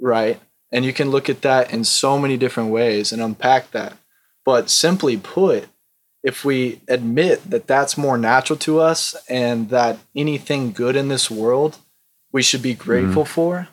right? 0.00 0.40
And 0.72 0.82
you 0.82 0.94
can 0.94 1.10
look 1.10 1.28
at 1.28 1.42
that 1.42 1.70
in 1.70 1.84
so 1.84 2.18
many 2.18 2.38
different 2.38 2.70
ways 2.70 3.12
and 3.12 3.20
unpack 3.20 3.72
that. 3.72 3.92
But 4.42 4.70
simply 4.70 5.18
put, 5.18 5.68
if 6.22 6.46
we 6.46 6.80
admit 6.88 7.50
that 7.50 7.66
that's 7.66 7.98
more 7.98 8.16
natural 8.16 8.58
to 8.60 8.80
us 8.80 9.14
and 9.28 9.68
that 9.68 9.98
anything 10.16 10.72
good 10.72 10.96
in 10.96 11.08
this 11.08 11.30
world 11.30 11.76
we 12.32 12.40
should 12.42 12.62
be 12.62 12.72
grateful 12.72 13.26
for 13.26 13.68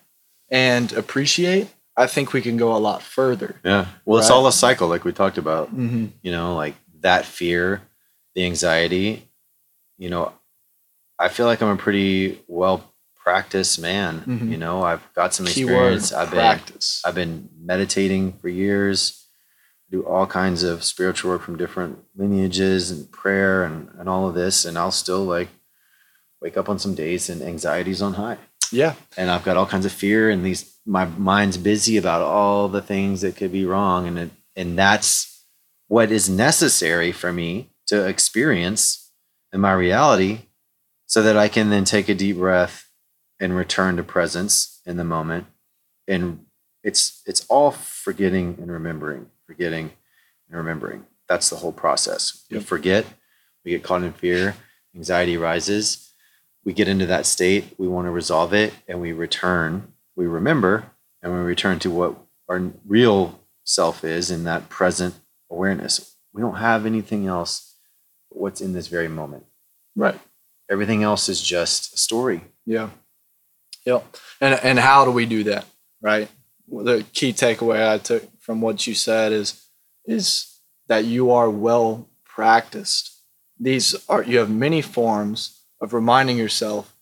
and 0.50 0.92
appreciate, 0.92 1.70
I 1.96 2.08
think 2.08 2.34
we 2.34 2.42
can 2.42 2.58
go 2.58 2.76
a 2.76 2.78
lot 2.78 3.02
further. 3.02 3.56
Yeah. 3.64 3.88
Well, 4.04 4.20
it's 4.20 4.30
all 4.30 4.46
a 4.46 4.52
cycle, 4.52 4.90
like 4.90 5.06
we 5.06 5.14
talked 5.14 5.38
about. 5.38 5.70
Mm-hmm. 5.70 6.08
You 6.22 6.32
know, 6.34 6.54
like 6.54 6.76
that 7.00 7.24
fear, 7.24 7.82
the 8.34 8.46
anxiety. 8.46 9.30
You 9.98 10.10
know, 10.10 10.34
I 11.18 11.30
feel 11.30 11.46
like 11.46 11.62
I'm 11.62 11.70
a 11.70 11.78
pretty 11.78 12.42
well 12.50 12.84
practiced 13.26 13.80
man. 13.82 14.22
Mhm. 14.28 14.52
You 14.52 14.58
know, 14.58 14.84
I've 14.84 15.02
got 15.16 15.34
some 15.34 15.48
Keyword 15.48 15.94
experience. 15.96 16.14
I've 16.14 16.30
been 16.30 16.40
practice. 16.40 17.02
I've 17.04 17.16
been 17.16 17.50
meditating 17.60 18.34
for 18.40 18.50
years, 18.50 19.26
do 19.90 20.04
all 20.06 20.28
kinds 20.28 20.62
of 20.62 20.84
spiritual 20.84 21.32
work 21.32 21.42
from 21.42 21.58
different 21.58 21.98
lineages 22.16 22.92
and 22.92 23.12
prayer 23.12 23.64
and, 23.64 23.90
and 24.00 24.08
all 24.08 24.28
of 24.30 24.36
this. 24.36 24.64
And 24.64 24.78
I'll 24.78 24.92
still 24.92 25.24
like 25.26 25.50
wake 26.40 26.56
up 26.56 26.70
on 26.70 26.78
some 26.78 26.94
days 26.94 27.28
and 27.30 27.42
anxiety's 27.42 28.02
on 28.02 28.14
high. 28.14 28.38
yeah. 28.72 28.94
And 29.18 29.32
I've 29.32 29.44
got 29.44 29.58
all 29.58 29.66
kinds 29.66 29.86
of 29.86 29.92
fear 29.92 30.30
and 30.30 30.46
these 30.46 30.72
my 30.86 31.06
mind's 31.06 31.58
busy 31.58 31.98
about 31.98 32.22
all 32.22 32.68
the 32.70 32.82
things 32.82 33.22
that 33.22 33.36
could 33.36 33.52
be 33.52 33.66
wrong. 33.66 34.06
And 34.08 34.20
it, 34.20 34.32
and 34.56 34.78
that's 34.78 35.44
what 35.88 36.12
is 36.12 36.30
necessary 36.30 37.12
for 37.12 37.34
me 37.34 37.70
to 37.88 38.06
experience 38.06 39.10
in 39.52 39.62
my 39.62 39.74
reality 39.74 40.42
so 41.08 41.24
that 41.24 41.38
I 41.38 41.48
can 41.48 41.70
then 41.72 41.86
take 41.86 42.08
a 42.10 42.14
deep 42.16 42.38
breath 42.38 42.85
and 43.46 43.56
return 43.56 43.96
to 43.96 44.04
presence 44.04 44.82
in 44.88 44.98
the 44.98 45.04
moment. 45.04 45.46
And 46.08 46.46
it's 46.84 47.22
it's 47.28 47.46
all 47.48 47.70
forgetting 47.70 48.58
and 48.60 48.72
remembering, 48.72 49.28
forgetting 49.46 49.92
and 50.50 50.58
remembering. 50.58 51.06
That's 51.30 51.52
the 51.52 51.58
whole 51.58 51.72
process. 51.72 52.44
We 52.50 52.60
forget, 52.60 53.06
we 53.64 53.72
get 53.72 53.84
caught 53.84 54.02
in 54.02 54.14
fear, 54.14 54.56
anxiety 54.96 55.38
rises, 55.38 56.12
we 56.64 56.74
get 56.74 56.88
into 56.88 57.06
that 57.06 57.28
state, 57.28 57.76
we 57.78 57.88
want 57.88 58.08
to 58.08 58.12
resolve 58.12 58.52
it, 58.54 58.74
and 58.88 59.00
we 59.00 59.12
return, 59.12 59.94
we 60.16 60.26
remember, 60.26 60.92
and 61.22 61.32
we 61.32 61.40
return 61.40 61.78
to 61.80 61.92
what 61.92 62.16
our 62.50 62.72
real 62.84 63.40
self 63.64 64.04
is 64.04 64.32
in 64.32 64.44
that 64.46 64.70
present 64.70 65.16
awareness. 65.52 66.16
We 66.34 66.42
don't 66.42 66.58
have 66.58 66.88
anything 66.88 67.28
else 67.28 67.76
but 68.32 68.40
what's 68.40 68.62
in 68.62 68.74
this 68.74 68.88
very 68.88 69.08
moment. 69.08 69.46
Right. 69.96 70.20
Everything 70.70 71.04
else 71.04 71.30
is 71.30 71.42
just 71.42 71.94
a 71.94 71.98
story. 71.98 72.42
Yeah. 72.66 72.90
Yep. 73.86 74.18
And 74.42 74.60
and 74.64 74.80
how 74.80 75.06
do 75.06 75.12
we 75.12 75.26
do 75.26 75.44
that? 75.46 75.66
Right. 76.02 76.30
The 76.68 77.06
key 77.14 77.32
takeaway 77.32 77.88
I 77.88 77.98
took 78.00 78.28
from 78.40 78.62
what 78.62 78.86
you 78.88 78.96
said 78.96 79.32
is 79.32 79.68
is 80.06 80.60
that 80.88 81.06
you 81.06 81.32
are 81.32 81.50
well 81.50 82.08
practiced. 82.24 83.12
These 83.60 83.96
are 84.10 84.24
you 84.24 84.40
have 84.40 84.50
many 84.50 84.82
forms 84.82 85.62
of 85.82 85.94
reminding 85.94 86.38
yourself 86.38 86.94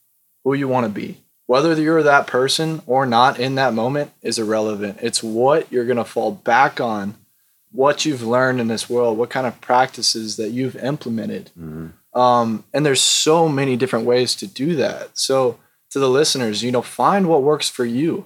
who 0.44 0.54
you 0.54 0.68
want 0.68 0.86
to 0.86 0.92
be. 0.92 1.20
Whether 1.46 1.80
you're 1.82 2.04
that 2.04 2.28
person 2.28 2.82
or 2.86 3.06
not 3.06 3.40
in 3.40 3.56
that 3.56 3.74
moment 3.74 4.12
is 4.22 4.40
irrelevant. 4.40 5.00
It's 5.02 5.22
what 5.22 5.72
you're 5.72 5.86
going 5.86 5.98
to 5.98 6.06
fall 6.06 6.32
back 6.32 6.80
on, 6.80 7.16
what 7.72 8.06
you've 8.06 8.24
learned 8.24 8.62
in 8.62 8.68
this 8.70 8.90
world, 8.90 9.18
what 9.18 9.30
kind 9.30 9.46
of 9.46 9.60
practices 9.60 10.38
that 10.38 10.52
you've 10.52 10.78
implemented. 10.78 11.52
Um, 12.14 12.64
and 12.74 12.86
there's 12.86 13.02
so 13.02 13.50
many 13.50 13.76
different 13.76 14.06
ways 14.06 14.36
to 14.36 14.48
do 14.48 14.76
that. 14.76 15.18
So 15.18 15.60
to 15.94 16.00
the 16.00 16.10
listeners, 16.10 16.64
you 16.64 16.72
know, 16.72 16.82
find 16.82 17.28
what 17.28 17.44
works 17.44 17.70
for 17.70 17.86
you. 17.86 18.26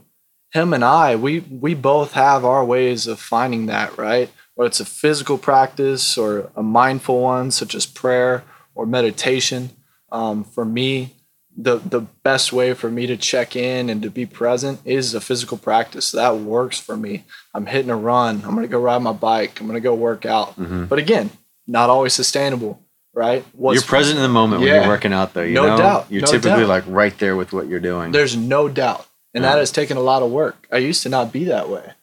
Him 0.51 0.73
and 0.73 0.83
I, 0.83 1.15
we 1.15 1.41
we 1.41 1.73
both 1.73 2.13
have 2.13 2.45
our 2.45 2.63
ways 2.63 3.05
of 3.05 3.19
finding 3.19 3.65
that, 3.65 3.97
right? 3.97 4.29
Whether 4.55 4.67
it's 4.67 4.79
a 4.79 4.85
physical 4.85 5.37
practice 5.37 6.17
or 6.17 6.49
a 6.55 6.63
mindful 6.63 7.21
one, 7.21 7.51
such 7.51 7.75
as 7.75 7.85
prayer 7.85 8.43
or 8.73 8.85
meditation. 8.85 9.71
Um, 10.11 10.45
for 10.45 10.63
me, 10.63 11.15
the 11.57 11.77
the 11.79 11.99
best 12.23 12.53
way 12.53 12.73
for 12.73 12.89
me 12.89 13.05
to 13.07 13.17
check 13.17 13.55
in 13.57 13.89
and 13.89 14.01
to 14.01 14.09
be 14.09 14.25
present 14.25 14.79
is 14.85 15.13
a 15.13 15.19
physical 15.19 15.57
practice. 15.57 16.11
That 16.11 16.37
works 16.37 16.79
for 16.79 16.95
me. 16.95 17.25
I'm 17.53 17.65
hitting 17.65 17.91
a 17.91 17.97
run. 17.97 18.43
I'm 18.45 18.55
gonna 18.55 18.67
go 18.67 18.79
ride 18.79 19.01
my 19.01 19.11
bike. 19.11 19.59
I'm 19.59 19.67
gonna 19.67 19.81
go 19.81 19.93
work 19.93 20.25
out. 20.25 20.55
But 20.87 20.99
again, 20.99 21.31
not 21.67 21.89
always 21.89 22.13
sustainable, 22.13 22.79
right? 23.17 23.43
What's- 23.53 23.75
you're 23.81 23.87
present 23.87 24.17
in 24.17 24.21
the 24.23 24.29
moment 24.29 24.61
when 24.61 24.73
you're 24.73 24.87
working 24.87 25.11
out, 25.11 25.33
though. 25.33 25.41
You 25.41 25.55
No 25.55 25.67
know? 25.69 25.77
doubt, 25.77 26.05
You're 26.09 26.21
no 26.21 26.27
typically 26.27 26.61
doubt. 26.61 26.69
like 26.69 26.83
right 26.87 27.17
there 27.17 27.35
with 27.35 27.51
what 27.51 27.67
you're 27.67 27.79
doing. 27.79 28.11
There's 28.11 28.37
no 28.37 28.69
doubt. 28.69 29.05
And 29.33 29.43
Yeah. 29.43 29.51
that 29.53 29.59
has 29.59 29.71
taken 29.71 29.97
a 29.97 30.01
lot 30.01 30.21
of 30.21 30.29
work. 30.31 30.67
I 30.71 30.77
used 30.77 31.01
to 31.03 31.09
not 31.09 31.31
be 31.33 31.43
that 31.45 31.67
way, 31.69 31.93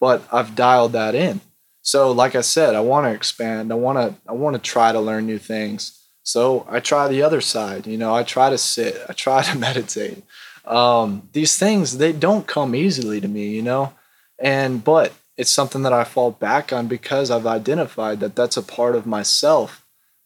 but 0.00 0.22
I've 0.32 0.54
dialed 0.56 0.92
that 0.92 1.14
in. 1.14 1.40
So 1.82 2.10
like 2.12 2.34
I 2.34 2.40
said, 2.40 2.74
I 2.74 2.80
want 2.80 3.06
to 3.06 3.12
expand. 3.12 3.70
I 3.70 3.76
want 3.76 3.98
to 3.98 4.14
I 4.28 4.32
want 4.32 4.54
to 4.54 4.60
try 4.60 4.90
to 4.92 5.00
learn 5.00 5.26
new 5.26 5.38
things. 5.38 5.92
So 6.22 6.66
I 6.70 6.80
try 6.80 7.06
the 7.08 7.22
other 7.22 7.40
side, 7.40 7.86
you 7.86 7.98
know, 7.98 8.14
I 8.14 8.22
try 8.22 8.48
to 8.50 8.58
sit, 8.58 9.00
I 9.08 9.12
try 9.12 9.42
to 9.42 9.56
meditate. 9.66 10.22
Um, 10.64 11.28
these 11.32 11.56
things 11.58 11.98
they 11.98 12.12
don't 12.12 12.46
come 12.46 12.74
easily 12.74 13.20
to 13.20 13.28
me, 13.28 13.48
you 13.48 13.62
know. 13.62 13.92
And 14.38 14.82
but 14.82 15.12
it's 15.36 15.50
something 15.50 15.82
that 15.82 15.92
I 15.92 16.04
fall 16.04 16.30
back 16.30 16.72
on 16.72 16.86
because 16.86 17.30
I've 17.30 17.46
identified 17.46 18.20
that 18.20 18.34
that's 18.36 18.56
a 18.56 18.62
part 18.62 18.94
of 18.96 19.04
myself 19.06 19.83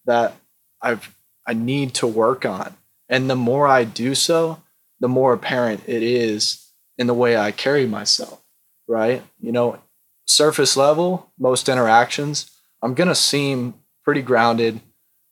that 0.08 0.34
I've 0.82 1.14
I 1.46 1.54
need 1.54 1.94
to 1.94 2.06
work 2.06 2.44
on. 2.44 2.74
And 3.08 3.30
the 3.30 3.36
more 3.36 3.66
I 3.68 3.84
do 3.84 4.14
so, 4.14 4.60
the 5.00 5.08
more 5.08 5.32
apparent 5.32 5.82
it 5.86 6.02
is 6.02 6.66
in 6.98 7.06
the 7.06 7.14
way 7.14 7.36
I 7.38 7.52
carry 7.52 7.86
myself, 7.86 8.42
right? 8.86 9.22
You 9.40 9.52
know, 9.52 9.78
surface 10.26 10.76
level, 10.76 11.32
most 11.38 11.68
interactions, 11.68 12.50
I'm 12.82 12.92
going 12.94 13.08
to 13.08 13.14
seem 13.14 13.74
pretty 14.04 14.20
grounded, 14.22 14.80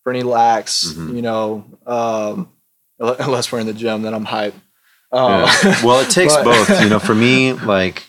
pretty 0.04 0.22
lax, 0.22 0.84
Mhm. 0.94 1.16
you 1.16 1.22
know, 1.22 1.64
um, 1.86 2.48
unless 2.98 3.52
we're 3.52 3.58
in 3.60 3.66
the 3.66 3.74
gym, 3.74 4.02
then 4.02 4.14
I'm 4.14 4.24
hype. 4.24 4.54
Um, 5.12 5.42
Yeah. 5.42 5.80
well, 5.84 6.00
it 6.00 6.10
takes 6.10 6.34
but- 6.34 6.44
both. 6.44 6.82
You 6.82 6.88
know, 6.88 6.98
for 6.98 7.14
me, 7.14 7.52
like 7.74 8.04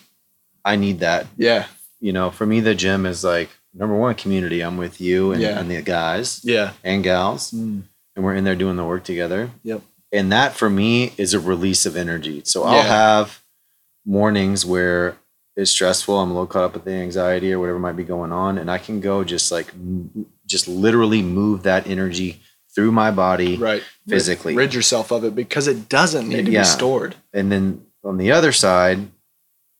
I 0.64 0.76
need 0.76 1.00
that. 1.00 1.26
yeah, 1.36 1.66
You 2.00 2.12
know, 2.12 2.30
for 2.30 2.46
me, 2.46 2.60
the 2.60 2.74
gym 2.74 3.04
is 3.04 3.22
like 3.24 3.50
number 3.74 3.96
one 3.96 4.14
community. 4.14 4.60
I'm 4.60 4.76
with 4.76 5.00
you 5.00 5.32
and, 5.32 5.40
Yeah. 5.42 5.58
and 5.58 5.70
the 5.70 5.82
guys 5.82 6.40
yeah. 6.44 6.72
and 6.82 7.02
gals, 7.04 7.50
Mm, 7.52 7.82
and 8.16 8.24
we're 8.24 8.34
in 8.34 8.44
there 8.44 8.56
doing 8.56 8.76
the 8.76 8.84
work 8.84 9.04
together. 9.04 9.50
Yep. 9.62 9.82
And 10.12 10.32
that 10.32 10.54
for 10.54 10.70
me 10.70 11.12
is 11.18 11.34
a 11.34 11.40
release 11.40 11.84
of 11.86 11.96
energy. 11.96 12.42
So 12.44 12.64
I'll 12.64 12.76
Yeah. 12.76 12.82
have 12.84 13.42
mornings 14.04 14.64
where 14.64 15.16
it's 15.56 15.70
stressful. 15.70 16.18
I'm 16.18 16.30
a 16.30 16.32
little 16.32 16.46
caught 16.46 16.64
up 16.64 16.74
with 16.74 16.84
the 16.84 16.92
anxiety 16.92 17.52
or 17.52 17.58
whatever 17.58 17.78
might 17.78 17.96
be 17.96 18.04
going 18.04 18.32
on, 18.32 18.58
and 18.58 18.70
I 18.70 18.78
can 18.78 19.00
go 19.00 19.24
just 19.24 19.50
like 19.52 19.72
just 20.46 20.66
literally 20.68 21.20
move 21.20 21.62
that 21.64 21.86
energy 21.86 22.40
through 22.74 22.92
my 22.92 23.10
body 23.10 23.56
right. 23.56 23.82
physically. 24.08 24.54
Rid 24.54 24.72
yourself 24.72 25.10
of 25.10 25.24
it 25.24 25.34
because 25.34 25.66
it 25.68 25.88
doesn't 25.88 26.28
need 26.28 26.46
to 26.46 26.52
Yeah. 26.52 26.62
be 26.62 26.66
stored. 26.66 27.16
And 27.34 27.50
then 27.52 27.84
on 28.04 28.16
the 28.18 28.30
other 28.32 28.52
side, 28.52 29.08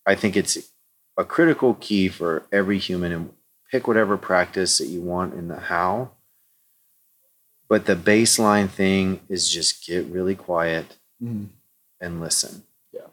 I 0.04 0.14
think 0.14 0.36
it's 0.36 0.58
a 1.16 1.24
critical 1.24 1.74
key 1.80 2.08
for 2.08 2.42
every 2.52 2.78
human 2.78 3.12
and 3.12 3.30
pick 3.70 3.86
whatever 3.86 4.16
practice 4.16 4.78
that 4.78 4.86
you 4.86 5.00
want 5.00 5.34
in 5.34 5.48
the 5.48 5.60
how. 5.60 6.10
But 7.68 7.84
the 7.86 7.96
baseline 7.96 8.68
thing 8.68 9.20
is 9.28 9.48
just 9.50 9.86
get 9.86 10.06
really 10.06 10.34
quiet 10.34 10.96
Mm, 11.22 11.48
and 12.00 12.20
listen. 12.20 12.62
Yeah. 12.92 13.08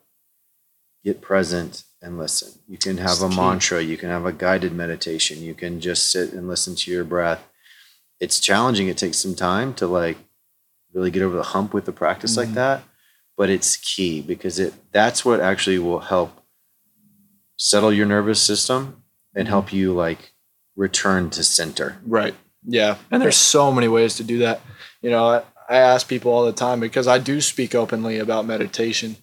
Get 1.03 1.21
present 1.21 1.83
and 2.03 2.19
listen. 2.19 2.59
You 2.67 2.77
can 2.77 2.97
have 2.97 3.21
a 3.23 3.29
mantra, 3.29 3.81
you 3.81 3.97
can 3.97 4.09
have 4.09 4.25
a 4.27 4.31
guided 4.31 4.73
meditation, 4.73 5.41
you 5.41 5.55
can 5.55 5.81
just 5.81 6.11
sit 6.11 6.33
and 6.33 6.47
listen 6.47 6.75
to 6.75 6.91
your 6.91 7.03
breath. 7.03 7.43
It's 8.19 8.39
challenging. 8.39 8.87
It 8.87 8.97
takes 8.99 9.17
some 9.17 9.33
time 9.33 9.73
to 9.75 9.87
like 9.87 10.17
really 10.93 11.09
get 11.09 11.23
over 11.23 11.35
the 11.35 11.43
hump 11.43 11.73
with 11.73 11.87
a 11.87 11.91
practice 11.91 12.37
like 12.37 12.49
Mhm. 12.49 12.53
that, 12.53 12.83
but 13.35 13.49
it's 13.49 13.75
key 13.75 14.21
because 14.21 14.59
it 14.59 14.73
that's 14.91 15.25
what 15.25 15.39
actually 15.39 15.79
will 15.79 16.01
help 16.01 16.41
settle 17.57 17.91
your 17.91 18.05
nervous 18.05 18.39
system 18.41 19.03
and 19.33 19.47
Mhm. 19.47 19.49
help 19.49 19.73
you 19.73 19.93
like 19.93 20.34
return 20.75 21.29
to 21.31 21.43
center. 21.43 21.97
Right. 22.05 22.35
Yeah. 22.65 22.97
And 23.11 23.21
there's 23.21 23.37
so 23.37 23.71
many 23.71 23.87
ways 23.87 24.15
to 24.15 24.23
do 24.23 24.39
that. 24.39 24.61
You 25.01 25.09
know, 25.11 25.25
I, 25.25 25.43
I 25.69 25.77
ask 25.77 26.07
people 26.07 26.31
all 26.31 26.45
the 26.45 26.51
time 26.51 26.79
because 26.79 27.07
I 27.07 27.17
do 27.17 27.41
speak 27.41 27.75
openly 27.75 28.17
about 28.19 28.45
meditation. 28.45 29.17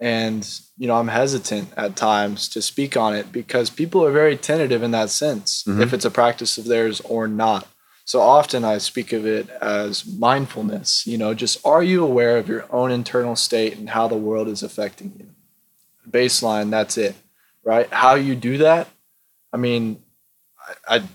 And, 0.00 0.46
you 0.76 0.86
know, 0.86 0.96
I'm 0.96 1.08
hesitant 1.08 1.70
at 1.76 1.96
times 1.96 2.48
to 2.50 2.60
speak 2.60 2.96
on 2.96 3.14
it 3.14 3.32
because 3.32 3.70
people 3.70 4.04
are 4.04 4.12
very 4.12 4.36
tentative 4.36 4.82
in 4.82 4.90
that 4.90 5.08
sense, 5.10 5.62
Mhm. 5.66 5.80
if 5.82 5.94
it's 5.94 6.04
a 6.04 6.10
practice 6.10 6.58
of 6.58 6.66
theirs 6.66 7.00
or 7.02 7.26
not. 7.26 7.66
So 8.04 8.20
often 8.20 8.62
I 8.64 8.78
speak 8.78 9.12
of 9.12 9.26
it 9.26 9.48
as 9.60 10.04
mindfulness. 10.06 11.06
You 11.06 11.16
know, 11.18 11.34
just 11.34 11.58
are 11.66 11.82
you 11.82 12.04
aware 12.04 12.36
of 12.36 12.46
your 12.48 12.66
own 12.70 12.90
internal 12.92 13.36
state 13.36 13.76
and 13.78 13.90
how 13.90 14.06
the 14.06 14.16
world 14.16 14.48
is 14.48 14.62
affecting 14.62 15.14
you? 15.18 15.28
Baseline, 16.08 16.70
that's 16.70 16.96
it, 16.98 17.16
right? 17.64 17.88
How 17.90 18.14
you 18.14 18.36
do 18.36 18.58
that, 18.58 18.88
I 19.52 19.56
mean, 19.56 20.02
I, 20.66 20.96
I'd, 20.96 21.08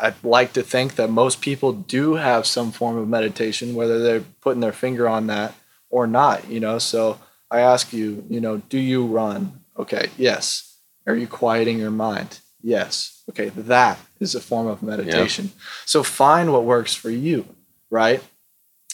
I'd 0.00 0.24
like 0.24 0.52
to 0.54 0.62
think 0.62 0.96
that 0.96 1.10
most 1.10 1.40
people 1.40 1.72
do 1.72 2.14
have 2.14 2.46
some 2.46 2.72
form 2.72 2.96
of 2.96 3.08
meditation, 3.08 3.74
whether 3.74 4.02
they're 4.02 4.24
putting 4.40 4.60
their 4.60 4.72
finger 4.72 5.08
on 5.08 5.26
that 5.28 5.54
or 5.90 6.06
not, 6.06 6.48
you 6.48 6.60
know. 6.60 6.78
So 6.78 7.20
I 7.50 7.60
ask 7.60 7.92
you, 7.92 8.24
you 8.28 8.40
know, 8.40 8.58
do 8.68 8.78
you 8.78 9.06
run? 9.06 9.60
Okay, 9.78 10.10
yes. 10.18 10.78
Are 11.06 11.14
you 11.14 11.26
quieting 11.26 11.78
your 11.78 11.90
mind? 11.90 12.40
Yes. 12.62 13.22
Okay, 13.28 13.50
that 13.50 13.98
is 14.20 14.34
a 14.34 14.40
form 14.40 14.66
of 14.66 14.82
meditation. 14.82 15.52
So 15.84 16.02
find 16.02 16.52
what 16.52 16.64
works 16.64 16.94
for 16.94 17.10
you, 17.10 17.46
right? 17.90 18.22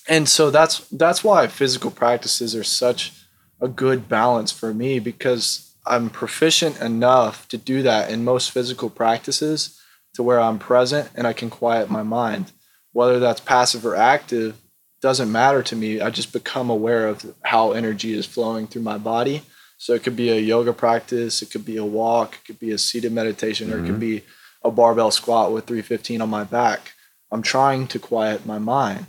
And 0.08 0.28
so 0.28 0.50
that's 0.50 0.80
that's 0.88 1.22
why 1.22 1.46
physical 1.46 1.90
practices 1.90 2.54
are 2.54 2.64
such 2.64 3.12
a 3.60 3.68
good 3.68 4.08
balance 4.08 4.50
for 4.50 4.74
me 4.74 4.98
because 4.98 5.72
I'm 5.86 6.10
proficient 6.10 6.80
enough 6.80 7.48
to 7.48 7.56
do 7.56 7.82
that 7.82 8.10
in 8.10 8.24
most 8.24 8.50
physical 8.50 8.90
practices 8.90 9.79
to 10.14 10.22
where 10.22 10.40
I'm 10.40 10.58
present 10.58 11.10
and 11.14 11.26
I 11.26 11.32
can 11.32 11.50
quiet 11.50 11.90
my 11.90 12.02
mind. 12.02 12.52
Whether 12.92 13.18
that's 13.18 13.40
passive 13.40 13.86
or 13.86 13.96
active 13.96 14.60
doesn't 15.00 15.32
matter 15.32 15.62
to 15.62 15.76
me. 15.76 16.00
I 16.00 16.10
just 16.10 16.32
become 16.32 16.68
aware 16.68 17.08
of 17.08 17.34
how 17.42 17.72
energy 17.72 18.12
is 18.12 18.26
flowing 18.26 18.66
through 18.66 18.82
my 18.82 18.98
body. 18.98 19.42
So 19.78 19.94
it 19.94 20.02
could 20.02 20.16
be 20.16 20.28
a 20.28 20.38
yoga 20.38 20.74
practice, 20.74 21.40
it 21.40 21.50
could 21.50 21.64
be 21.64 21.78
a 21.78 21.84
walk, 21.84 22.34
it 22.34 22.44
could 22.44 22.58
be 22.58 22.70
a 22.70 22.76
seated 22.76 23.12
meditation, 23.12 23.68
mm-hmm. 23.68 23.80
or 23.80 23.82
it 23.82 23.86
could 23.86 24.00
be 24.00 24.22
a 24.62 24.70
barbell 24.70 25.10
squat 25.10 25.52
with 25.52 25.66
315 25.66 26.20
on 26.20 26.28
my 26.28 26.44
back. 26.44 26.92
I'm 27.32 27.40
trying 27.40 27.86
to 27.88 27.98
quiet 27.98 28.44
my 28.44 28.58
mind, 28.58 29.06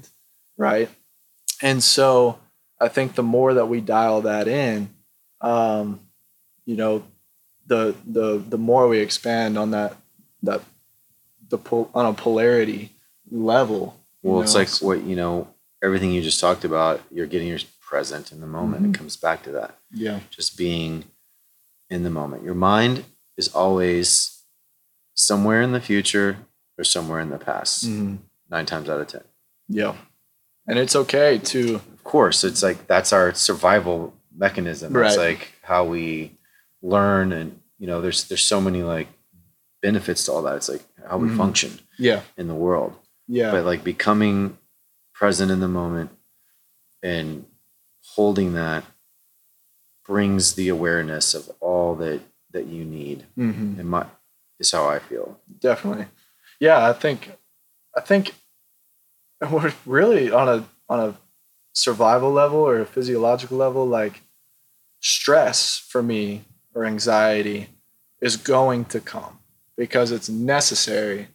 right? 0.58 0.90
And 1.62 1.84
so 1.84 2.40
I 2.80 2.88
think 2.88 3.16
the 3.16 3.24
more 3.24 3.54
that 3.54 3.66
we 3.66 3.82
dial 3.82 4.22
that 4.22 4.48
in, 4.48 4.90
um, 5.42 6.00
you 6.66 6.76
know, 6.78 7.04
the 7.68 7.96
the 8.06 8.38
the 8.38 8.58
more 8.58 8.88
we 8.88 9.00
expand 9.00 9.58
on 9.58 9.72
that 9.72 9.96
that 10.44 10.62
the 11.52 11.60
pol- 11.60 11.92
on 11.94 12.08
a 12.08 12.14
polarity 12.14 12.92
level. 13.30 13.96
Well, 14.24 14.38
know? 14.38 14.42
it's 14.42 14.56
like 14.56 14.70
what 14.82 15.04
you 15.04 15.16
know, 15.16 15.48
everything 15.84 16.12
you 16.12 16.22
just 16.24 16.40
talked 16.40 16.66
about. 16.66 17.02
You're 17.12 17.28
getting 17.28 17.48
your 17.48 17.60
present 17.80 18.32
in 18.32 18.42
the 18.42 18.48
moment. 18.48 18.84
Mm-hmm. 18.84 18.92
It 18.92 18.98
comes 18.98 19.18
back 19.18 19.44
to 19.44 19.52
that. 19.52 19.78
Yeah, 19.92 20.22
just 20.32 20.58
being 20.58 21.06
in 21.90 22.04
the 22.04 22.10
moment. 22.10 22.44
Your 22.44 22.56
mind 22.56 23.06
is 23.38 23.50
always 23.50 24.42
somewhere 25.14 25.62
in 25.62 25.72
the 25.72 25.82
future 25.82 26.38
or 26.78 26.84
somewhere 26.84 27.20
in 27.20 27.30
the 27.30 27.38
past. 27.38 27.88
Mm-hmm. 27.88 28.16
Nine 28.50 28.66
times 28.66 28.90
out 28.90 29.00
of 29.00 29.08
ten. 29.08 29.24
Yeah, 29.70 29.96
and 30.68 30.80
it's 30.80 30.96
okay 30.96 31.38
to. 31.38 31.76
Of 31.76 32.04
course, 32.04 32.44
it's 32.44 32.64
like 32.64 32.88
that's 32.88 33.14
our 33.14 33.34
survival 33.34 34.16
mechanism. 34.36 34.94
Right. 34.94 35.08
It's 35.08 35.18
like 35.18 35.54
how 35.62 35.86
we 35.86 36.38
learn, 36.82 37.32
and 37.32 37.60
you 37.78 37.88
know, 37.88 38.02
there's 38.02 38.28
there's 38.28 38.44
so 38.44 38.60
many 38.60 38.84
like 38.84 39.08
benefits 39.82 40.26
to 40.26 40.32
all 40.32 40.42
that. 40.44 40.56
It's 40.56 40.70
like 40.70 40.84
how 41.08 41.18
we 41.18 41.28
mm-hmm. 41.28 41.38
function. 41.38 41.80
Yeah. 41.98 42.22
In 42.38 42.48
the 42.48 42.56
world. 42.56 42.96
Yeah. 43.28 43.52
But 43.52 43.66
like 43.66 43.84
becoming 43.84 44.58
present 45.14 45.52
in 45.52 45.60
the 45.60 45.68
moment 45.68 46.12
and 47.04 47.46
holding 48.16 48.54
that 48.54 48.84
brings 50.06 50.56
the 50.56 50.70
awareness 50.70 51.34
of 51.34 51.50
all 51.60 51.96
that 51.96 52.22
that 52.52 52.68
you 52.68 52.84
need. 52.84 53.26
Mm-hmm. 53.38 53.80
And 53.80 53.90
my 53.90 54.06
is 54.60 54.72
how 54.72 54.88
I 54.88 55.00
feel. 55.00 55.40
Definitely. 55.60 56.08
Yeah, 56.60 56.88
I 56.88 56.94
think 56.94 57.32
I 57.96 58.02
think 58.02 58.34
we're 59.52 59.74
really 59.86 60.32
on 60.32 60.50
a 60.50 60.66
on 60.90 61.00
a 61.00 61.16
survival 61.74 62.32
level 62.32 62.60
or 62.60 62.80
a 62.80 62.86
physiological 62.86 63.58
level, 63.58 63.86
like 63.86 64.22
stress 65.00 65.78
for 65.78 66.04
me 66.04 66.44
or 66.74 66.86
anxiety 66.86 67.70
is 68.22 68.38
going 68.38 68.86
to 68.86 69.00
come 69.00 69.40
because 69.82 70.12
it's 70.12 70.30
necessary 70.30 71.28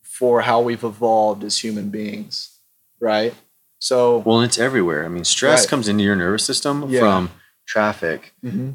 for 0.00 0.40
how 0.40 0.58
we've 0.62 0.84
evolved 0.84 1.44
as 1.44 1.58
human 1.58 1.90
beings, 1.90 2.58
right? 2.98 3.34
So 3.78 4.18
well, 4.18 4.40
it's 4.40 4.58
everywhere. 4.58 5.04
I 5.04 5.08
mean, 5.08 5.24
stress 5.24 5.60
right. 5.60 5.68
comes 5.68 5.86
into 5.86 6.02
your 6.02 6.16
nervous 6.16 6.46
system 6.46 6.88
yeah. 6.88 7.00
from 7.00 7.30
traffic, 7.66 8.32
mm-hmm. 8.42 8.70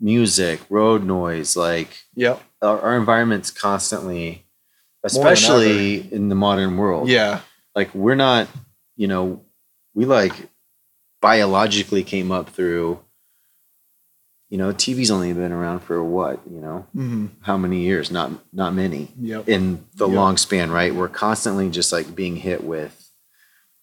music, 0.00 0.60
road 0.70 1.04
noise, 1.04 1.56
like 1.56 2.04
yep 2.14 2.42
our, 2.62 2.80
our 2.80 2.96
environment's 2.96 3.50
constantly, 3.50 4.46
especially 5.04 6.10
in 6.10 6.30
the 6.30 6.34
modern 6.34 6.78
world. 6.78 7.10
Yeah. 7.10 7.40
Like 7.74 7.94
we're 7.94 8.14
not, 8.14 8.48
you 8.96 9.08
know, 9.08 9.44
we 9.92 10.06
like 10.06 10.32
biologically 11.20 12.02
came 12.02 12.32
up 12.32 12.48
through, 12.48 12.98
you 14.52 14.58
know, 14.58 14.70
TV's 14.70 15.10
only 15.10 15.32
been 15.32 15.50
around 15.50 15.80
for 15.80 16.04
what, 16.04 16.38
you 16.46 16.60
know, 16.60 16.86
mm-hmm. 16.94 17.28
how 17.40 17.56
many 17.56 17.80
years? 17.80 18.10
Not 18.10 18.32
not 18.52 18.74
many. 18.74 19.08
Yep. 19.18 19.48
In 19.48 19.86
the 19.94 20.06
yep. 20.06 20.14
long 20.14 20.36
span, 20.36 20.70
right? 20.70 20.94
We're 20.94 21.08
constantly 21.08 21.70
just 21.70 21.90
like 21.90 22.14
being 22.14 22.36
hit 22.36 22.62
with 22.62 23.10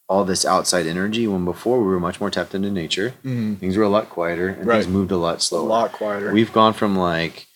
all 0.07 0.25
this 0.25 0.45
outside 0.45 0.85
energy 0.85 1.25
when 1.25 1.43
before 1.43 1.79
we 1.79 1.87
were 1.87 1.99
much 1.99 2.21
more 2.21 2.29
tapped 2.29 2.53
into 2.53 2.69
nature. 2.69 3.15
Mm-hmm. 3.25 3.55
Things 3.55 3.77
were 3.77 3.83
a 3.83 3.89
lot 3.89 4.11
quieter 4.11 4.49
and 4.49 4.67
right. 4.67 4.83
things 4.83 4.93
moved 4.93 5.09
a 5.09 5.17
lot 5.17 5.41
slower. 5.41 5.61
A 5.61 5.63
lot 5.63 5.91
quieter. 5.91 6.31
We've 6.31 6.53
gone 6.53 6.73
from 6.73 6.95
like 6.95 7.47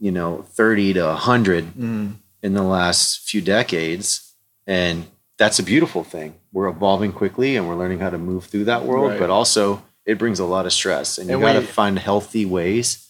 you 0.00 0.10
know 0.10 0.42
30 0.42 0.94
to 0.94 1.04
100 1.04 1.64
mm. 1.74 2.14
in 2.42 2.54
the 2.54 2.64
last 2.64 3.20
few 3.20 3.40
decades 3.40 4.34
and 4.66 5.06
that's 5.38 5.60
a 5.60 5.62
beautiful 5.62 6.02
thing 6.02 6.34
we're 6.52 6.68
evolving 6.68 7.12
quickly 7.12 7.56
and 7.56 7.68
we're 7.68 7.76
learning 7.76 8.00
how 8.00 8.10
to 8.10 8.18
move 8.18 8.46
through 8.46 8.64
that 8.64 8.84
world 8.84 9.10
right. 9.10 9.20
but 9.20 9.30
also 9.30 9.82
it 10.08 10.18
brings 10.18 10.40
a 10.40 10.44
lot 10.44 10.66
of 10.66 10.72
stress 10.72 11.18
and 11.18 11.28
you 11.28 11.38
got 11.38 11.52
to 11.52 11.62
find 11.62 11.98
healthy 11.98 12.46
ways 12.46 13.04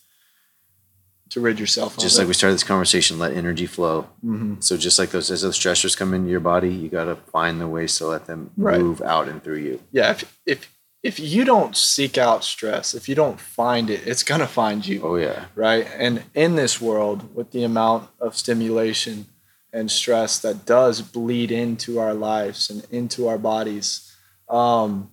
to 1.31 1.41
rid 1.41 1.61
yourself 1.61 1.97
just 1.99 2.19
like 2.19 2.25
it. 2.25 2.29
we 2.29 2.35
started 2.35 2.55
this 2.55 2.65
conversation 2.65 3.19
let 3.19 3.33
energy 3.33 3.67
flow 3.67 4.03
mm-hmm. 4.25 4.55
so 4.61 4.77
just 4.77 4.99
like 4.99 5.11
those 5.11 5.31
as 5.31 5.43
those 5.43 5.59
stressors 5.59 5.97
come 5.97 6.13
into 6.13 6.31
your 6.31 6.41
body 6.41 6.71
you 6.71 6.89
got 6.89 7.05
to 7.05 7.17
find 7.17 7.61
the 7.61 7.69
ways 7.69 7.97
to 7.97 8.07
let 8.07 8.27
them 8.27 8.51
right. 8.57 8.81
move 8.81 9.01
out 9.03 9.29
and 9.29 9.43
through 9.45 9.59
you 9.59 9.81
yeah 9.93 10.11
if, 10.11 10.39
if 10.45 10.79
if 11.03 11.21
you 11.21 11.45
don't 11.45 11.77
seek 11.77 12.19
out 12.19 12.43
stress, 12.43 12.93
if 12.93 13.09
you 13.09 13.15
don't 13.15 13.41
find 13.41 13.89
it, 13.89 14.07
it's 14.07 14.25
to 14.25 14.47
find 14.47 14.85
you. 14.85 15.01
Oh, 15.05 15.15
yeah. 15.15 15.45
Right. 15.55 15.89
And 15.97 16.25
in 16.35 16.57
this 16.57 16.81
world, 16.81 17.35
with 17.37 17.53
the 17.53 17.63
amount 17.63 18.11
of 18.21 18.37
stimulation 18.37 19.27
and 19.73 19.91
stress 19.91 20.41
that 20.41 20.67
does 20.67 21.03
bleed 21.03 21.53
into 21.53 22.01
our 22.01 22.15
lives 22.15 22.69
and 22.69 22.85
into 22.91 23.29
our 23.29 23.39
bodies, 23.39 24.13
um, 24.49 25.11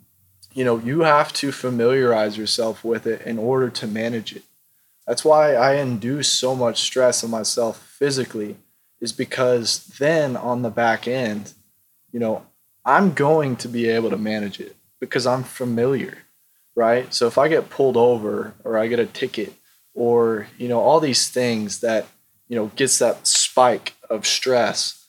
you 0.55 0.63
know, 0.63 0.77
you 0.77 1.01
have 1.01 1.33
to 1.33 1.51
familiarize 1.51 2.37
yourself 2.37 2.83
with 2.83 3.05
it 3.05 3.21
in 3.23 3.37
order 3.37 3.69
to 3.69 3.85
manage 3.85 4.33
it. 4.33 4.43
That's 5.05 5.25
why 5.25 5.53
I 5.53 5.75
induce 5.75 6.31
so 6.31 6.55
much 6.55 6.81
stress 6.81 7.23
on 7.23 7.29
myself 7.29 7.77
physically, 7.77 8.55
is 9.01 9.11
because 9.11 9.85
then 9.99 10.37
on 10.37 10.61
the 10.61 10.69
back 10.69 11.07
end, 11.07 11.53
you 12.11 12.19
know, 12.19 12.45
I'm 12.85 13.13
going 13.13 13.57
to 13.57 13.67
be 13.67 13.89
able 13.89 14.09
to 14.11 14.17
manage 14.17 14.61
it 14.61 14.77
because 15.01 15.27
I'm 15.27 15.43
familiar, 15.43 16.19
right? 16.73 17.13
So 17.13 17.27
if 17.27 17.37
I 17.37 17.49
get 17.49 17.69
pulled 17.69 17.97
over 17.97 18.53
or 18.63 18.77
I 18.77 18.87
get 18.87 18.99
a 18.99 19.05
ticket 19.05 19.53
or, 19.93 20.47
you 20.57 20.69
know, 20.69 20.79
all 20.79 21.01
these 21.01 21.27
things 21.27 21.81
that, 21.81 22.07
you 22.47 22.55
know, 22.55 22.67
gets 22.77 22.97
that 22.99 23.27
spike 23.27 23.95
of 24.09 24.25
stress, 24.25 25.05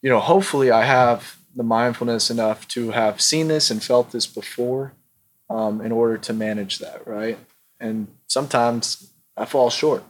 you 0.00 0.08
know, 0.08 0.20
hopefully 0.20 0.70
I 0.70 0.84
have 0.84 1.36
the 1.54 1.62
mindfulness 1.62 2.30
enough 2.30 2.66
to 2.68 2.90
have 2.90 3.20
seen 3.20 3.48
this 3.48 3.70
and 3.70 3.82
felt 3.82 4.12
this 4.12 4.26
before 4.26 4.94
um, 5.50 5.80
in 5.80 5.92
order 5.92 6.16
to 6.16 6.32
manage 6.32 6.78
that, 6.78 7.06
right? 7.06 7.38
And 7.78 8.08
sometimes 8.26 9.12
I 9.36 9.44
fall 9.44 9.70
short, 9.70 10.02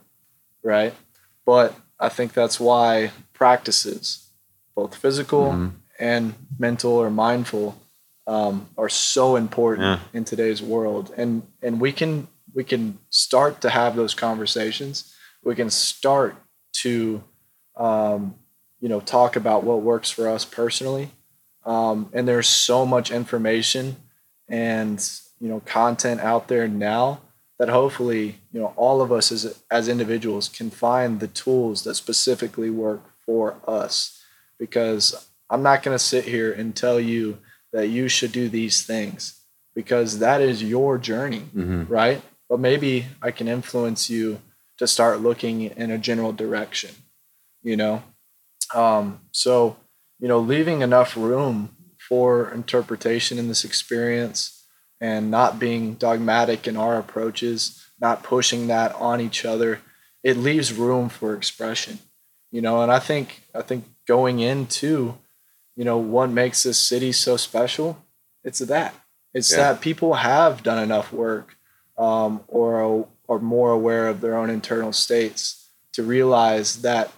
right? 0.62 0.94
But 1.44 1.74
I 1.98 2.08
think 2.08 2.32
that's 2.32 2.60
why 2.60 3.10
practices, 3.32 4.30
both 4.74 4.94
physical 4.94 5.46
mm-hmm. 5.46 5.68
and 5.98 6.34
mental 6.58 6.92
or 6.92 7.10
mindful, 7.10 7.78
um, 8.26 8.68
are 8.78 8.88
so 8.88 9.36
important 9.36 9.84
yeah. 9.84 9.98
in 10.12 10.24
today's 10.24 10.62
world, 10.62 11.12
and 11.16 11.42
and 11.60 11.80
we 11.80 11.92
can 11.92 12.28
we 12.54 12.62
can 12.62 12.98
start 13.10 13.60
to 13.62 13.70
have 13.70 13.96
those 13.96 14.14
conversations. 14.14 15.12
We 15.42 15.56
can 15.56 15.70
start 15.70 16.36
to 16.74 17.24
um, 17.76 18.36
you 18.80 18.88
know 18.88 19.00
talk 19.00 19.34
about 19.34 19.64
what 19.64 19.82
works 19.82 20.10
for 20.10 20.28
us 20.28 20.44
personally, 20.44 21.10
um, 21.64 22.08
and 22.12 22.26
there's 22.26 22.48
so 22.48 22.84
much 22.84 23.10
information 23.10 23.96
and 24.48 25.10
you 25.40 25.48
know 25.48 25.60
content 25.60 26.20
out 26.20 26.48
there 26.48 26.68
now 26.68 27.20
that 27.58 27.68
hopefully 27.68 28.36
you 28.52 28.60
know 28.60 28.72
all 28.76 29.00
of 29.00 29.12
us 29.12 29.30
as 29.32 29.60
as 29.70 29.88
individuals 29.88 30.48
can 30.48 30.70
find 30.70 31.20
the 31.20 31.28
tools 31.28 31.84
that 31.84 31.94
specifically 31.94 32.70
work 32.70 33.02
for 33.24 33.56
us 33.66 34.22
because 34.58 35.28
I'm 35.50 35.62
not 35.62 35.82
going 35.82 35.94
to 35.94 36.02
sit 36.02 36.24
here 36.24 36.52
and 36.52 36.74
tell 36.74 36.98
you 36.98 37.38
that 37.72 37.88
you 37.88 38.08
should 38.08 38.32
do 38.32 38.48
these 38.48 38.84
things 38.84 39.40
because 39.74 40.18
that 40.18 40.40
is 40.40 40.62
your 40.62 40.98
journey, 40.98 41.40
mm-hmm. 41.40 41.84
right? 41.92 42.22
But 42.48 42.60
maybe 42.60 43.06
I 43.20 43.32
can 43.32 43.48
influence 43.48 44.08
you 44.08 44.40
to 44.78 44.86
start 44.86 45.20
looking 45.20 45.62
in 45.62 45.90
a 45.90 45.98
general 45.98 46.32
direction, 46.32 46.90
you 47.62 47.76
know? 47.76 48.02
Um, 48.74 49.20
so, 49.32 49.76
you 50.22 50.28
know, 50.28 50.38
leaving 50.38 50.82
enough 50.82 51.16
room 51.16 51.74
for 51.98 52.48
interpretation 52.52 53.38
in 53.38 53.48
this 53.48 53.64
experience 53.64 54.64
and 55.00 55.32
not 55.32 55.58
being 55.58 55.94
dogmatic 55.94 56.68
in 56.68 56.76
our 56.76 56.96
approaches, 56.96 57.84
not 58.00 58.22
pushing 58.22 58.68
that 58.68 58.94
on 58.94 59.20
each 59.20 59.44
other, 59.44 59.80
it 60.22 60.36
leaves 60.36 60.72
room 60.72 61.08
for 61.08 61.34
expression. 61.34 61.98
You 62.52 62.60
know, 62.62 62.82
and 62.82 62.92
I 62.92 63.00
think 63.00 63.42
I 63.52 63.62
think 63.62 63.84
going 64.06 64.38
into, 64.38 65.18
you 65.74 65.84
know, 65.84 65.98
what 65.98 66.30
makes 66.30 66.62
this 66.62 66.78
city 66.78 67.10
so 67.10 67.36
special, 67.36 68.00
it's 68.44 68.60
that. 68.60 68.94
It's 69.34 69.50
Yeah. 69.50 69.72
that 69.72 69.80
people 69.80 70.14
have 70.14 70.62
done 70.62 70.78
enough 70.78 71.12
work 71.12 71.56
um, 71.98 72.42
or 72.46 73.08
are 73.28 73.40
more 73.40 73.72
aware 73.72 74.06
of 74.06 74.20
their 74.20 74.36
own 74.36 74.50
internal 74.50 74.92
states 74.92 75.70
to 75.94 76.04
realize 76.04 76.82
that, 76.82 77.10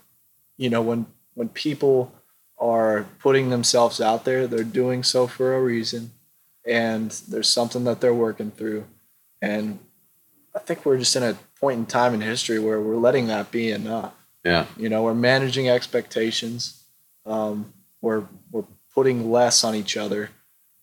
you 0.56 0.70
know, 0.70 0.80
when 0.80 1.04
when 1.34 1.50
people 1.50 2.13
are 2.64 3.06
putting 3.18 3.50
themselves 3.50 4.00
out 4.00 4.24
there, 4.24 4.46
they're 4.46 4.64
doing 4.64 5.02
so 5.02 5.26
for 5.26 5.54
a 5.54 5.62
reason, 5.62 6.12
and 6.66 7.10
there's 7.28 7.48
something 7.48 7.84
that 7.84 8.00
they're 8.00 8.14
working 8.14 8.50
through, 8.50 8.86
and 9.42 9.78
I 10.54 10.60
think 10.60 10.86
we're 10.86 10.98
just 10.98 11.14
in 11.14 11.22
a 11.22 11.36
point 11.60 11.78
in 11.78 11.86
time 11.86 12.14
in 12.14 12.22
history 12.22 12.58
where 12.58 12.80
we're 12.80 12.96
letting 12.96 13.26
that 13.26 13.50
be 13.50 13.70
enough. 13.70 14.14
Yeah. 14.44 14.66
You 14.76 14.88
know, 14.88 15.02
we're 15.02 15.14
managing 15.14 15.68
expectations. 15.68 16.84
Um, 17.26 17.72
we're 18.00 18.24
we're 18.50 18.64
putting 18.94 19.30
less 19.30 19.62
on 19.64 19.74
each 19.74 19.96
other, 19.96 20.30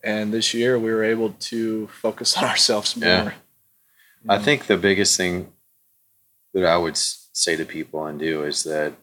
and 0.04 0.34
this 0.34 0.54
year 0.54 0.78
we 0.78 0.92
were 0.92 1.04
able 1.04 1.32
to 1.40 1.88
focus 1.88 2.38
on 2.38 2.44
ourselves 2.44 2.96
more. 2.96 3.08
Yeah. 3.08 3.32
I 4.30 4.38
know? 4.38 4.44
think 4.44 4.68
the 4.68 4.78
biggest 4.78 5.18
thing 5.18 5.52
that 6.54 6.66
I 6.66 6.78
would 6.78 6.98
say 6.98 7.56
to 7.56 7.66
people 7.66 8.06
and 8.06 8.20
do 8.20 8.44
is 8.44 8.64
that 8.64 8.94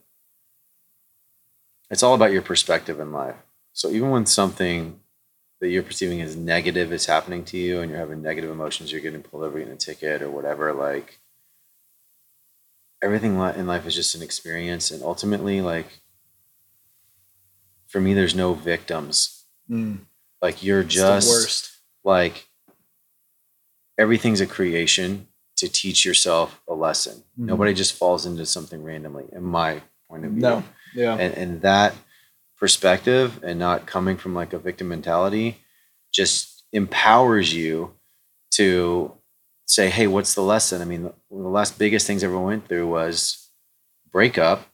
it's 1.90 2.02
all 2.02 2.14
about 2.14 2.32
your 2.32 2.42
perspective 2.42 3.00
in 3.00 3.12
life. 3.12 3.36
So 3.72 3.90
even 3.90 4.10
when 4.10 4.26
something 4.26 5.00
that 5.60 5.68
you're 5.68 5.82
perceiving 5.82 6.20
as 6.20 6.36
negative 6.36 6.92
is 6.92 7.06
happening 7.06 7.44
to 7.46 7.56
you 7.56 7.80
and 7.80 7.90
you're 7.90 7.98
having 8.00 8.22
negative 8.22 8.50
emotions, 8.50 8.92
you're 8.92 9.00
getting 9.00 9.22
pulled 9.22 9.42
over, 9.44 9.58
getting 9.58 9.72
a 9.74 9.76
ticket 9.76 10.22
or 10.22 10.30
whatever, 10.30 10.72
like 10.72 11.18
everything 13.02 13.36
in 13.38 13.66
life 13.66 13.86
is 13.86 13.94
just 13.94 14.14
an 14.14 14.22
experience. 14.22 14.90
And 14.90 15.02
ultimately, 15.02 15.60
like 15.60 16.00
for 17.86 18.00
me, 18.00 18.14
there's 18.14 18.34
no 18.34 18.54
victims. 18.54 19.44
Mm, 19.70 20.00
Like 20.42 20.62
you're 20.62 20.80
it's 20.80 20.94
just 20.94 21.28
worst. 21.28 21.70
like 22.04 22.48
everything's 23.98 24.40
a 24.40 24.46
creation 24.46 25.26
to 25.56 25.68
teach 25.68 26.04
yourself 26.04 26.60
a 26.68 26.74
lesson. 26.74 27.24
Mhm. 27.38 27.46
Nobody 27.46 27.74
just 27.74 27.94
falls 27.94 28.26
into 28.26 28.46
something 28.46 28.82
randomly, 28.82 29.24
in 29.32 29.42
my 29.42 29.82
point 30.08 30.24
of 30.24 30.32
view. 30.32 30.40
No, 30.42 30.64
yeah, 30.94 31.14
And 31.14 31.34
and 31.34 31.62
that 31.62 31.94
perspective 32.58 33.40
and 33.42 33.58
not 33.58 33.86
coming 33.86 34.16
from 34.16 34.34
like 34.34 34.52
a 34.52 34.58
victim 34.58 34.88
mentality 34.88 35.58
just 36.12 36.64
empowers 36.72 37.54
you 37.54 37.94
to 38.52 39.12
say, 39.66 39.90
hey, 39.90 40.06
what's 40.06 40.34
the 40.34 40.42
lesson? 40.42 40.80
I 40.82 40.84
mean, 40.84 41.06
of 41.06 41.14
the 41.30 41.36
last 41.36 41.78
biggest 41.78 42.06
things 42.06 42.22
I 42.24 42.26
ever 42.26 42.38
went 42.38 42.68
through 42.68 42.88
was 42.88 43.48
breakup, 44.10 44.66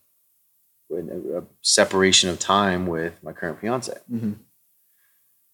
a 0.91 1.39
a 1.39 1.45
separation 1.63 2.31
of 2.31 2.39
time 2.39 2.87
with 2.87 3.23
my 3.23 3.33
current 3.33 3.61
fiance. 3.61 3.99
hmm 4.09 4.33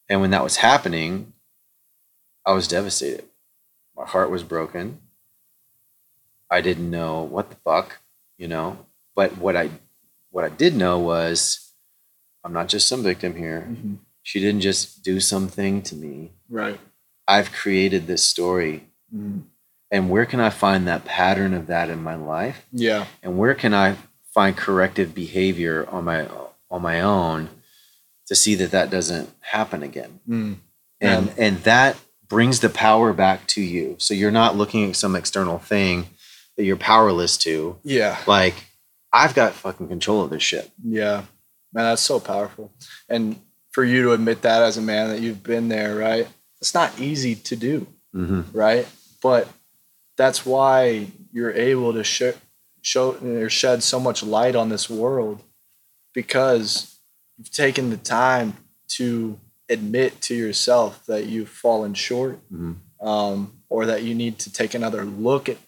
And 0.09 0.21
when 0.21 0.31
that 0.31 0.45
was 0.45 0.57
happening, 0.57 1.33
I 2.45 2.53
was 2.53 2.69
devastated. 2.69 3.25
My 3.97 4.07
heart 4.07 4.31
was 4.31 4.43
broken. 4.43 5.01
I 6.51 6.61
didn't 6.61 6.91
know 6.91 7.23
what 7.23 7.51
the 7.51 7.57
fuck, 7.57 7.99
you 8.37 8.49
know. 8.49 8.87
But 9.15 9.37
what 9.39 9.57
I 9.57 9.71
what 10.31 10.45
I 10.45 10.49
did 10.49 10.74
know 10.76 10.99
was 10.99 11.72
I'm 12.45 12.53
not 12.53 12.68
just 12.68 12.89
some 12.89 13.03
victim 13.03 13.37
here. 13.37 13.62
hmm 13.62 13.95
She 14.22 14.41
didn't 14.41 14.61
just 14.61 15.03
do 15.03 15.20
something 15.20 15.83
to 15.83 15.95
me. 15.95 16.33
right. 16.49 16.78
I've 17.28 17.53
created 17.53 18.07
this 18.09 18.24
story. 18.24 18.89
Mhm. 19.14 19.43
And 19.93 20.11
where 20.11 20.26
can 20.26 20.41
I 20.41 20.51
find 20.51 20.87
that 20.89 21.05
pattern 21.05 21.55
of 21.55 21.66
that 21.68 21.89
in 21.91 22.03
my 22.03 22.14
life? 22.16 22.66
Yeah, 22.72 23.07
And 23.22 23.39
where 23.39 23.55
can 23.55 23.72
I 23.74 23.97
find 24.35 24.57
corrective 24.57 25.14
behavior 25.14 25.87
on 25.91 26.05
my 26.05 26.28
on 26.70 26.83
my 26.83 27.01
own 27.01 27.51
to 28.26 28.35
see 28.37 28.55
that 28.57 28.70
that 28.72 28.91
doesn't 28.91 29.31
happen 29.41 29.83
again? 29.83 30.20
mm. 30.28 30.57
and 31.01 31.26
Yeah. 31.26 31.33
and 31.39 31.59
that 31.64 31.97
brings 32.28 32.61
the 32.61 32.68
power 32.68 33.12
back 33.12 33.47
to 33.49 33.61
you 33.61 33.97
so 33.99 34.14
you're 34.14 34.31
not 34.31 34.57
looking 34.57 34.89
at 34.89 34.97
some 34.97 35.16
external 35.16 35.59
thing 35.59 36.07
that 36.57 36.62
you're 36.64 36.76
powerless 36.76 37.37
to 37.39 37.76
yeah. 37.83 38.18
like 38.26 38.55
i've 39.13 39.35
got 39.35 39.53
fucking 39.55 39.89
control 39.89 40.23
of 40.23 40.31
this 40.31 40.43
shit 40.43 40.71
Yeah, 40.85 41.25
man, 41.73 41.85
that's 41.85 42.03
so 42.03 42.19
powerful. 42.21 42.73
And 43.09 43.37
for 43.71 43.85
you 43.85 44.03
to 44.05 44.13
admit 44.13 44.43
that 44.43 44.63
as 44.63 44.77
a 44.77 44.83
man 44.83 45.09
that 45.11 45.21
you've 45.21 45.43
been 45.45 45.69
there, 45.69 45.95
right? 45.97 46.27
It's 46.61 46.75
not 46.75 46.99
easy 46.99 47.37
to 47.37 47.55
do, 47.57 47.87
mm-hmm. 48.15 48.43
right? 48.57 48.87
But 49.23 49.47
that's 50.17 50.45
why 50.45 51.07
you're 51.33 51.53
able 51.53 51.93
to 51.93 52.03
show, 52.03 52.33
show 52.83 53.13
or 53.15 53.49
shed 53.49 53.83
so 53.85 54.01
much 54.01 54.23
light 54.25 54.57
on 54.57 54.69
this 54.69 54.91
world 54.91 55.43
because 56.13 56.97
you've 57.39 57.53
taken 57.53 57.91
the 57.91 57.97
time 57.97 58.55
to 58.89 59.39
admit 59.69 60.21
to 60.23 60.35
yourself 60.35 61.07
that 61.07 61.27
you've 61.27 61.49
fallen 61.49 61.95
short 61.95 62.41
Mhm. 62.53 62.77
um, 63.01 63.53
or 63.69 63.87
that 63.87 64.03
you 64.03 64.15
need 64.15 64.39
to 64.41 64.53
take 64.53 64.75
another 64.75 65.05
look 65.05 65.49
at, 65.49 65.59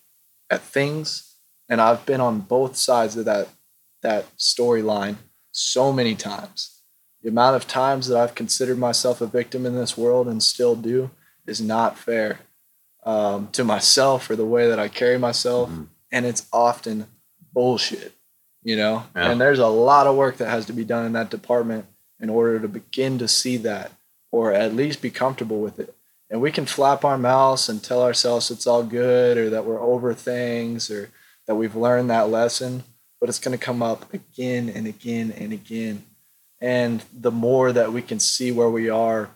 at 0.51 0.63
things. 0.63 1.32
And 1.73 1.81
I've 1.81 2.05
been 2.05 2.21
on 2.21 2.41
both 2.41 2.77
sides 2.77 3.17
of 3.17 3.25
that 3.25 3.49
that 4.03 4.27
storyline 4.37 5.17
so 5.53 5.91
many 5.91 6.15
times. 6.15 6.83
The 7.23 7.31
amount 7.31 7.57
of 7.57 7.67
times 7.67 8.09
that 8.09 8.19
I've 8.19 8.35
considered 8.35 8.77
myself 8.77 9.23
a 9.23 9.27
victim 9.27 9.65
in 9.65 9.75
this 9.75 9.97
world 9.97 10.29
and 10.29 10.43
still 10.43 10.77
do 10.77 11.11
is 11.47 11.63
not 11.63 11.97
fair 11.97 12.41
um, 13.05 13.49
to 13.53 13.65
myself 13.65 14.29
or 14.29 14.37
the 14.37 14.45
way 14.45 14.69
that 14.69 14.79
I 14.79 14.89
carry 14.89 15.17
myself. 15.17 15.71
Mhm. 15.71 15.87
And 16.11 16.27
it's 16.27 16.45
often 16.53 17.07
bullshit, 17.55 18.13
you 18.63 18.77
know? 18.77 19.05
Yeah. 19.17 19.31
And 19.31 19.41
there's 19.41 19.59
a 19.59 19.69
lot 19.69 20.07
of 20.07 20.15
work 20.15 20.37
that 20.37 20.51
has 20.51 20.67
to 20.67 20.75
be 20.75 20.85
done 20.85 21.07
in 21.07 21.15
that 21.15 21.31
department 21.31 21.87
in 22.21 22.29
order 22.29 22.61
to 22.61 22.69
begin 22.69 23.17
to 23.17 23.27
see 23.27 23.57
that 23.59 23.93
or 24.31 24.53
at 24.53 24.77
least 24.77 25.01
be 25.01 25.11
comfortable 25.11 25.63
with 25.63 25.81
it. 25.81 25.95
And 26.29 26.43
we 26.43 26.53
can 26.53 26.67
flap 26.67 27.03
our 27.03 27.17
mouths 27.17 27.71
and 27.71 27.83
tell 27.83 28.03
ourselves 28.03 28.51
it's 28.51 28.67
all 28.67 28.83
good 28.83 29.39
or 29.39 29.49
that 29.49 29.65
we're 29.65 29.81
over 29.81 30.13
things 30.13 30.91
or 30.91 31.09
that 31.53 31.57
we've 31.59 31.77
learned 31.77 32.09
that 32.09 32.31
lesson, 32.31 32.83
but 33.21 33.29
it's 33.29 33.39
going 33.39 33.57
to 33.57 33.63
come 33.63 33.83
up 33.83 34.13
again 34.15 34.71
and 34.71 34.87
again 34.87 35.31
and 35.31 35.53
again. 35.53 36.03
And 36.63 37.05
the 37.13 37.31
more 37.31 37.73
that 37.73 37.93
we 37.93 38.01
can 38.01 38.19
see 38.19 38.51
where 38.51 38.71
we 38.71 38.89
are 38.89 39.29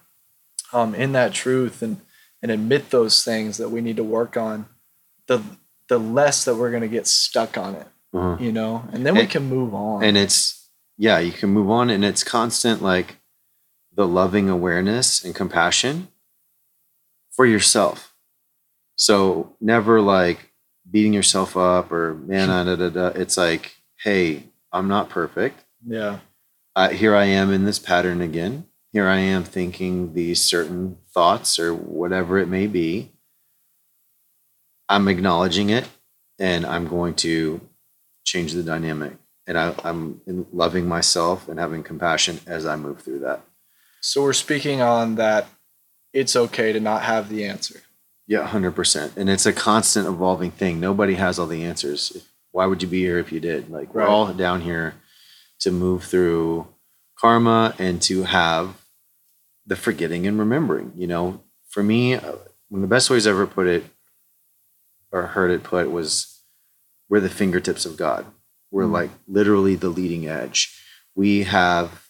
um, 0.73 0.95
in 0.95 1.13
that 1.13 1.35
truth 1.35 1.83
and, 1.83 2.01
and 2.41 2.51
admit 2.51 2.89
those 2.89 3.23
things 3.23 3.59
that 3.59 3.69
we 3.69 3.83
need 3.83 3.97
to 3.97 4.05
work 4.05 4.35
on, 4.37 4.65
the 5.27 5.43
the 5.89 5.99
less 5.99 6.45
that 6.47 6.57
we're 6.57 6.71
going 6.71 6.83
to 6.83 6.89
get 6.89 7.07
stuck 7.07 7.59
on 7.59 7.75
it, 7.75 7.87
Uh-huh. 8.15 8.37
you 8.41 8.51
know, 8.51 8.89
and 8.93 9.05
then 9.05 9.15
we 9.15 9.21
And- 9.21 9.31
can 9.31 9.45
move 9.45 9.75
on. 9.75 10.03
and 10.03 10.17
it's 10.17 10.69
yeah 10.97 11.19
you 11.19 11.31
can 11.33 11.51
move 11.51 11.69
on 11.71 11.91
and 11.91 12.03
it's 12.05 12.25
constant 12.25 12.81
like 12.83 13.19
the 13.95 14.07
loving 14.07 14.49
awareness 14.49 15.23
and 15.23 15.35
compassion 15.35 16.09
for 17.31 17.45
yourself 17.47 18.15
so 18.97 19.55
never 19.61 20.01
like 20.01 20.46
beating 20.97 21.13
yourself 21.13 21.57
up 21.57 21.93
or 21.93 22.15
man 22.15 22.49
da, 22.49 22.65
da, 22.65 22.77
da, 22.77 22.89
da. 22.89 23.07
it's 23.21 23.37
like 23.37 23.77
hey 24.03 24.45
i'm 24.73 24.89
not 24.89 25.09
perfect 25.09 25.63
yeah, 25.87 26.19
uh, 26.77 26.91
here 26.91 27.15
I 27.15 27.25
am 27.25 27.51
in 27.53 27.65
this 27.65 27.79
pattern 27.79 28.21
again. 28.21 28.67
Here 28.93 29.09
I 29.09 29.19
am 29.19 29.45
thinking 29.45 30.13
these 30.13 30.43
certain 30.43 30.99
thoughts 31.11 31.59
or 31.59 31.75
whatever 31.75 32.39
it 32.39 32.49
may 32.49 32.67
be. 32.67 33.13
I'm 34.87 35.09
acknowledging 35.09 35.71
it 35.71 35.89
and 36.39 36.67
I'm 36.67 36.87
going 36.87 37.15
to 37.17 37.63
change 38.25 38.53
the 38.53 38.63
dynamic. 38.63 39.15
And 39.47 39.57
I, 39.57 39.75
I'm 39.85 40.21
loving 40.53 40.87
myself 40.87 41.49
and 41.49 41.59
having 41.59 41.83
compassion 41.83 42.41
as 42.47 42.67
I 42.67 42.77
move 42.77 43.01
through 43.01 43.21
that. 43.21 43.41
so 44.01 44.23
we're 44.23 44.35
speaking 44.35 44.83
on 44.83 45.15
that. 45.15 45.47
It's 46.13 46.37
okay 46.37 46.73
to 46.73 46.81
not 46.81 47.03
have 47.03 47.29
the 47.29 47.45
answer. 47.45 47.81
Yeah, 48.27 48.47
100%. 48.49 49.17
And 49.17 49.31
it's 49.31 49.47
a 49.47 49.53
constant 49.53 50.07
evolving 50.09 50.51
thing. 50.51 50.81
Nobody 50.81 51.15
has 51.15 51.39
all 51.39 51.47
the 51.47 51.65
answers. 51.65 52.25
Why 52.51 52.67
would 52.67 52.83
you 52.83 52.89
be 52.89 53.01
here 53.01 53.19
if 53.19 53.31
you 53.31 53.39
did? 53.41 53.71
Like, 53.71 53.95
we're 53.95 54.01
Right. 54.03 54.09
all 54.09 54.33
down 54.33 54.63
here 54.63 54.95
to 55.61 55.71
move 55.71 56.05
through 56.05 56.67
karma 57.19 57.75
and 57.79 58.03
to 58.03 58.25
have 58.25 58.75
the 59.65 59.77
forgetting 59.77 60.27
and 60.27 60.39
remembering. 60.39 60.93
You 60.97 61.07
know, 61.07 61.43
for 61.69 61.83
me, 61.83 62.15
uh, 62.15 62.33
one 62.69 62.83
of 62.83 62.89
the 62.89 62.95
best 62.95 63.11
ways 63.11 63.27
I 63.27 63.31
ever 63.31 63.47
put 63.47 63.67
it 63.67 63.85
or 65.13 65.23
heard 65.29 65.51
it 65.51 65.63
put 65.63 65.91
was 65.91 66.41
we're 67.09 67.21
the 67.21 67.29
fingertips 67.31 67.87
of 67.87 67.97
God. 67.97 68.27
We're 68.71 68.85
Mm. 68.85 68.93
like 68.93 69.11
literally 69.29 69.77
the 69.77 69.89
leading 69.89 70.27
edge. 70.27 70.77
We 71.15 71.45
have 71.45 72.09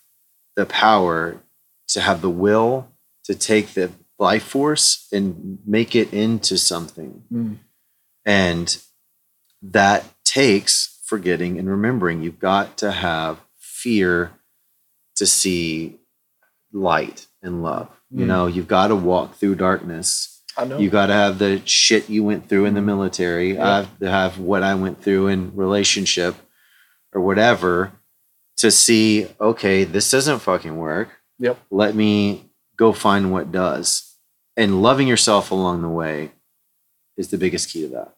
the 0.54 0.66
power 0.66 1.42
to 1.88 2.00
have 2.00 2.22
the 2.22 2.30
will 2.30 2.90
to 3.24 3.34
take 3.34 3.74
the 3.74 3.92
life 4.18 4.42
force 4.44 5.06
and 5.12 5.58
make 5.66 5.94
it 5.94 6.12
into 6.12 6.56
something. 6.58 7.22
Mm. 7.32 7.58
And 8.24 8.78
that 9.62 10.04
takes 10.24 11.00
forgetting 11.04 11.58
and 11.58 11.68
remembering. 11.68 12.22
You've 12.22 12.38
got 12.38 12.76
to 12.78 12.92
have 12.92 13.40
fear 13.58 14.32
to 15.16 15.26
see 15.26 15.98
light 16.72 17.26
and 17.42 17.62
love. 17.62 17.88
You 18.10 18.24
Mm. 18.24 18.28
know, 18.28 18.46
you've 18.46 18.68
got 18.68 18.88
to 18.88 18.96
walk 18.96 19.34
through 19.36 19.56
darkness. 19.56 20.42
I 20.56 20.64
know. 20.64 20.78
You 20.78 20.88
got 20.90 21.06
to 21.06 21.12
have 21.12 21.38
the 21.38 21.60
shit 21.66 22.08
you 22.08 22.24
went 22.24 22.48
through 22.48 22.64
in 22.64 22.74
the 22.74 22.80
military. 22.82 23.54
Yeah. 23.54 23.64
I 23.68 23.76
have 23.78 23.98
to 23.98 24.10
have 24.10 24.38
what 24.38 24.62
I 24.62 24.74
went 24.74 25.02
through 25.02 25.26
in 25.28 25.54
relationship 25.54 26.34
or 27.12 27.20
whatever 27.20 27.92
to 28.58 28.70
see, 28.70 29.28
okay, 29.38 29.84
this 29.84 30.10
doesn't 30.10 30.38
fucking 30.38 30.76
work. 30.76 31.10
Yep. 31.38 31.58
Let 31.70 31.94
me 31.94 32.50
go 32.76 32.92
find 32.92 33.30
what 33.30 33.52
does. 33.52 34.05
And 34.56 34.82
loving 34.82 35.06
yourself 35.06 35.50
along 35.50 35.82
the 35.82 35.88
way 35.88 36.32
is 37.16 37.28
the 37.28 37.38
biggest 37.38 37.70
key 37.70 37.82
to 37.82 37.88
that. 37.88 38.12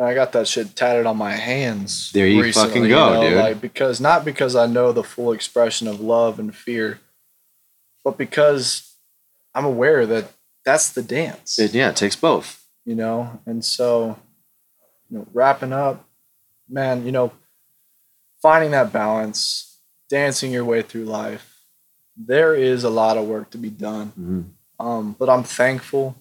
I 0.00 0.14
got 0.14 0.32
that 0.32 0.46
shit 0.46 0.76
tatted 0.76 1.06
on 1.06 1.16
my 1.16 1.32
hands. 1.32 2.12
There 2.12 2.26
you 2.26 2.52
fucking 2.52 2.88
go, 2.88 3.20
dude. 3.20 3.36
Like 3.38 3.60
because 3.60 4.00
not 4.00 4.24
because 4.24 4.54
I 4.54 4.66
know 4.66 4.92
the 4.92 5.02
full 5.02 5.32
expression 5.32 5.88
of 5.88 6.00
love 6.00 6.38
and 6.38 6.54
fear, 6.54 7.00
but 8.04 8.16
because 8.16 8.94
I'm 9.54 9.64
aware 9.64 10.06
that 10.06 10.32
that's 10.64 10.90
the 10.92 11.02
dance. 11.02 11.58
It, 11.58 11.74
yeah, 11.74 11.90
it 11.90 11.96
takes 11.96 12.14
both. 12.16 12.64
you 12.84 12.94
know 12.94 13.40
and 13.44 13.64
so 13.64 14.18
you 15.10 15.18
know 15.18 15.26
wrapping 15.34 15.72
up 15.72 16.06
man 16.68 17.04
you 17.04 17.12
know 17.12 17.32
finding 18.40 18.70
that 18.70 18.92
balance 18.92 19.78
dancing 20.08 20.52
your 20.52 20.64
way 20.64 20.80
through 20.82 21.04
life 21.04 21.64
there 22.16 22.54
is 22.54 22.84
a 22.84 22.90
lot 22.90 23.16
of 23.18 23.26
work 23.26 23.50
to 23.50 23.58
be 23.58 23.68
done 23.70 24.12
Mhm. 24.18 24.44
Um, 24.78 25.14
but 25.18 25.28
i'm 25.28 25.42
thankful 25.42 26.16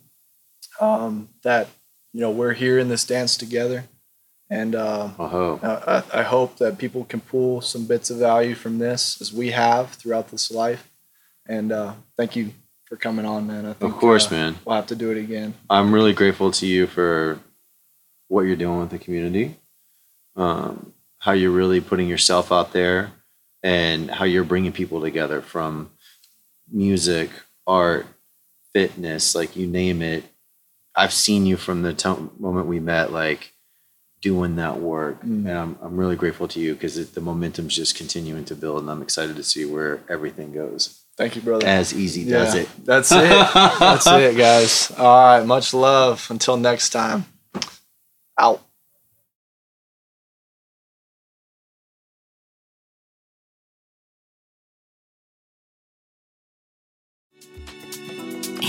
um, 0.79 1.29
that 1.43 1.67
you 2.13 2.21
know 2.21 2.31
we're 2.31 2.53
here 2.53 2.79
in 2.79 2.89
this 2.89 3.05
dance 3.05 3.37
together. 3.37 3.85
And 4.49 4.75
uh, 4.75 5.09
Oh, 5.19 5.59
I, 5.61 6.19
I 6.19 6.23
hope 6.23 6.57
that 6.57 6.77
people 6.77 7.03
can 7.03 7.19
pull 7.19 7.59
some 7.59 7.85
bits 7.85 8.09
of 8.09 8.17
value 8.17 8.55
from 8.55 8.77
this 8.77 9.19
as 9.19 9.33
we 9.33 9.51
have 9.51 9.91
throughout 9.91 10.29
this 10.29 10.49
life. 10.49 10.89
And 11.49 11.73
uh, 11.73 11.95
thank 12.15 12.37
you 12.37 12.53
for 12.85 12.95
coming 12.95 13.25
on 13.25 13.45
man. 13.45 13.65
I 13.65 13.73
think, 13.73 13.93
of 13.93 13.99
course, 13.99 14.27
uh, 14.27 14.35
man. 14.35 14.55
we'll 14.63 14.77
have 14.77 14.87
to 14.87 14.95
do 14.95 15.11
it 15.11 15.17
again. 15.17 15.53
I'm 15.69 15.93
really 15.93 16.13
grateful 16.13 16.51
to 16.51 16.65
you 16.65 16.87
for 16.87 17.39
what 18.29 18.43
you're 18.43 18.55
doing 18.55 18.79
with 18.79 18.89
the 18.89 18.99
community, 18.99 19.57
um, 20.37 20.93
how 21.19 21.33
you're 21.33 21.51
really 21.51 21.81
putting 21.81 22.07
yourself 22.07 22.51
out 22.51 22.71
there, 22.71 23.11
and 23.63 24.09
how 24.09 24.23
you're 24.23 24.45
bringing 24.45 24.71
people 24.71 25.01
together 25.01 25.41
from 25.41 25.91
music, 26.71 27.31
art, 27.65 28.05
fitness, 28.77 29.33
like 29.35 29.55
you 29.55 29.65
name 29.67 30.01
it. 30.01 30.23
I've 30.95 31.13
seen 31.13 31.45
you 31.45 31.57
from 31.57 31.81
the 31.81 31.93
to- 31.93 32.31
moment 32.39 32.67
we 32.67 32.79
met, 32.79 33.11
like 33.11 33.53
doing 34.21 34.55
that 34.57 34.79
work, 34.79 35.21
Mm. 35.23 35.47
and 35.47 35.51
I'm 35.51 35.77
I'm 35.81 35.95
really 35.97 36.15
grateful 36.15 36.47
to 36.49 36.59
you 36.59 36.73
because 36.73 37.11
the 37.11 37.21
momentum's 37.21 37.75
just 37.75 37.95
continuing 37.95 38.45
to 38.45 38.55
build, 38.55 38.81
and 38.81 38.89
I'm 38.91 39.01
excited 39.01 39.35
to 39.35 39.43
see 39.43 39.65
where 39.65 40.01
everything 40.09 40.51
goes. 40.53 41.01
Thank 41.17 41.35
you, 41.35 41.41
brother. 41.41 41.65
As 41.65 41.93
easy 41.95 42.29
does 42.29 42.53
it. 42.53 42.67
That's 42.85 43.11
it. 43.11 43.17
That's 43.79 44.05
it, 44.07 44.37
guys. 44.37 44.91
All 44.97 45.37
right. 45.37 45.45
Much 45.45 45.73
love. 45.73 46.27
Until 46.29 46.57
next 46.57 46.89
time. 46.91 47.25
Out. 48.39 48.61